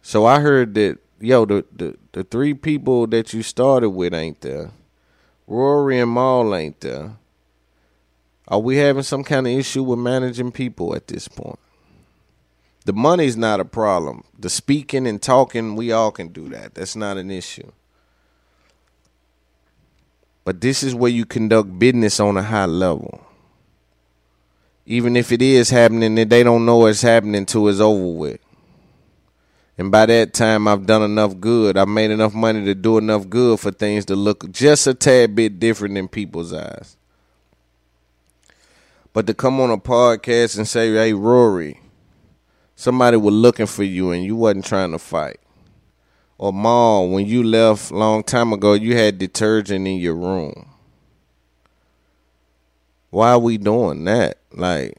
So 0.03 0.25
I 0.25 0.41
heard 0.41 0.75
that 0.75 0.99
yo, 1.21 1.45
the, 1.45 1.65
the, 1.75 1.97
the 2.13 2.25
three 2.25 2.55
people 2.55 3.07
that 3.09 3.33
you 3.33 3.43
started 3.43 3.91
with 3.91 4.15
ain't 4.15 4.41
there. 4.41 4.71
Rory 5.47 6.01
and 6.01 6.13
Mal 6.13 6.55
ain't 6.55 6.81
there. 6.81 7.17
Are 8.49 8.61
we 8.61 8.77
having 8.77 9.03
some 9.03 9.25
kind 9.25 9.47
of 9.47 9.53
issue 9.53 9.83
with 9.83 9.99
managing 9.99 10.53
people 10.53 10.95
at 10.95 11.09
this 11.09 11.29
point? 11.29 11.59
The 12.85 12.93
money's 12.93 13.37
not 13.37 13.59
a 13.59 13.65
problem. 13.65 14.23
The 14.39 14.49
speaking 14.49 15.07
and 15.07 15.21
talking, 15.21 15.75
we 15.75 15.91
all 15.91 16.13
can 16.13 16.29
do 16.29 16.49
that. 16.51 16.75
That's 16.75 16.95
not 16.95 17.17
an 17.17 17.31
issue. 17.31 17.73
But 20.45 20.61
this 20.61 20.85
is 20.85 20.95
where 20.95 21.11
you 21.11 21.27
conduct 21.27 21.77
business 21.81 22.21
on 22.21 22.37
a 22.37 22.43
high 22.43 22.67
level. 22.67 23.27
Even 24.87 25.17
if 25.17 25.33
it 25.33 25.43
is 25.43 25.71
happening 25.71 26.19
and 26.19 26.31
they 26.31 26.43
don't 26.43 26.65
know 26.65 26.87
it's 26.87 27.03
happening 27.03 27.45
till 27.45 27.69
it's 27.69 27.81
over 27.81 28.19
with. 28.19 28.41
And 29.79 29.91
by 29.91 30.07
that 30.07 30.33
time, 30.33 30.67
I've 30.67 30.87
done 30.87 31.03
enough 31.03 31.39
good. 31.39 31.77
I've 31.77 31.89
made 31.89 32.11
enough 32.11 32.33
money 32.33 32.65
to 32.65 32.75
do 32.75 32.97
enough 32.97 33.29
good 33.29 33.61
for 33.61 33.71
things 33.71 34.07
to 34.07 34.17
look 34.17 34.51
just 34.51 34.87
a 34.87 34.95
tad 34.95 35.35
bit 35.35 35.59
different 35.59 35.99
in 35.99 36.09
people's 36.09 36.53
eyes. 36.53 36.97
But 39.13 39.27
to 39.27 39.35
come 39.35 39.61
on 39.61 39.71
a 39.71 39.77
podcast 39.77 40.57
and 40.57 40.67
say, 40.67 40.93
hey, 40.93 41.13
Rory, 41.13 41.81
somebody 42.75 43.17
was 43.17 43.35
looking 43.35 43.67
for 43.67 43.83
you 43.83 44.13
and 44.13 44.25
you 44.25 44.37
wasn't 44.37 44.67
trying 44.67 44.93
to 44.93 44.99
fight. 44.99 45.41
Or 46.39 46.53
Mal, 46.53 47.09
when 47.09 47.27
you 47.27 47.43
left 47.43 47.91
long 47.91 48.23
time 48.23 48.53
ago, 48.53 48.75
you 48.75 48.97
had 48.97 49.19
detergent 49.19 49.87
in 49.87 49.97
your 49.97 50.15
room. 50.15 50.69
Why 53.11 53.31
are 53.31 53.39
we 53.39 53.57
doing 53.57 54.05
that? 54.05 54.39
Like, 54.57 54.99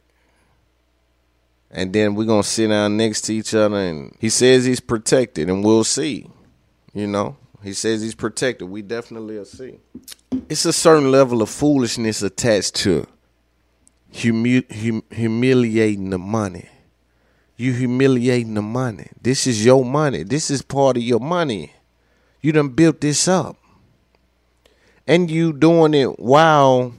and 1.70 1.92
then 1.92 2.16
we're 2.16 2.26
gonna 2.26 2.44
sit 2.44 2.68
down 2.68 2.96
next 2.96 3.22
to 3.22 3.34
each 3.34 3.54
other 3.54 3.78
and 3.78 4.16
he 4.20 4.30
says 4.30 4.66
he's 4.66 4.80
protected 4.80 5.50
and 5.50 5.64
we'll 5.64 5.84
see. 5.84 6.30
You 6.94 7.08
know? 7.08 7.36
He 7.64 7.74
says 7.74 8.02
he's 8.02 8.16
protected. 8.16 8.70
We 8.70 8.82
definitely 8.82 9.38
will 9.38 9.46
see. 9.46 9.80
It's 10.48 10.66
a 10.66 10.72
certain 10.72 11.12
level 11.12 11.42
of 11.42 11.50
foolishness 11.50 12.22
attached 12.22 12.76
to 12.76 13.06
humi- 14.10 14.66
hum- 14.72 15.04
humiliating 15.12 16.12
the 16.12 16.20
money 16.20 16.70
you 17.58 17.74
humiliating 17.74 18.54
the 18.54 18.62
money. 18.62 19.10
This 19.22 19.48
is 19.48 19.66
your 19.66 19.84
money. 19.84 20.24
This 20.24 20.52
is 20.52 20.62
part 20.62 20.96
of 20.96 21.04
your 21.04 21.20
money. 21.20 21.74
You 22.40 22.52
done 22.52 22.70
built 22.70 23.02
this 23.02 23.28
up. 23.28 23.58
And 25.08 25.32
you 25.32 25.54
doing 25.54 25.96
it 25.96 26.20
while 26.20 26.94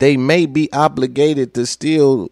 they 0.00 0.16
may 0.16 0.46
be 0.46 0.72
obligated 0.72 1.54
to 1.54 1.66
still 1.66 2.30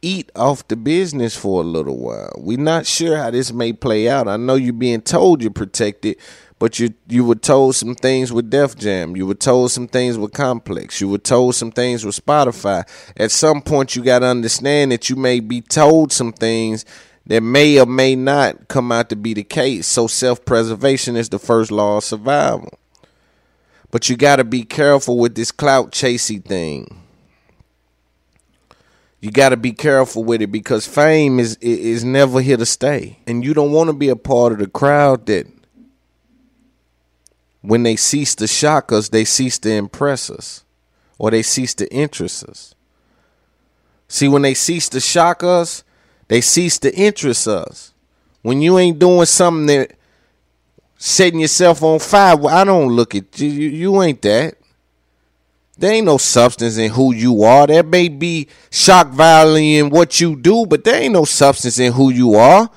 eat 0.00 0.32
off 0.34 0.66
the 0.66 0.76
business 0.76 1.36
for 1.36 1.60
a 1.62 1.64
little 1.64 1.98
while. 1.98 2.32
We're 2.38 2.58
not 2.58 2.86
sure 2.86 3.16
how 3.18 3.30
this 3.30 3.52
may 3.52 3.72
play 3.72 4.08
out. 4.08 4.26
I 4.26 4.36
know 4.36 4.56
you're 4.56 4.72
being 4.72 5.02
told 5.02 5.42
you're 5.42 5.52
protected, 5.52 6.16
but 6.58 6.78
you 6.78 6.94
you 7.06 7.24
were 7.24 7.36
told 7.36 7.76
some 7.76 7.94
things 7.94 8.32
with 8.32 8.50
Def 8.50 8.76
Jam. 8.76 9.14
You 9.14 9.26
were 9.26 9.34
told 9.34 9.70
some 9.70 9.86
things 9.86 10.16
with 10.18 10.32
Complex. 10.32 11.00
You 11.00 11.08
were 11.08 11.18
told 11.18 11.54
some 11.54 11.70
things 11.70 12.04
with 12.04 12.16
Spotify. 12.16 12.88
At 13.16 13.30
some 13.30 13.60
point, 13.60 13.94
you 13.94 14.02
got 14.02 14.20
to 14.20 14.26
understand 14.26 14.90
that 14.90 15.10
you 15.10 15.16
may 15.16 15.38
be 15.38 15.60
told 15.60 16.12
some 16.12 16.32
things 16.32 16.84
that 17.26 17.42
may 17.42 17.78
or 17.78 17.86
may 17.86 18.16
not 18.16 18.68
come 18.68 18.90
out 18.90 19.10
to 19.10 19.16
be 19.16 19.34
the 19.34 19.44
case. 19.44 19.86
So 19.86 20.06
self 20.06 20.44
preservation 20.44 21.14
is 21.14 21.28
the 21.28 21.38
first 21.38 21.70
law 21.70 21.98
of 21.98 22.04
survival. 22.04 22.78
But 23.92 24.08
you 24.08 24.16
got 24.16 24.36
to 24.36 24.44
be 24.44 24.64
careful 24.64 25.18
with 25.18 25.36
this 25.36 25.52
clout 25.52 25.92
chasing 25.92 26.42
thing. 26.42 26.98
You 29.20 29.30
got 29.30 29.50
to 29.50 29.56
be 29.56 29.72
careful 29.72 30.24
with 30.24 30.42
it 30.42 30.48
because 30.48 30.84
fame 30.84 31.38
is 31.38 31.56
is 31.60 32.02
never 32.02 32.40
here 32.40 32.56
to 32.56 32.66
stay, 32.66 33.20
and 33.28 33.44
you 33.44 33.54
don't 33.54 33.70
want 33.70 33.88
to 33.88 33.92
be 33.92 34.08
a 34.08 34.16
part 34.16 34.52
of 34.52 34.58
the 34.58 34.66
crowd 34.66 35.26
that 35.26 35.46
when 37.60 37.84
they 37.84 37.94
cease 37.94 38.34
to 38.36 38.48
shock 38.48 38.90
us, 38.90 39.10
they 39.10 39.24
cease 39.24 39.58
to 39.60 39.70
impress 39.70 40.28
us 40.28 40.64
or 41.18 41.30
they 41.30 41.42
cease 41.42 41.74
to 41.74 41.92
interest 41.94 42.44
us. 42.44 42.74
See, 44.08 44.26
when 44.26 44.42
they 44.42 44.54
cease 44.54 44.88
to 44.88 45.00
shock 45.00 45.44
us, 45.44 45.84
they 46.26 46.40
cease 46.40 46.78
to 46.80 46.92
interest 46.96 47.46
us. 47.46 47.94
When 48.40 48.60
you 48.60 48.78
ain't 48.78 48.98
doing 48.98 49.26
something 49.26 49.66
that 49.66 49.92
setting 51.02 51.40
yourself 51.40 51.82
on 51.82 51.98
fire, 51.98 52.36
well, 52.36 52.56
I 52.56 52.62
don't 52.62 52.92
look 52.92 53.16
at 53.16 53.40
you. 53.40 53.48
You, 53.48 53.68
you 53.70 54.02
ain't 54.02 54.22
that. 54.22 54.54
There 55.76 55.92
ain't 55.92 56.06
no 56.06 56.16
substance 56.16 56.76
in 56.76 56.92
who 56.92 57.12
you 57.12 57.42
are. 57.42 57.66
There 57.66 57.82
may 57.82 58.06
be 58.06 58.46
shock 58.70 59.08
value 59.08 59.84
in 59.84 59.90
what 59.90 60.20
you 60.20 60.36
do, 60.36 60.64
but 60.64 60.84
there 60.84 61.02
ain't 61.02 61.14
no 61.14 61.24
substance 61.24 61.80
in 61.80 61.92
who 61.92 62.10
you 62.10 62.34
are. 62.34 62.70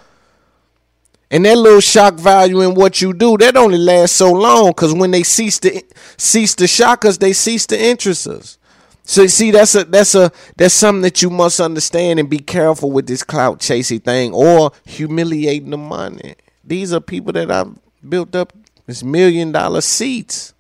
And 1.29 1.45
that 1.45 1.55
little 1.55 1.81
shock 1.81 2.15
value 2.15 2.61
in 2.61 2.73
what 2.73 2.99
you 2.99 3.13
do, 3.13 3.37
that 3.37 3.55
only 3.55 3.77
lasts 3.77 4.17
so 4.17 4.31
long 4.31 4.69
because 4.69 4.95
when 4.95 5.11
they 5.11 5.21
cease 5.21 5.59
to 5.59 5.83
cease 6.17 6.55
to 6.55 6.65
shock 6.65 7.05
us, 7.05 7.17
they 7.17 7.33
cease 7.33 7.67
to 7.67 7.79
interest 7.79 8.25
us. 8.25 8.57
So 9.03 9.27
see, 9.27 9.51
that's 9.51 9.75
a 9.75 9.83
that's 9.83 10.15
a 10.15 10.31
that's 10.57 10.73
something 10.73 11.03
that 11.03 11.21
you 11.21 11.29
must 11.29 11.59
understand 11.59 12.19
and 12.19 12.27
be 12.27 12.39
careful 12.39 12.89
with 12.89 13.05
this 13.05 13.23
clout 13.23 13.59
chasing 13.59 13.99
thing 13.99 14.33
or 14.33 14.71
humiliating 14.83 15.69
the 15.69 15.77
money. 15.77 16.35
These 16.63 16.91
are 16.91 17.01
people 17.01 17.33
that 17.33 17.51
I've 17.51 17.75
built 18.09 18.35
up 18.35 18.53
this 18.85 19.03
million 19.03 19.51
dollar 19.51 19.81
seats. 19.81 20.53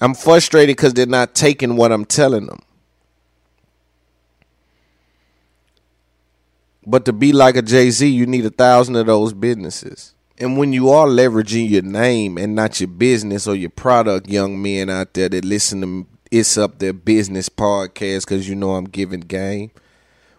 I'm 0.00 0.14
frustrated 0.14 0.76
because 0.76 0.94
they're 0.94 1.06
not 1.06 1.34
taking 1.34 1.76
what 1.76 1.92
I'm 1.92 2.04
telling 2.04 2.46
them. 2.46 2.60
But 6.84 7.04
to 7.04 7.12
be 7.12 7.32
like 7.32 7.56
a 7.56 7.62
Jay 7.62 7.90
Z, 7.90 8.08
you 8.08 8.26
need 8.26 8.44
a 8.44 8.50
thousand 8.50 8.96
of 8.96 9.06
those 9.06 9.32
businesses. 9.32 10.14
And 10.38 10.58
when 10.58 10.72
you 10.72 10.90
are 10.90 11.06
leveraging 11.06 11.70
your 11.70 11.82
name 11.82 12.36
and 12.36 12.56
not 12.56 12.80
your 12.80 12.88
business 12.88 13.46
or 13.46 13.54
your 13.54 13.70
product, 13.70 14.28
young 14.28 14.60
men 14.60 14.90
out 14.90 15.14
there 15.14 15.28
that 15.28 15.44
listen 15.44 15.82
to 15.82 16.06
It's 16.32 16.58
Up 16.58 16.80
There 16.80 16.92
Business 16.92 17.48
podcast, 17.48 18.22
because 18.22 18.48
you 18.48 18.56
know 18.56 18.74
I'm 18.74 18.86
giving 18.86 19.20
game. 19.20 19.70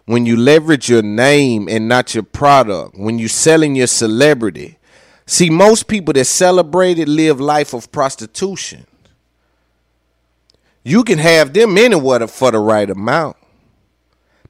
When 0.06 0.26
you 0.26 0.36
leverage 0.36 0.90
your 0.90 1.02
name 1.02 1.70
and 1.70 1.88
not 1.88 2.14
your 2.14 2.24
product, 2.24 2.98
when 2.98 3.20
you're 3.20 3.30
selling 3.30 3.76
your 3.76 3.88
celebrity, 3.88 4.78
see, 5.26 5.50
most 5.50 5.88
people 5.88 6.14
that 6.14 6.26
celebrate 6.26 7.00
it 7.00 7.08
live 7.08 7.40
life 7.40 7.74
of 7.74 7.92
prostitution. 7.92 8.86
You 10.84 11.04
can 11.06 11.20
have 11.20 11.54
them 11.54 11.78
anywhere 11.78 12.28
for 12.28 12.52
the 12.52 12.60
right 12.60 12.90
amount. 12.90 13.38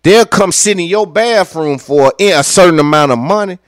They'll 0.01 0.26
come 0.26 0.51
sit 0.51 0.80
in 0.80 0.86
your 0.88 1.08
bathroom 1.08 1.78
for 1.78 2.12
a 2.20 2.43
certain 2.43 2.80
amount 2.80 3.12
of 3.12 3.20
money. 3.20 3.60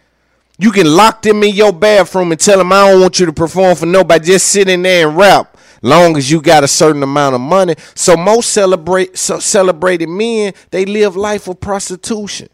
You 0.58 0.72
can 0.72 0.88
lock 0.88 1.22
them 1.22 1.44
in 1.44 1.54
your 1.54 1.72
bathroom 1.72 2.32
and 2.32 2.40
tell 2.40 2.58
them 2.58 2.74
I 2.74 2.92
don't 2.92 3.02
want 3.02 3.20
you 3.20 3.26
to 3.26 3.34
perform 3.34 3.76
for 3.76 3.86
nobody. 3.86 4.26
Just 4.26 4.48
sit 4.48 4.68
in 4.68 4.82
there 4.82 5.08
and 5.08 5.18
rap. 5.18 5.55
Long 5.86 6.18
as 6.18 6.32
you 6.32 6.42
got 6.42 6.64
a 6.64 6.68
certain 6.68 7.04
amount 7.04 7.36
of 7.36 7.42
money. 7.42 7.76
So 7.94 8.18
most 8.18 8.50
celebrate 8.50 9.16
so 9.16 9.38
celebrated 9.38 10.10
men, 10.10 10.56
they 10.72 10.84
live 10.84 11.16
life 11.16 11.48
of 11.48 11.60
prostitution. 11.60 12.50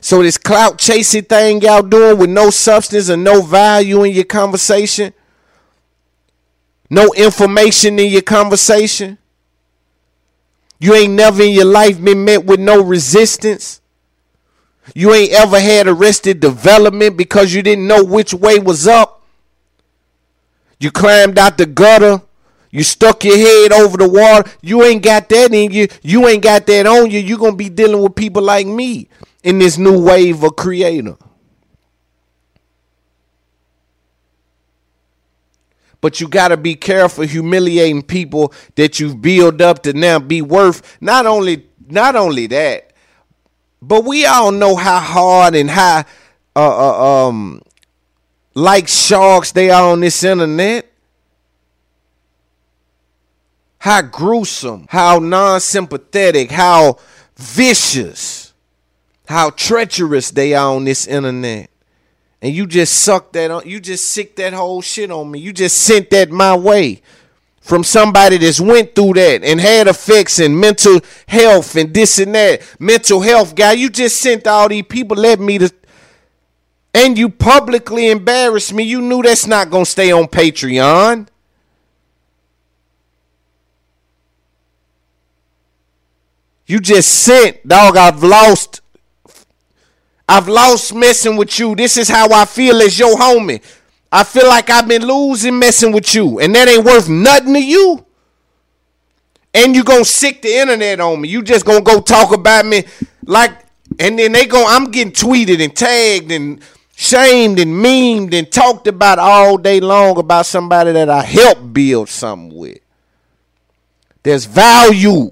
So 0.00 0.22
this 0.22 0.38
clout 0.38 0.78
chasing 0.78 1.24
thing 1.24 1.60
y'all 1.60 1.82
doing 1.82 2.18
with 2.18 2.30
no 2.30 2.50
substance 2.50 3.08
and 3.08 3.24
no 3.24 3.42
value 3.42 4.04
in 4.04 4.12
your 4.12 4.22
conversation, 4.22 5.12
no 6.88 7.08
information 7.16 7.98
in 7.98 8.12
your 8.12 8.22
conversation. 8.22 9.18
You 10.78 10.94
ain't 10.94 11.14
never 11.14 11.42
in 11.42 11.50
your 11.50 11.64
life 11.64 12.00
been 12.00 12.24
met 12.24 12.44
with 12.44 12.60
no 12.60 12.80
resistance. 12.80 13.80
You 14.94 15.12
ain't 15.12 15.32
ever 15.32 15.58
had 15.58 15.88
arrested 15.88 16.38
development 16.38 17.16
because 17.16 17.52
you 17.52 17.62
didn't 17.62 17.88
know 17.88 18.04
which 18.04 18.32
way 18.32 18.60
was 18.60 18.86
up. 18.86 19.24
You 20.78 20.92
climbed 20.92 21.40
out 21.40 21.58
the 21.58 21.66
gutter. 21.66 22.22
You 22.72 22.82
stuck 22.82 23.22
your 23.22 23.36
head 23.36 23.72
over 23.72 23.98
the 23.98 24.08
water. 24.08 24.50
You 24.62 24.82
ain't 24.82 25.02
got 25.02 25.28
that 25.28 25.52
in 25.52 25.70
you. 25.72 25.88
You 26.02 26.26
ain't 26.26 26.42
got 26.42 26.66
that 26.66 26.86
on 26.86 27.10
you. 27.10 27.20
You're 27.20 27.38
going 27.38 27.52
to 27.52 27.56
be 27.56 27.68
dealing 27.68 28.02
with 28.02 28.14
people 28.14 28.42
like 28.42 28.66
me 28.66 29.08
in 29.44 29.58
this 29.58 29.76
new 29.76 30.02
wave 30.02 30.42
of 30.42 30.56
creator. 30.56 31.16
But 36.00 36.18
you 36.18 36.28
got 36.28 36.48
to 36.48 36.56
be 36.56 36.74
careful 36.74 37.24
humiliating 37.24 38.02
people 38.02 38.54
that 38.76 38.98
you've 38.98 39.20
built 39.20 39.60
up 39.60 39.82
to 39.82 39.92
now 39.92 40.18
be 40.18 40.40
worth. 40.40 40.96
Not 41.00 41.26
only 41.26 41.66
not 41.86 42.16
only 42.16 42.46
that, 42.48 42.94
but 43.82 44.04
we 44.04 44.24
all 44.24 44.50
know 44.50 44.76
how 44.76 44.98
hard 44.98 45.54
and 45.54 45.68
how 45.68 46.04
uh, 46.56 46.58
uh, 46.58 47.28
um 47.28 47.60
like 48.54 48.88
sharks 48.88 49.52
they 49.52 49.70
are 49.70 49.92
on 49.92 50.00
this 50.00 50.24
internet. 50.24 50.91
How 53.82 54.00
gruesome, 54.00 54.86
how 54.90 55.18
non-sympathetic, 55.18 56.52
how 56.52 56.98
vicious, 57.36 58.54
how 59.26 59.50
treacherous 59.50 60.30
they 60.30 60.54
are 60.54 60.76
on 60.76 60.84
this 60.84 61.08
internet. 61.08 61.68
And 62.40 62.54
you 62.54 62.68
just 62.68 62.92
sucked 62.92 63.32
that 63.32 63.50
on 63.50 63.66
you 63.66 63.80
just 63.80 64.08
sick 64.12 64.36
that 64.36 64.52
whole 64.52 64.82
shit 64.82 65.10
on 65.10 65.28
me. 65.28 65.40
You 65.40 65.52
just 65.52 65.78
sent 65.78 66.10
that 66.10 66.30
my 66.30 66.56
way 66.56 67.02
from 67.60 67.82
somebody 67.82 68.36
that's 68.36 68.60
went 68.60 68.94
through 68.94 69.14
that 69.14 69.42
and 69.42 69.60
had 69.60 69.88
effects 69.88 70.38
and 70.38 70.56
mental 70.56 71.00
health 71.26 71.74
and 71.74 71.92
this 71.92 72.20
and 72.20 72.36
that 72.36 72.62
mental 72.78 73.20
health 73.20 73.56
guy. 73.56 73.72
You 73.72 73.90
just 73.90 74.20
sent 74.20 74.46
all 74.46 74.68
these 74.68 74.86
people 74.88 75.16
let 75.16 75.40
me 75.40 75.58
to 75.58 75.72
and 76.94 77.18
you 77.18 77.30
publicly 77.30 78.10
embarrassed 78.10 78.72
me. 78.72 78.84
You 78.84 79.00
knew 79.00 79.24
that's 79.24 79.48
not 79.48 79.70
gonna 79.70 79.84
stay 79.86 80.12
on 80.12 80.28
patreon 80.28 81.26
you 86.72 86.80
just 86.80 87.08
sent 87.08 87.66
dog 87.68 87.96
i've 87.96 88.22
lost 88.22 88.82
I've 90.32 90.48
lost 90.48 90.94
messing 90.94 91.36
with 91.36 91.58
you. 91.58 91.74
This 91.74 91.98
is 91.98 92.08
how 92.08 92.32
I 92.32 92.46
feel 92.46 92.80
as 92.80 92.98
your 92.98 93.16
homie. 93.16 93.62
I 94.10 94.24
feel 94.24 94.46
like 94.48 94.70
I've 94.70 94.88
been 94.88 95.06
losing 95.06 95.58
messing 95.58 95.92
with 95.92 96.14
you, 96.14 96.38
and 96.38 96.54
that 96.54 96.68
ain't 96.68 96.84
worth 96.84 97.08
nothing 97.08 97.52
to 97.52 97.62
you. 97.62 98.06
And 99.52 99.76
you 99.76 99.84
gonna 99.84 100.06
sick 100.06 100.40
the 100.40 100.54
internet 100.54 101.00
on 101.00 101.20
me. 101.20 101.28
You 101.28 101.42
just 101.42 101.66
gonna 101.66 101.82
go 101.82 102.00
talk 102.00 102.32
about 102.32 102.64
me 102.64 102.84
like, 103.26 103.52
and 103.98 104.18
then 104.18 104.32
they 104.32 104.46
go. 104.46 104.64
I'm 104.66 104.90
getting 104.90 105.12
tweeted 105.12 105.62
and 105.62 105.76
tagged 105.76 106.30
and 106.30 106.62
shamed 106.96 107.58
and 107.58 107.74
memed 107.74 108.32
and 108.32 108.50
talked 108.50 108.86
about 108.86 109.18
all 109.18 109.58
day 109.58 109.80
long 109.80 110.18
about 110.18 110.46
somebody 110.46 110.92
that 110.92 111.10
I 111.10 111.22
helped 111.24 111.74
build 111.74 112.08
something 112.08 112.56
with. 112.56 112.78
There's 114.22 114.46
value 114.46 115.30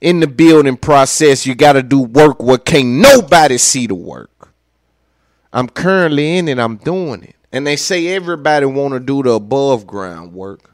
in 0.00 0.20
the 0.20 0.26
building 0.26 0.76
process. 0.76 1.46
You 1.46 1.54
got 1.54 1.72
to 1.72 1.82
do 1.82 2.00
work 2.00 2.42
where 2.42 2.58
can't 2.58 3.00
nobody 3.00 3.58
see 3.58 3.86
the 3.86 3.94
work. 3.94 4.52
I'm 5.52 5.68
currently 5.68 6.36
in 6.36 6.48
it. 6.48 6.58
I'm 6.58 6.76
doing 6.76 7.22
it. 7.24 7.36
And 7.50 7.66
they 7.66 7.76
say 7.76 8.08
everybody 8.08 8.66
want 8.66 8.94
to 8.94 9.00
do 9.00 9.22
the 9.22 9.30
above 9.30 9.86
ground 9.86 10.34
work. 10.34 10.70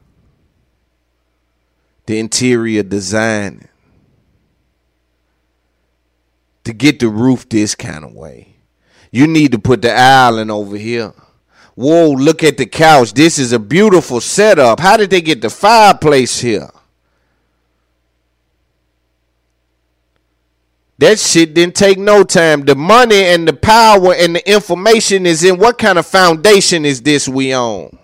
The 2.05 2.19
interior 2.19 2.83
design. 2.83 3.67
To 6.65 6.73
get 6.73 6.99
the 6.99 7.07
roof 7.07 7.47
this 7.47 7.75
kind 7.75 8.03
of 8.03 8.13
way. 8.13 8.55
You 9.11 9.27
need 9.27 9.53
to 9.53 9.59
put 9.59 9.81
the 9.81 9.93
island 9.93 10.51
over 10.51 10.75
here. 10.75 11.13
Whoa, 11.75 12.11
look 12.11 12.43
at 12.43 12.57
the 12.57 12.65
couch. 12.65 13.13
This 13.13 13.39
is 13.39 13.53
a 13.53 13.59
beautiful 13.59 14.19
setup. 14.19 14.79
How 14.79 14.97
did 14.97 15.09
they 15.09 15.21
get 15.21 15.41
the 15.41 15.49
fireplace 15.49 16.39
here? 16.39 16.69
That 20.97 21.19
shit 21.19 21.53
didn't 21.53 21.75
take 21.75 21.97
no 21.97 22.23
time. 22.23 22.61
The 22.61 22.75
money 22.75 23.23
and 23.25 23.47
the 23.47 23.53
power 23.53 24.13
and 24.13 24.35
the 24.35 24.49
information 24.49 25.25
is 25.25 25.43
in 25.43 25.57
what 25.57 25.77
kind 25.77 25.99
of 25.99 26.05
foundation 26.05 26.85
is 26.85 27.01
this 27.01 27.27
we 27.27 27.53
on? 27.53 27.97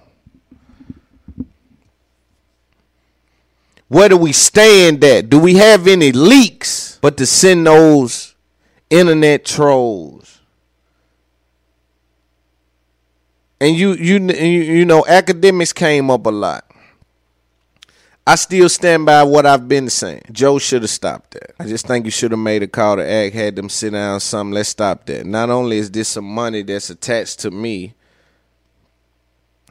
Where 3.87 4.09
do 4.09 4.17
we 4.17 4.31
stand 4.33 5.03
at? 5.03 5.29
Do 5.29 5.39
we 5.39 5.55
have 5.55 5.87
any 5.87 6.11
leaks? 6.11 6.97
But 7.01 7.17
to 7.17 7.25
send 7.25 7.67
those 7.67 8.35
internet 8.89 9.45
trolls. 9.45 10.39
And 13.59 13.75
you 13.75 13.93
you 13.93 14.19
you 14.19 14.85
know 14.85 15.03
Akademiks 15.03 15.73
came 15.75 16.09
up 16.09 16.25
a 16.25 16.29
lot. 16.29 16.70
I 18.25 18.35
still 18.35 18.69
stand 18.69 19.05
by 19.05 19.23
what 19.23 19.47
I've 19.47 19.67
been 19.67 19.89
saying. 19.89 20.21
Joe 20.31 20.59
should 20.59 20.83
have 20.83 20.91
stopped 20.91 21.31
that. 21.31 21.55
I 21.59 21.65
just 21.65 21.87
think 21.87 22.05
you 22.05 22.11
should 22.11 22.31
have 22.31 22.39
made 22.39 22.61
a 22.61 22.67
call 22.67 22.97
to 22.97 23.09
act, 23.09 23.33
had 23.33 23.55
them 23.55 23.67
sit 23.67 23.91
down, 23.91 24.19
something. 24.19 24.53
Let's 24.53 24.69
stop 24.69 25.05
that. 25.07 25.25
Not 25.25 25.49
only 25.49 25.77
is 25.77 25.89
this 25.89 26.09
some 26.09 26.25
money 26.25 26.61
that's 26.61 26.91
attached 26.91 27.39
to 27.39 27.51
me, 27.51 27.95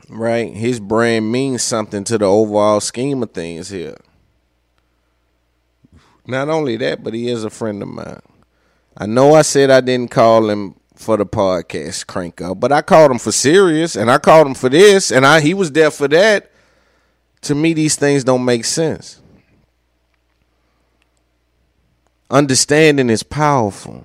right? 0.08 0.52
His 0.52 0.80
brand 0.80 1.30
means 1.30 1.62
something 1.62 2.02
to 2.04 2.18
the 2.18 2.24
overall 2.24 2.80
scheme 2.80 3.22
of 3.22 3.30
things 3.30 3.68
here. 3.68 3.96
Not 6.26 6.48
only 6.48 6.76
that, 6.78 7.04
but 7.04 7.14
he 7.14 7.28
is 7.28 7.44
a 7.44 7.50
friend 7.50 7.82
of 7.82 7.88
mine. 7.88 8.20
I 8.96 9.06
know 9.06 9.34
I 9.34 9.42
said 9.42 9.70
I 9.70 9.80
didn't 9.80 10.10
call 10.10 10.50
him 10.50 10.74
for 10.96 11.16
the 11.16 11.24
podcast 11.24 12.06
crank 12.08 12.40
up, 12.40 12.58
but 12.58 12.72
I 12.72 12.82
called 12.82 13.12
him 13.12 13.18
for 13.18 13.32
serious, 13.32 13.94
and 13.94 14.10
I 14.10 14.18
called 14.18 14.48
him 14.48 14.54
for 14.54 14.68
this, 14.68 15.12
and 15.12 15.24
I 15.24 15.40
he 15.40 15.54
was 15.54 15.70
there 15.70 15.90
for 15.90 16.08
that 16.08 16.49
to 17.42 17.54
me, 17.54 17.72
these 17.72 17.96
things 17.96 18.24
don't 18.24 18.44
make 18.44 18.64
sense. 18.64 19.20
Understanding 22.30 23.10
is 23.10 23.22
powerful. 23.22 24.04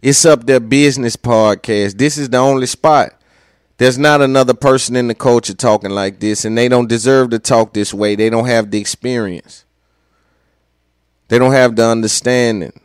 It's 0.00 0.24
up 0.24 0.46
there, 0.46 0.60
business 0.60 1.16
podcast. 1.16 1.98
This 1.98 2.16
is 2.16 2.30
the 2.30 2.38
only 2.38 2.66
spot. 2.66 3.12
There's 3.78 3.98
not 3.98 4.22
another 4.22 4.54
person 4.54 4.96
in 4.96 5.08
the 5.08 5.14
culture 5.14 5.54
talking 5.54 5.90
like 5.90 6.20
this, 6.20 6.44
and 6.44 6.56
they 6.56 6.68
don't 6.68 6.88
deserve 6.88 7.30
to 7.30 7.38
talk 7.38 7.74
this 7.74 7.92
way. 7.92 8.14
They 8.14 8.30
don't 8.30 8.46
have 8.46 8.70
the 8.70 8.80
experience. 8.80 9.64
They 11.28 11.38
don't 11.38 11.52
have 11.52 11.76
the 11.76 11.84
understanding. 11.84 12.80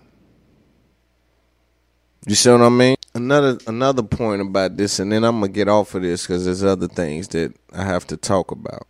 You 2.27 2.35
see 2.35 2.51
what 2.51 2.61
I 2.61 2.69
mean? 2.69 2.95
Another 3.13 3.57
another 3.67 4.03
point 4.03 4.41
about 4.41 4.77
this, 4.77 4.99
and 4.99 5.11
then 5.11 5.23
I'm 5.23 5.39
gonna 5.39 5.51
get 5.51 5.67
off 5.67 5.95
of 5.95 6.01
this 6.01 6.23
because 6.23 6.45
there's 6.45 6.63
other 6.63 6.87
things 6.87 7.27
that 7.29 7.53
I 7.73 7.83
have 7.83 8.05
to 8.07 8.17
talk 8.17 8.51
about. 8.51 8.87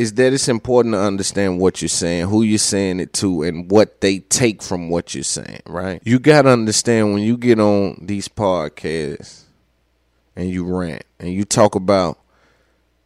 Is 0.00 0.14
that 0.14 0.32
it's 0.32 0.48
important 0.48 0.94
to 0.94 0.98
understand 0.98 1.60
what 1.60 1.82
you're 1.82 1.88
saying, 1.90 2.26
who 2.26 2.40
you're 2.40 2.56
saying 2.56 3.00
it 3.00 3.12
to, 3.12 3.42
and 3.42 3.70
what 3.70 4.00
they 4.00 4.18
take 4.18 4.62
from 4.62 4.88
what 4.88 5.14
you're 5.14 5.22
saying, 5.22 5.60
right? 5.66 6.00
You 6.06 6.18
got 6.18 6.42
to 6.42 6.48
understand 6.48 7.12
when 7.12 7.22
you 7.22 7.36
get 7.36 7.60
on 7.60 7.98
these 8.00 8.26
podcasts 8.26 9.42
and 10.34 10.48
you 10.48 10.64
rant 10.64 11.02
and 11.18 11.30
you 11.30 11.44
talk 11.44 11.74
about, 11.74 12.18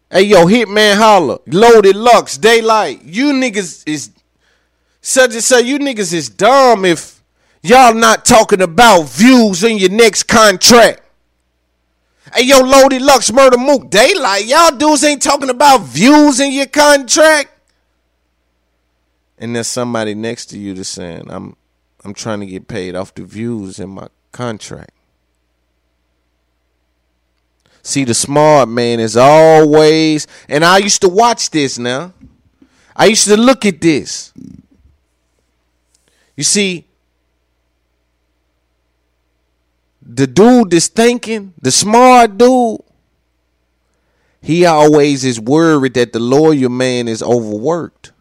hey, 0.09 0.23
yo, 0.23 0.47
Hitman 0.47 0.97
Holla, 0.97 1.41
Loaded 1.49 1.97
Lux, 1.97 2.39
Daylight, 2.39 3.03
you 3.03 3.33
niggas 3.33 3.83
is 3.89 4.13
such 5.01 5.35
and 5.35 5.43
such, 5.43 5.65
you 5.65 5.81
niggas 5.81 6.13
is 6.13 6.29
dumb 6.29 6.85
if 6.85 7.21
y'all 7.61 7.93
not 7.93 8.25
talking 8.25 8.63
about 8.63 9.09
views 9.09 9.65
in 9.65 9.79
your 9.79 9.91
next 9.91 10.29
contract. 10.29 11.04
Hey, 12.33 12.45
yo, 12.45 12.61
Loaded 12.61 13.03
Lux, 13.03 13.31
Murder 13.33 13.59
Mook, 13.59 13.91
Daylight. 13.91 14.47
Y'all 14.47 14.75
dudes 14.75 15.05
ain't 15.05 15.20
talking 15.20 15.51
about 15.51 15.83
views 15.83 16.41
in 16.41 16.53
your 16.53 16.66
contract. 16.66 17.51
And 19.39 19.55
there's 19.55 19.68
somebody 19.68 20.14
next 20.14 20.47
to 20.47 20.59
you 20.59 20.75
that's 20.75 20.89
saying, 20.89 21.25
I'm 21.29 21.57
I'm 22.05 22.14
trying 22.14 22.41
to 22.41 22.47
get 22.47 22.68
paid 22.68 22.95
off 22.95 23.14
the 23.14 23.25
views 23.25 23.79
in 23.79 23.91
my 23.91 24.09
contract. 24.33 24.93
See, 27.83 28.05
the 28.05 28.14
smart 28.14 28.68
man 28.68 29.01
is 29.01 29.16
always, 29.16 30.27
and 30.49 30.64
I 30.64 30.79
used 30.79 31.03
to 31.03 31.09
watch 31.09 31.51
this 31.51 31.79
now. 31.79 32.14
I 32.97 33.07
used 33.07 33.27
to 33.27 33.37
look 33.37 33.66
at 33.66 33.81
this. 33.81 34.33
You 36.37 36.45
see, 36.45 36.87
the 40.05 40.27
dude 40.27 40.71
that's 40.71 40.89
thinking, 40.89 41.55
the 41.61 41.71
smart 41.71 42.37
dude, 42.37 42.81
he 44.43 44.67
always 44.67 45.25
is 45.25 45.41
worried 45.41 45.95
that 45.95 46.13
the 46.13 46.21
lawyer 46.21 46.69
man 46.69 47.09
is 47.09 47.23
overworked. 47.23 48.13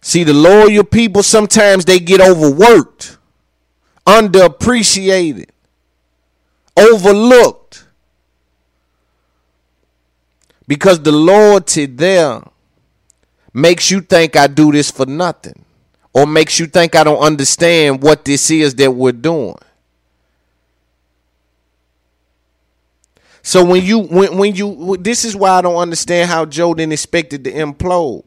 See, 0.00 0.24
the 0.24 0.32
loyal 0.32 0.82
people 0.82 1.22
sometimes 1.22 1.84
they 1.84 2.00
get 2.00 2.20
overworked, 2.20 3.18
underappreciated, 4.04 5.50
overlooked. 6.76 7.86
Because 10.66 11.00
the 11.02 11.12
loyalty 11.12 11.86
there 11.86 12.42
makes 13.52 13.90
you 13.90 14.00
think 14.00 14.34
I 14.34 14.48
do 14.48 14.72
this 14.72 14.90
for 14.90 15.06
nothing 15.06 15.64
or 16.14 16.26
makes 16.26 16.58
you 16.58 16.66
think 16.66 16.94
I 16.94 17.04
don't 17.04 17.22
understand 17.22 18.02
what 18.02 18.24
this 18.24 18.50
is 18.50 18.74
that 18.76 18.90
we're 18.92 19.12
doing. 19.12 19.56
So 23.42 23.64
when 23.64 23.84
you 23.84 24.00
when 24.00 24.36
when 24.36 24.54
you 24.54 24.96
this 25.00 25.24
is 25.24 25.34
why 25.34 25.50
I 25.50 25.62
don't 25.62 25.76
understand 25.76 26.30
how 26.30 26.44
Joe 26.44 26.74
didn't 26.74 26.92
expect 26.92 27.32
it 27.32 27.44
to 27.44 27.52
implode. 27.52 28.24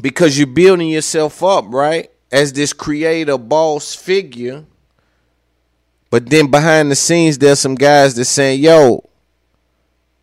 Because 0.00 0.36
you're 0.36 0.46
building 0.46 0.88
yourself 0.88 1.42
up, 1.44 1.66
right? 1.68 2.10
As 2.32 2.52
this 2.52 2.72
creator 2.72 3.38
boss 3.38 3.94
figure. 3.94 4.64
But 6.10 6.28
then 6.28 6.50
behind 6.50 6.90
the 6.90 6.96
scenes, 6.96 7.38
there's 7.38 7.60
some 7.60 7.74
guys 7.74 8.14
that 8.14 8.24
saying, 8.24 8.60
yo, 8.60 9.08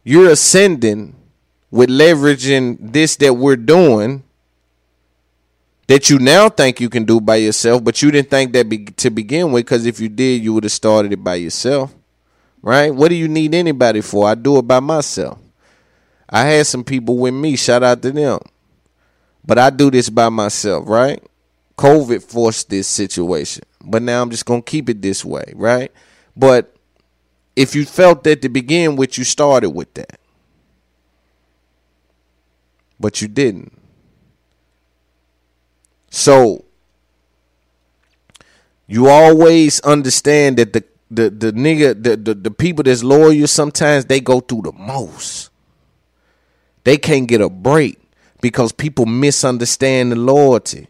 you're 0.04 0.32
ascending 0.32 1.16
with 1.72 1.90
leveraging 1.90 2.92
this 2.94 3.16
that 3.18 3.36
we're 3.36 3.56
doing 3.56 4.24
that 5.90 6.08
you 6.08 6.20
now 6.20 6.48
think 6.50 6.80
you 6.80 6.88
can 6.88 7.04
do 7.04 7.20
by 7.20 7.38
yourself, 7.38 7.84
but 7.84 8.00
you 8.00 8.12
didn't 8.12 8.30
think 8.30 8.54
that 8.54 8.70
be, 8.70 8.86
to 8.86 9.10
begin 9.10 9.52
with 9.52 9.66
because 9.66 9.88
if 9.88 10.00
you 10.00 10.08
did, 10.08 10.44
you 10.44 10.54
would 10.54 10.64
have 10.64 10.72
started 10.72 11.12
it 11.12 11.24
by 11.24 11.34
yourself, 11.34 11.92
right? 12.62 12.94
What 12.94 13.10
do 13.10 13.16
you 13.16 13.28
need 13.28 13.56
anybody 13.56 14.02
for? 14.02 14.28
I 14.30 14.36
do 14.36 14.60
it 14.60 14.68
by 14.68 14.80
myself. 14.82 15.40
I 16.30 16.46
had 16.46 16.68
some 16.68 16.84
people 16.84 17.18
with 17.18 17.34
me, 17.34 17.56
shout 17.56 17.82
out 17.82 18.04
to 18.04 18.12
them, 18.12 18.40
but 19.44 19.58
I 19.58 19.72
do 19.72 19.90
this 19.90 20.12
by 20.12 20.30
myself, 20.30 20.88
right? 20.88 21.24
COVID 21.76 22.22
forced 22.22 22.70
this 22.70 22.88
situation, 22.88 23.64
but 23.84 24.04
now 24.04 24.22
I'm 24.22 24.30
just 24.30 24.46
gonna 24.46 24.62
keep 24.62 24.90
it 24.90 25.02
this 25.02 25.26
way, 25.26 25.54
right? 25.56 25.92
But 26.38 26.76
if 27.56 27.74
you 27.74 27.84
felt 27.84 28.24
that 28.26 28.44
to 28.44 28.50
begin 28.50 28.96
with, 28.96 29.18
you 29.18 29.24
started 29.24 29.72
with 29.72 29.92
that, 29.96 30.20
but 33.00 33.24
you 33.24 33.28
didn't. 33.28 33.79
So 36.10 36.66
you 38.88 39.08
always 39.08 39.80
understand 39.82 40.58
that 40.58 40.74
the 40.74 40.84
the 41.12 41.30
the 41.30 41.52
nigga 41.52 42.02
the, 42.02 42.18
the 42.18 42.34
the 42.34 42.52
people 42.52 42.84
that's 42.84 43.04
loyal 43.04 43.48
sometimes 43.48 44.06
they 44.06 44.20
go 44.20 44.40
through 44.40 44.64
the 44.64 44.72
most. 44.72 45.50
They 46.84 46.98
can't 46.98 47.28
get 47.28 47.42
a 47.42 47.50
break 47.50 48.00
because 48.42 48.72
people 48.72 49.06
misunderstand 49.06 50.12
the 50.12 50.16
loyalty. 50.16 50.88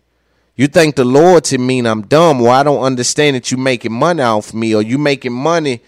You 0.55 0.67
think 0.67 0.95
the 0.95 1.05
loyalty 1.05 1.57
mean 1.57 1.85
I'm 1.85 2.03
dumb? 2.03 2.39
Well, 2.39 2.51
I 2.51 2.63
don't 2.63 2.83
understand 2.83 3.35
that 3.35 3.49
you 3.51 3.57
making 3.57 3.93
money 3.93 4.21
off 4.21 4.53
me 4.53 4.75
or 4.75 4.81
you 4.81 4.97
making 4.97 5.33
money 5.33 5.81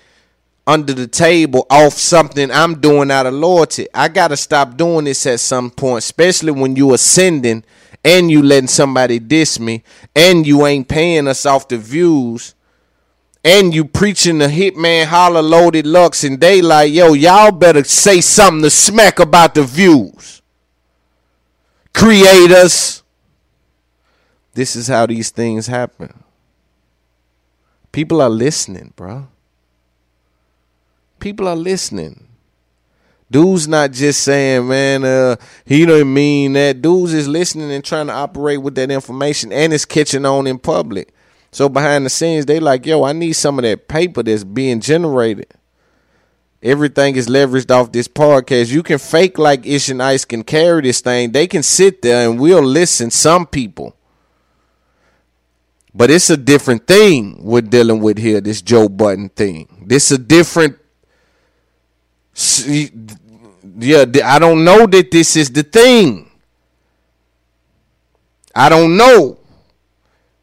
under 0.65 0.93
the 0.93 1.07
table 1.07 1.65
off 1.69 1.93
something 1.93 2.49
I'm 2.51 2.79
doing 2.79 3.11
out 3.11 3.25
of 3.25 3.33
loyalty. 3.33 3.87
I 3.93 4.07
gotta 4.07 4.37
stop 4.37 4.77
doing 4.77 5.05
this 5.05 5.25
at 5.25 5.39
some 5.39 5.71
point, 5.71 5.99
especially 5.99 6.51
when 6.51 6.75
you 6.75 6.93
ascending 6.93 7.63
and 8.03 8.31
you 8.31 8.41
letting 8.41 8.67
somebody 8.67 9.19
diss 9.19 9.59
me, 9.59 9.83
and 10.15 10.45
you 10.47 10.65
ain't 10.65 10.87
paying 10.87 11.27
us 11.27 11.45
off 11.45 11.67
the 11.67 11.77
views, 11.77 12.55
and 13.43 13.73
you 13.73 13.85
preaching 13.85 14.37
the 14.37 14.47
Hitman 14.47 15.05
Holla 15.05 15.39
loaded 15.39 15.85
lux, 15.85 16.23
and 16.23 16.39
they 16.39 16.61
like, 16.61 16.91
yo, 16.91 17.13
y'all 17.13 17.51
better 17.51 17.83
say 17.83 18.21
something 18.21 18.63
to 18.63 18.69
smack 18.69 19.19
about 19.19 19.55
the 19.55 19.63
views. 19.63 20.41
Creators. 21.93 23.03
This 24.53 24.75
is 24.75 24.87
how 24.87 25.05
these 25.05 25.29
things 25.29 25.67
happen. 25.67 26.23
People 27.91 28.21
are 28.21 28.29
listening, 28.29 28.93
bro. 28.95 29.27
People 31.19 31.47
are 31.47 31.55
listening. 31.55 32.27
Dude's 33.31 33.67
not 33.67 33.93
just 33.93 34.23
saying, 34.23 34.67
man, 34.67 35.05
uh, 35.05 35.37
he 35.65 35.85
don't 35.85 36.13
mean 36.13 36.53
that. 36.53 36.81
Dude's 36.81 37.13
is 37.13 37.29
listening 37.29 37.71
and 37.71 37.83
trying 37.83 38.07
to 38.07 38.13
operate 38.13 38.61
with 38.61 38.75
that 38.75 38.91
information 38.91 39.53
and 39.53 39.73
it's 39.73 39.85
catching 39.85 40.25
on 40.25 40.47
in 40.47 40.59
public. 40.59 41.13
So 41.51 41.69
behind 41.69 42.05
the 42.05 42.09
scenes, 42.09 42.45
they 42.45 42.59
like, 42.59 42.85
yo, 42.85 43.03
I 43.03 43.13
need 43.13 43.33
some 43.33 43.57
of 43.57 43.63
that 43.63 43.87
paper 43.87 44.21
that's 44.21 44.43
being 44.43 44.81
generated. 44.81 45.47
Everything 46.61 47.15
is 47.15 47.27
leveraged 47.27 47.71
off 47.71 47.91
this 47.91 48.07
podcast. 48.07 48.71
You 48.71 48.83
can 48.83 48.99
fake 48.99 49.39
like 49.39 49.65
Ish 49.65 49.89
and 49.89 50.03
Ice 50.03 50.25
can 50.25 50.43
carry 50.43 50.81
this 50.81 50.99
thing. 51.01 51.31
They 51.31 51.47
can 51.47 51.63
sit 51.63 52.01
there 52.01 52.29
and 52.29 52.39
we'll 52.39 52.61
listen. 52.61 53.09
Some 53.11 53.47
people. 53.47 53.95
But 55.93 56.11
it's 56.11 56.29
a 56.29 56.37
different 56.37 56.85
thing 56.85 57.43
we're 57.43 57.61
dealing 57.61 58.01
with 58.01 58.17
here, 58.17 58.41
this 58.41 58.61
Joe 58.61 58.89
Budden 58.89 59.29
thing. 59.29 59.85
This 59.87 60.11
a 60.11 60.17
different 60.17 60.77
yeah, 63.77 64.05
I 64.23 64.39
don't 64.39 64.63
know 64.63 64.85
that 64.87 65.11
this 65.11 65.35
is 65.35 65.51
the 65.51 65.63
thing. 65.63 66.29
I 68.55 68.69
don't 68.69 68.97
know. 68.97 69.37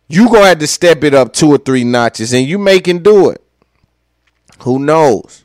You 0.09 0.29
gonna 0.29 0.47
have 0.47 0.59
to 0.61 0.67
step 0.67 1.05
it 1.05 1.15
up 1.15 1.33
two 1.33 1.51
or 1.51 1.59
three 1.59 1.85
notches, 1.85 2.33
and 2.33 2.47
you 2.47 2.59
can 2.81 3.03
do 3.03 3.31
it. 3.31 3.43
Who 4.61 4.79
knows? 4.79 5.45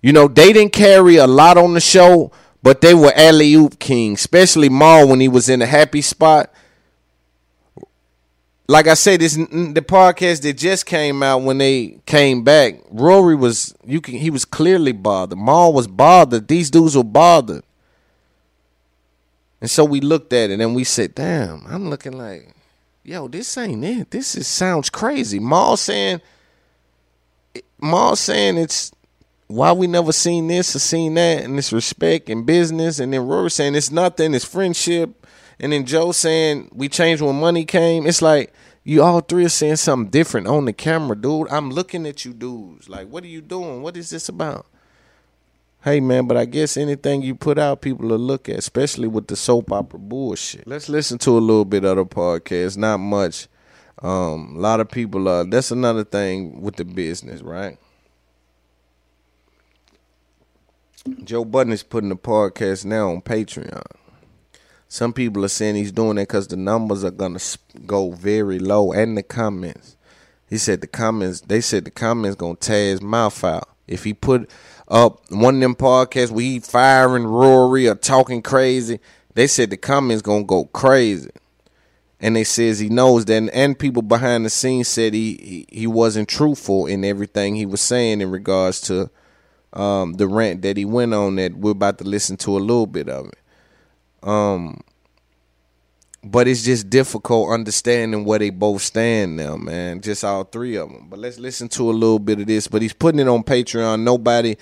You 0.00 0.12
know, 0.12 0.28
they 0.28 0.52
didn't 0.52 0.72
carry 0.72 1.16
a 1.16 1.26
lot 1.26 1.58
on 1.58 1.74
the 1.74 1.80
show, 1.80 2.30
but 2.62 2.80
they 2.80 2.94
were 2.94 3.12
alley 3.16 3.52
oop 3.54 3.78
king, 3.78 4.14
especially 4.14 4.68
Mal 4.68 5.08
when 5.08 5.20
he 5.20 5.28
was 5.28 5.48
in 5.48 5.60
a 5.60 5.66
happy 5.66 6.02
spot 6.02 6.52
like 8.68 8.86
I 8.86 8.94
said, 8.94 9.20
this 9.20 9.34
the 9.34 9.84
podcast 9.86 10.42
that 10.42 10.58
just 10.58 10.84
came 10.84 11.22
out 11.22 11.42
when 11.42 11.56
they 11.56 12.00
came 12.04 12.44
back. 12.44 12.74
Rory 12.90 13.34
was 13.34 13.74
you 13.84 14.00
can 14.02 14.14
he 14.14 14.28
was 14.28 14.44
clearly 14.44 14.92
bothered. 14.92 15.38
Mal 15.38 15.72
was 15.72 15.88
bothered. 15.88 16.48
These 16.48 16.70
dudes 16.70 16.94
were 16.94 17.02
bothered, 17.02 17.64
and 19.62 19.70
so 19.70 19.84
we 19.84 20.00
looked 20.00 20.34
at 20.34 20.50
it 20.50 20.60
and 20.60 20.74
we 20.74 20.84
said, 20.84 21.14
"Damn!" 21.14 21.64
I'm 21.66 21.88
looking 21.88 22.12
like, 22.12 22.54
"Yo, 23.04 23.26
this 23.26 23.56
ain't 23.56 23.84
it. 23.84 24.10
This 24.10 24.34
is 24.34 24.46
sounds 24.46 24.90
crazy." 24.90 25.38
Mal 25.38 25.78
saying, 25.78 26.20
Mal 27.80 28.16
saying 28.16 28.58
it's 28.58 28.92
why 29.46 29.72
we 29.72 29.86
never 29.86 30.12
seen 30.12 30.46
this 30.46 30.76
or 30.76 30.78
seen 30.78 31.14
that, 31.14 31.42
and 31.42 31.56
it's 31.56 31.72
respect 31.72 32.28
and 32.28 32.44
business, 32.44 32.98
and 32.98 33.14
then 33.14 33.26
Rory 33.26 33.50
saying 33.50 33.74
it's 33.74 33.90
nothing, 33.90 34.34
it's 34.34 34.44
friendship 34.44 35.26
and 35.60 35.72
then 35.72 35.84
Joe 35.84 36.12
saying 36.12 36.70
we 36.72 36.88
changed 36.88 37.22
when 37.22 37.38
money 37.38 37.64
came. 37.64 38.06
It's 38.06 38.22
like 38.22 38.52
you 38.88 39.02
all 39.02 39.20
three 39.20 39.44
are 39.44 39.50
saying 39.50 39.76
something 39.76 40.10
different 40.10 40.46
on 40.46 40.64
the 40.64 40.72
camera, 40.72 41.14
dude. 41.14 41.50
I'm 41.50 41.70
looking 41.70 42.06
at 42.06 42.24
you 42.24 42.32
dudes. 42.32 42.88
Like, 42.88 43.06
what 43.08 43.22
are 43.22 43.28
you 43.28 43.42
doing? 43.42 43.82
What 43.82 43.98
is 43.98 44.08
this 44.08 44.30
about? 44.30 44.64
Hey 45.84 46.00
man, 46.00 46.26
but 46.26 46.38
I 46.38 46.46
guess 46.46 46.78
anything 46.78 47.20
you 47.20 47.34
put 47.34 47.58
out, 47.58 47.82
people 47.82 48.08
will 48.08 48.18
look 48.18 48.48
at, 48.48 48.56
especially 48.56 49.06
with 49.06 49.26
the 49.26 49.36
soap 49.36 49.70
opera 49.72 49.98
bullshit. 49.98 50.66
Let's 50.66 50.88
listen 50.88 51.18
to 51.18 51.36
a 51.36 51.38
little 51.38 51.66
bit 51.66 51.84
of 51.84 51.96
the 51.96 52.06
podcast. 52.06 52.78
Not 52.78 52.96
much. 52.96 53.46
Um, 54.00 54.54
a 54.56 54.58
lot 54.58 54.80
of 54.80 54.90
people 54.90 55.28
are. 55.28 55.44
That's 55.44 55.70
another 55.70 56.04
thing 56.04 56.62
with 56.62 56.76
the 56.76 56.86
business, 56.86 57.42
right? 57.42 57.76
Joe 61.24 61.44
Budden 61.44 61.74
is 61.74 61.82
putting 61.82 62.08
the 62.08 62.16
podcast 62.16 62.86
now 62.86 63.10
on 63.10 63.20
Patreon. 63.20 63.97
Some 64.88 65.12
people 65.12 65.44
are 65.44 65.48
saying 65.48 65.76
he's 65.76 65.92
doing 65.92 66.16
it 66.16 66.22
because 66.22 66.48
the 66.48 66.56
numbers 66.56 67.04
are 67.04 67.10
gonna 67.10 67.40
go 67.86 68.10
very 68.12 68.58
low, 68.58 68.92
and 68.92 69.16
the 69.16 69.22
comments. 69.22 69.96
He 70.48 70.56
said 70.56 70.80
the 70.80 70.86
comments. 70.86 71.42
They 71.42 71.60
said 71.60 71.84
the 71.84 71.90
comments 71.90 72.36
gonna 72.36 72.56
tear 72.56 72.92
his 72.92 73.02
mouth 73.02 73.44
out 73.44 73.68
if 73.86 74.04
he 74.04 74.14
put 74.14 74.48
up 74.88 75.30
one 75.30 75.56
of 75.56 75.60
them 75.60 75.74
podcasts 75.74 76.30
where 76.30 76.44
he 76.44 76.60
firing 76.60 77.24
Rory 77.24 77.86
or 77.86 77.94
talking 77.94 78.40
crazy. 78.40 78.98
They 79.34 79.46
said 79.46 79.68
the 79.68 79.76
comments 79.76 80.22
gonna 80.22 80.44
go 80.44 80.64
crazy, 80.64 81.30
and 82.18 82.34
they 82.34 82.44
says 82.44 82.78
he 82.78 82.88
knows 82.88 83.26
that. 83.26 83.50
And 83.52 83.78
people 83.78 84.00
behind 84.00 84.46
the 84.46 84.50
scenes 84.50 84.88
said 84.88 85.12
he 85.12 85.66
he, 85.70 85.80
he 85.80 85.86
wasn't 85.86 86.30
truthful 86.30 86.86
in 86.86 87.04
everything 87.04 87.56
he 87.56 87.66
was 87.66 87.82
saying 87.82 88.22
in 88.22 88.30
regards 88.30 88.80
to 88.82 89.10
um, 89.74 90.14
the 90.14 90.26
rant 90.26 90.62
that 90.62 90.78
he 90.78 90.86
went 90.86 91.12
on. 91.12 91.36
That 91.36 91.56
we're 91.56 91.72
about 91.72 91.98
to 91.98 92.04
listen 92.04 92.38
to 92.38 92.56
a 92.56 92.58
little 92.58 92.86
bit 92.86 93.10
of 93.10 93.26
it. 93.26 93.38
Um, 94.22 94.80
but 96.24 96.48
it's 96.48 96.64
just 96.64 96.90
difficult 96.90 97.50
understanding 97.52 98.24
where 98.24 98.38
they 98.38 98.50
both 98.50 98.82
stand 98.82 99.36
now, 99.36 99.56
man. 99.56 100.00
Just 100.00 100.24
all 100.24 100.44
three 100.44 100.76
of 100.76 100.90
them. 100.90 101.06
But 101.08 101.20
let's 101.20 101.38
listen 101.38 101.68
to 101.70 101.90
a 101.90 101.92
little 101.92 102.18
bit 102.18 102.40
of 102.40 102.46
this. 102.46 102.66
But 102.66 102.82
he's 102.82 102.92
putting 102.92 103.20
it 103.20 103.28
on 103.28 103.44
Patreon. 103.44 104.02
Nobody, 104.02 104.56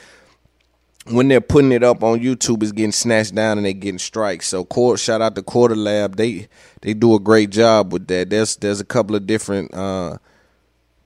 when 1.07 1.29
they're 1.29 1.41
putting 1.41 1.73
it 1.73 1.83
up 1.83 2.03
on 2.03 2.21
YouTube, 2.21 2.63
is 2.63 2.73
getting 2.73 2.93
snatched 2.93 3.35
down 3.35 3.57
and 3.57 3.65
they're 3.65 3.73
getting 3.73 3.99
strikes. 3.99 4.49
So, 4.49 4.65
court, 4.65 5.01
shout 5.01 5.23
out 5.23 5.35
to 5.37 5.43
Quarter 5.43 5.77
Lab. 5.77 6.17
They 6.17 6.49
they 6.83 6.93
do 6.93 7.15
a 7.15 7.21
great 7.21 7.51
job 7.51 7.93
with 7.93 8.07
that. 8.09 8.29
There's 8.31 8.57
there's 8.57 8.81
a 8.81 8.85
couple 8.85 9.17
of 9.17 9.27
different 9.27 9.73
uh, 9.73 10.19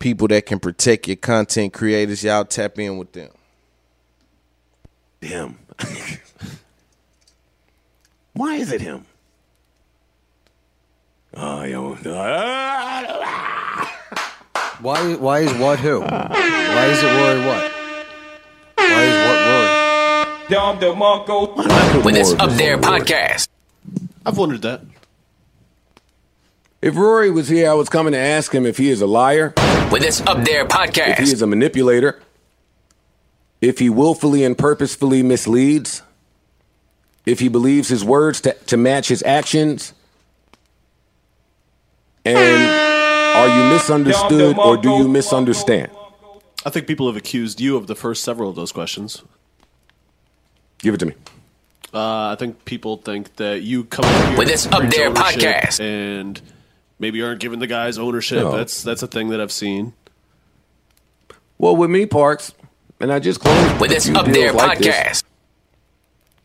people 0.01 0.27
that 0.29 0.47
can 0.47 0.59
protect 0.59 1.07
your 1.07 1.17
content 1.17 1.73
creators. 1.73 2.25
Y'all 2.25 2.45
tap 2.45 2.79
in 2.79 2.99
with 2.99 3.13
them. 3.13 3.31
Damn. 5.21 5.59
Why 8.41 8.55
is 8.55 8.73
it 8.73 8.81
him? 8.81 9.05
Oh, 11.35 11.63
yo. 11.65 11.95
Why? 14.81 15.15
Why 15.17 15.41
is 15.41 15.53
what 15.61 15.79
who? 15.79 16.01
Why 16.01 16.87
is 16.87 17.03
it 17.03 17.07
Rory 17.07 17.41
what? 17.45 17.71
Why 18.77 19.03
is 19.05 19.15
what 19.27 19.37
Rory? 21.93 22.03
With 22.03 22.15
this 22.15 22.33
up 22.33 22.53
there 22.53 22.79
podcast. 22.79 23.47
I've 24.25 24.39
wondered 24.39 24.63
that. 24.63 24.81
If 26.81 26.97
Rory 26.97 27.31
was 27.31 27.49
here, 27.49 27.71
I 27.71 27.75
was 27.75 27.91
coming 27.91 28.15
to 28.15 28.19
ask 28.19 28.55
him 28.55 28.65
if 28.65 28.79
he 28.79 28.89
is 28.89 29.03
a 29.03 29.07
liar, 29.07 29.53
With 29.93 30.01
this 30.01 30.23
up 30.23 30.47
there 30.47 30.65
podcast. 30.65 31.11
if 31.11 31.19
he 31.19 31.25
is 31.31 31.43
a 31.43 31.47
manipulator, 31.47 32.23
if 33.61 33.81
he 33.81 33.91
willfully 33.91 34.45
and 34.45 34.57
purposefully 34.57 35.23
misleads, 35.23 36.01
if 37.31 37.41
he 37.41 37.49
believes 37.49 37.89
his 37.89 38.05
words 38.05 38.41
to, 38.43 38.53
to 38.67 38.77
match 38.77 39.09
his 39.09 39.23
actions, 39.23 39.93
and 42.25 42.37
are 42.39 43.49
you 43.49 43.73
misunderstood 43.73 44.59
or 44.59 44.77
do 44.77 44.91
you 44.91 45.09
misunderstand? 45.09 45.91
I 46.65 46.71
think 46.71 46.87
people 46.87 47.07
have 47.07 47.17
accused 47.17 47.61
you 47.61 47.77
of 47.77 47.87
the 47.87 47.95
first 47.95 48.23
several 48.23 48.51
of 48.51 48.57
those 48.57 48.73
questions. 48.73 49.23
Give 50.79 50.93
it 50.95 50.99
to 50.99 51.07
me. 51.07 51.15
Uh, 51.93 52.29
I 52.33 52.37
think 52.39 52.65
people 52.65 52.99
think 52.99 53.37
that 53.37 53.63
you 53.63 53.85
come 53.85 54.05
here 54.05 54.39
With 54.39 54.49
this 54.49 54.67
Up 54.67 54.83
There 54.91 55.11
podcast. 55.11 55.81
and 55.81 56.41
maybe 56.99 57.23
aren't 57.23 57.41
giving 57.41 57.59
the 57.59 57.67
guys 57.67 57.99
ownership. 57.99 58.43
No. 58.45 58.57
That's 58.57 58.83
that's 58.83 59.03
a 59.03 59.07
thing 59.07 59.31
that 59.31 59.41
I've 59.41 59.51
seen. 59.53 59.95
Well, 61.59 61.75
with 61.77 61.91
me, 61.91 62.07
Parks, 62.07 62.53
and 63.01 63.13
I 63.13 63.19
just 63.19 63.41
closed 63.41 63.81
With 63.81 63.91
this 63.91 64.09
Up 64.11 64.27
deals 64.27 64.37
There 64.37 64.53
like 64.53 64.79
this, 64.79 65.23
podcast. 65.23 65.25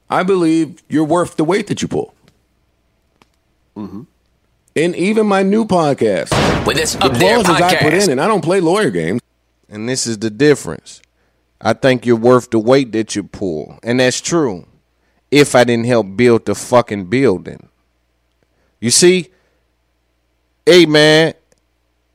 I 0.10 0.24
believe 0.24 0.84
you're 0.88 1.06
worth 1.06 1.36
the 1.36 1.43
weight 1.43 1.68
that 1.68 1.82
you 1.82 1.88
pull. 1.88 2.14
Mm-hmm. 3.76 4.03
And 4.76 4.95
even 4.95 5.26
my 5.26 5.41
new 5.41 5.66
podcast, 5.66 6.32
With 6.66 6.78
this 6.78 6.95
the 6.95 7.06
Up 7.06 7.14
There 7.14 7.41
clauses 7.41 7.62
I 7.62 7.76
put 7.78 7.93
in, 7.93 8.12
and 8.12 8.22
I 8.22 8.28
don't 8.28 8.43
play 8.43 8.60
lawyer 8.60 8.89
games. 8.89 9.22
And 9.70 9.88
this 9.88 10.06
is 10.06 10.20
the 10.20 10.30
difference. 10.30 11.01
I 11.62 11.74
think 11.74 12.06
you're 12.06 12.16
worth 12.16 12.49
the 12.49 12.60
weight 12.60 12.91
that 12.91 13.16
you 13.16 13.24
pull. 13.24 13.80
And 13.84 13.99
that's 13.99 14.22
true. 14.22 14.68
If 15.32 15.56
I 15.56 15.64
didn't 15.64 15.88
help 15.88 16.16
build 16.16 16.45
the 16.45 16.56
fucking 16.56 17.06
building. 17.06 17.70
You 18.80 18.91
see? 18.91 19.32
Hey 20.66 20.86
man, 20.86 21.34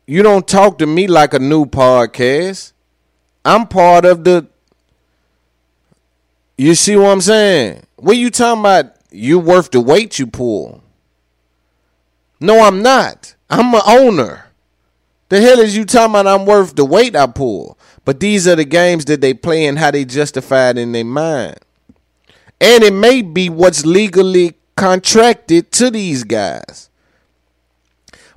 you 0.07 0.23
don't 0.23 0.47
talk 0.47 0.79
to 0.79 0.87
me 0.87 1.07
like 1.07 1.35
a 1.35 1.39
new 1.39 1.67
podcast. 1.67 2.73
I'm 3.45 3.67
part 3.67 4.05
of 4.05 4.25
the 4.25 4.49
You 6.61 6.75
see 6.75 6.95
what 6.95 7.09
I'm 7.09 7.23
saying? 7.23 7.85
What 7.97 8.19
you 8.19 8.29
talking 8.29 8.61
about? 8.61 8.95
You 9.11 9.39
worth 9.39 9.71
the 9.71 9.81
weight 9.81 10.19
you 10.19 10.27
pull. 10.27 10.83
No, 12.39 12.61
I'm 12.61 12.83
not. 12.83 13.35
I'm 13.49 13.75
an 13.75 13.81
owner. 13.87 14.45
The 15.31 15.41
hell 15.41 15.59
is 15.59 15.75
you 15.75 15.87
talking 15.87 16.11
about 16.11 16.27
I'm 16.27 16.45
worth 16.45 16.77
the 16.77 16.85
weight 16.85 17.17
I 17.17 17.29
pull? 17.29 17.79
But 18.05 18.21
these 18.21 18.47
are 18.47 18.57
the 18.57 18.67
games 18.67 19.07
that 19.07 19.23
they 19.23 19.33
play 19.33 19.65
and 19.65 19.79
how 19.79 19.91
they 19.91 20.05
justify 20.05 20.69
it 20.69 20.77
in 20.77 20.93
their 20.93 21.03
mind. 21.03 21.57
And 22.61 22.85
it 22.85 22.93
may 22.93 23.23
be 23.23 23.49
what's 23.49 23.87
legally 23.87 24.59
contracted 24.77 25.73
to 25.73 25.91
these 25.91 26.25
guys. 26.25 26.90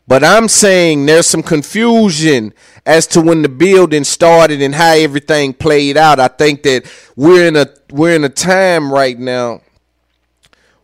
But 0.07 0.23
I'm 0.23 0.47
saying 0.49 1.05
there's 1.05 1.27
some 1.27 1.43
confusion 1.43 2.53
as 2.85 3.07
to 3.07 3.21
when 3.21 3.41
the 3.41 3.49
building 3.49 4.03
started 4.03 4.61
and 4.61 4.75
how 4.75 4.93
everything 4.93 5.53
played 5.53 5.95
out. 5.95 6.19
I 6.19 6.27
think 6.27 6.63
that 6.63 6.91
we're 7.15 7.47
in 7.47 7.55
a 7.55 7.67
we're 7.91 8.15
in 8.15 8.23
a 8.23 8.29
time 8.29 8.91
right 8.91 9.17
now 9.17 9.61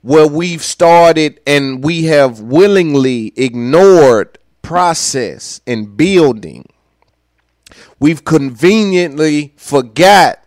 where 0.01 0.28
we've 0.28 0.63
started 0.63 1.41
and 1.45 1.84
we 1.84 2.05
have 2.05 2.39
willingly 2.39 3.34
ignored 3.36 4.38
process 4.61 5.59
and 5.67 5.97
building. 5.97 6.65
We've 7.99 8.24
conveniently 8.24 9.53
forgot 9.57 10.39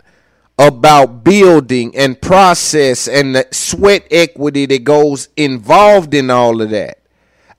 about 0.59 1.25
building 1.25 1.95
and 1.97 2.21
process 2.21 3.09
and 3.09 3.35
the 3.35 3.47
sweat 3.51 4.07
equity 4.11 4.65
that 4.67 4.85
goes 4.85 5.29
involved 5.37 6.15
in 6.15 6.31
all 6.31 6.63
of 6.63 6.71
that. 6.71 7.02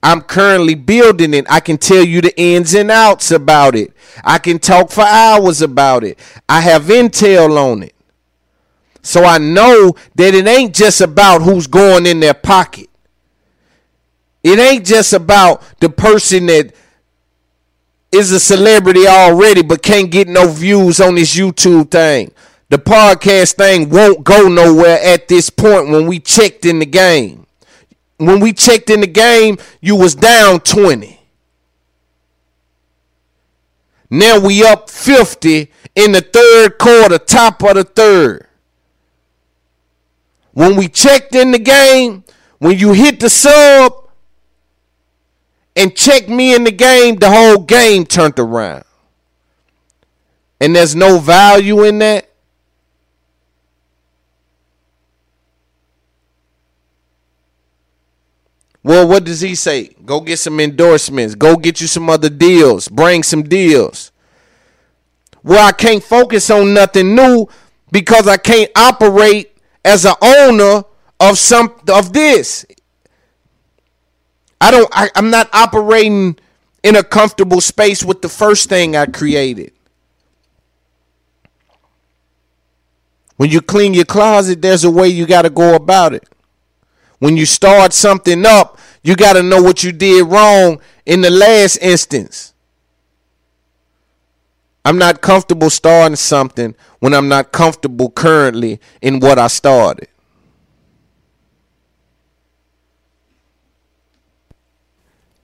I'm 0.04 0.22
currently 0.22 0.76
building 0.76 1.34
it. 1.34 1.46
I 1.50 1.62
can 1.62 1.78
tell 1.78 2.04
you 2.04 2.20
the 2.20 2.38
ins 2.38 2.74
and 2.74 2.92
outs 2.92 3.32
about 3.32 3.74
it. 3.74 3.94
I 4.22 4.38
can 4.38 4.60
talk 4.60 4.92
for 4.92 5.02
hours 5.02 5.62
about 5.62 6.04
it. 6.04 6.20
I 6.50 6.60
have 6.60 6.84
intel 6.84 7.58
on 7.58 7.84
it. 7.84 7.96
So 9.02 9.24
I 9.24 9.38
know 9.38 9.96
that 10.16 10.34
it 10.34 10.46
ain't 10.46 10.76
just 10.76 11.00
about 11.00 11.42
who's 11.42 11.68
going 11.68 12.06
in 12.06 12.20
their 12.20 12.34
pocket. 12.34 12.90
It 14.44 14.60
ain't 14.60 14.86
just 14.86 15.14
about 15.14 15.64
the 15.80 15.90
person 15.90 16.48
that 16.48 16.74
is 18.12 18.32
a 18.32 18.40
celebrity 18.40 19.08
already 19.08 19.64
but 19.64 19.82
can't 19.82 20.12
get 20.12 20.28
no 20.28 20.48
views 20.50 21.00
on 21.00 21.16
this 21.16 21.34
YouTube 21.36 21.92
thing. 21.92 22.32
The 22.70 22.78
podcast 22.78 23.56
thing 23.56 23.90
won't 23.90 24.24
go 24.24 24.50
nowhere 24.50 25.00
at 25.02 25.30
this 25.30 25.50
point 25.50 25.90
when 25.90 26.08
we 26.08 26.20
checked 26.20 26.66
in 26.66 26.80
the 26.80 26.86
game. 26.86 27.43
When 28.26 28.40
we 28.40 28.54
checked 28.54 28.90
in 28.90 29.02
the 29.02 29.08
game, 29.08 29.58
you 29.82 29.96
was 29.96 30.16
down 30.16 30.62
20. 30.62 31.20
Now 34.10 34.40
we 34.40 34.64
up 34.64 34.90
50 34.90 35.72
in 35.96 36.12
the 36.12 36.22
third 36.22 36.78
quarter, 36.78 37.18
top 37.18 37.64
of 37.64 37.76
the 37.76 37.84
third. 37.84 38.48
When 40.52 40.76
we 40.76 40.88
checked 40.88 41.34
in 41.34 41.52
the 41.52 41.60
game, 41.60 42.24
when 42.60 42.78
you 42.78 42.94
hit 42.94 43.20
the 43.20 43.30
sub 43.30 44.10
and 45.76 45.96
checked 45.96 46.30
me 46.30 46.54
in 46.54 46.64
the 46.64 46.72
game, 46.72 47.16
the 47.16 47.30
whole 47.30 47.58
game 47.64 48.06
turned 48.06 48.38
around. 48.38 48.84
And 50.62 50.76
there's 50.76 50.96
no 50.96 51.18
value 51.18 51.84
in 51.84 51.98
that. 52.00 52.30
Well, 58.84 59.08
what 59.08 59.24
does 59.24 59.40
he 59.42 59.56
say? 59.56 59.96
Go 60.06 60.20
get 60.20 60.40
some 60.40 60.60
endorsements. 60.60 61.36
Go 61.36 61.56
get 61.56 61.80
you 61.80 61.88
some 61.88 62.10
other 62.10 62.30
deals. 62.30 62.90
Bring 62.90 63.24
some 63.24 63.44
deals. 63.44 64.12
Well, 65.42 65.66
I 65.66 65.72
can't 65.72 66.04
focus 66.04 66.50
on 66.50 66.74
nothing 66.74 67.16
new 67.16 67.48
because 67.92 68.28
I 68.28 68.38
can't 68.38 68.72
operate 68.76 69.58
as 69.86 70.06
an 70.06 70.16
owner 70.22 70.84
of 71.20 71.38
some 71.38 71.76
of 71.90 72.12
this. 72.14 72.66
I 74.60 74.72
don't 74.72 74.90
I, 74.94 75.10
I'm 75.16 75.30
not 75.30 75.50
operating 75.54 76.38
in 76.84 76.96
a 76.96 77.04
comfortable 77.04 77.62
space 77.62 78.04
with 78.04 78.22
the 78.22 78.30
first 78.30 78.70
thing 78.70 78.96
I 78.96 79.06
created. 79.06 79.72
When 83.36 83.50
you 83.50 83.62
clean 83.62 83.94
your 83.94 84.06
closet, 84.06 84.62
there's 84.62 84.84
a 84.84 84.92
way 84.92 85.08
you 85.10 85.26
got 85.26 85.42
to 85.42 85.50
go 85.50 85.76
about 85.76 86.14
it. 86.14 86.28
When 87.24 87.38
you 87.38 87.46
start 87.46 87.94
something 87.94 88.46
up, 88.46 88.78
you 89.02 89.16
got 89.16 89.34
to 89.34 89.44
know 89.44 89.62
what 89.62 89.82
you 89.82 89.94
did 89.94 90.28
wrong 90.28 90.82
in 91.06 91.22
the 91.22 91.30
last 91.30 91.78
instance. 91.78 92.54
I'm 94.84 94.98
not 94.98 95.22
comfortable 95.22 95.70
starting 95.70 96.18
something 96.18 96.76
when 97.00 97.14
I'm 97.14 97.30
not 97.30 97.54
comfortable 97.54 98.12
currently 98.12 98.82
in 99.02 99.22
what 99.22 99.40
I 99.40 99.48
started. 99.48 100.10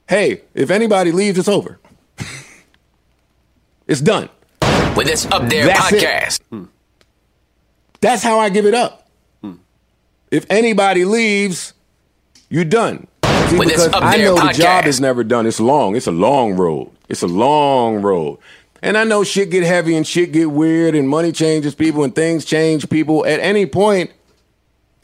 Hey, 0.10 0.42
if 0.54 0.72
anybody 0.72 1.14
leaves, 1.14 1.40
it's 1.40 1.48
over. 1.48 1.80
it's 3.88 4.02
done. 4.02 4.28
With 4.98 5.08
this 5.08 5.26
Up 5.28 5.48
There 5.48 5.68
That's 5.68 5.94
it. 5.94 6.04
podcast. 6.04 6.42
Hmm. 6.50 6.66
That's 8.02 8.22
how 8.22 8.38
I 8.38 8.50
give 8.50 8.66
it 8.66 8.74
up. 8.74 9.09
If 10.32 10.46
anybody 10.50 11.06
leaves, 11.06 11.74
you're 12.50 12.66
done. 12.66 13.08
See, 13.48 13.58
With 13.58 13.70
because 13.70 13.90
I 13.94 14.18
There 14.18 14.28
know 14.28 14.48
the 14.48 14.54
job 14.54 14.86
is 14.86 15.02
never 15.02 15.24
done. 15.24 15.48
It's 15.48 15.60
long. 15.60 15.96
It's 15.96 16.08
a 16.08 16.12
long 16.12 16.54
road. 16.54 16.92
It's 17.08 17.24
a 17.24 17.28
long 17.28 18.02
road. 18.02 18.38
And 18.82 18.98
I 18.98 19.04
know 19.04 19.24
shit 19.24 19.50
get 19.50 19.64
heavy 19.64 19.96
and 19.96 20.08
shit 20.08 20.32
get 20.32 20.52
weird 20.52 20.96
and 20.96 21.10
money 21.10 21.32
changes 21.32 21.76
people 21.76 22.04
and 22.04 22.16
things 22.16 22.46
change 22.46 22.90
people. 22.90 23.26
At 23.26 23.40
any 23.40 23.66
point, 23.66 24.12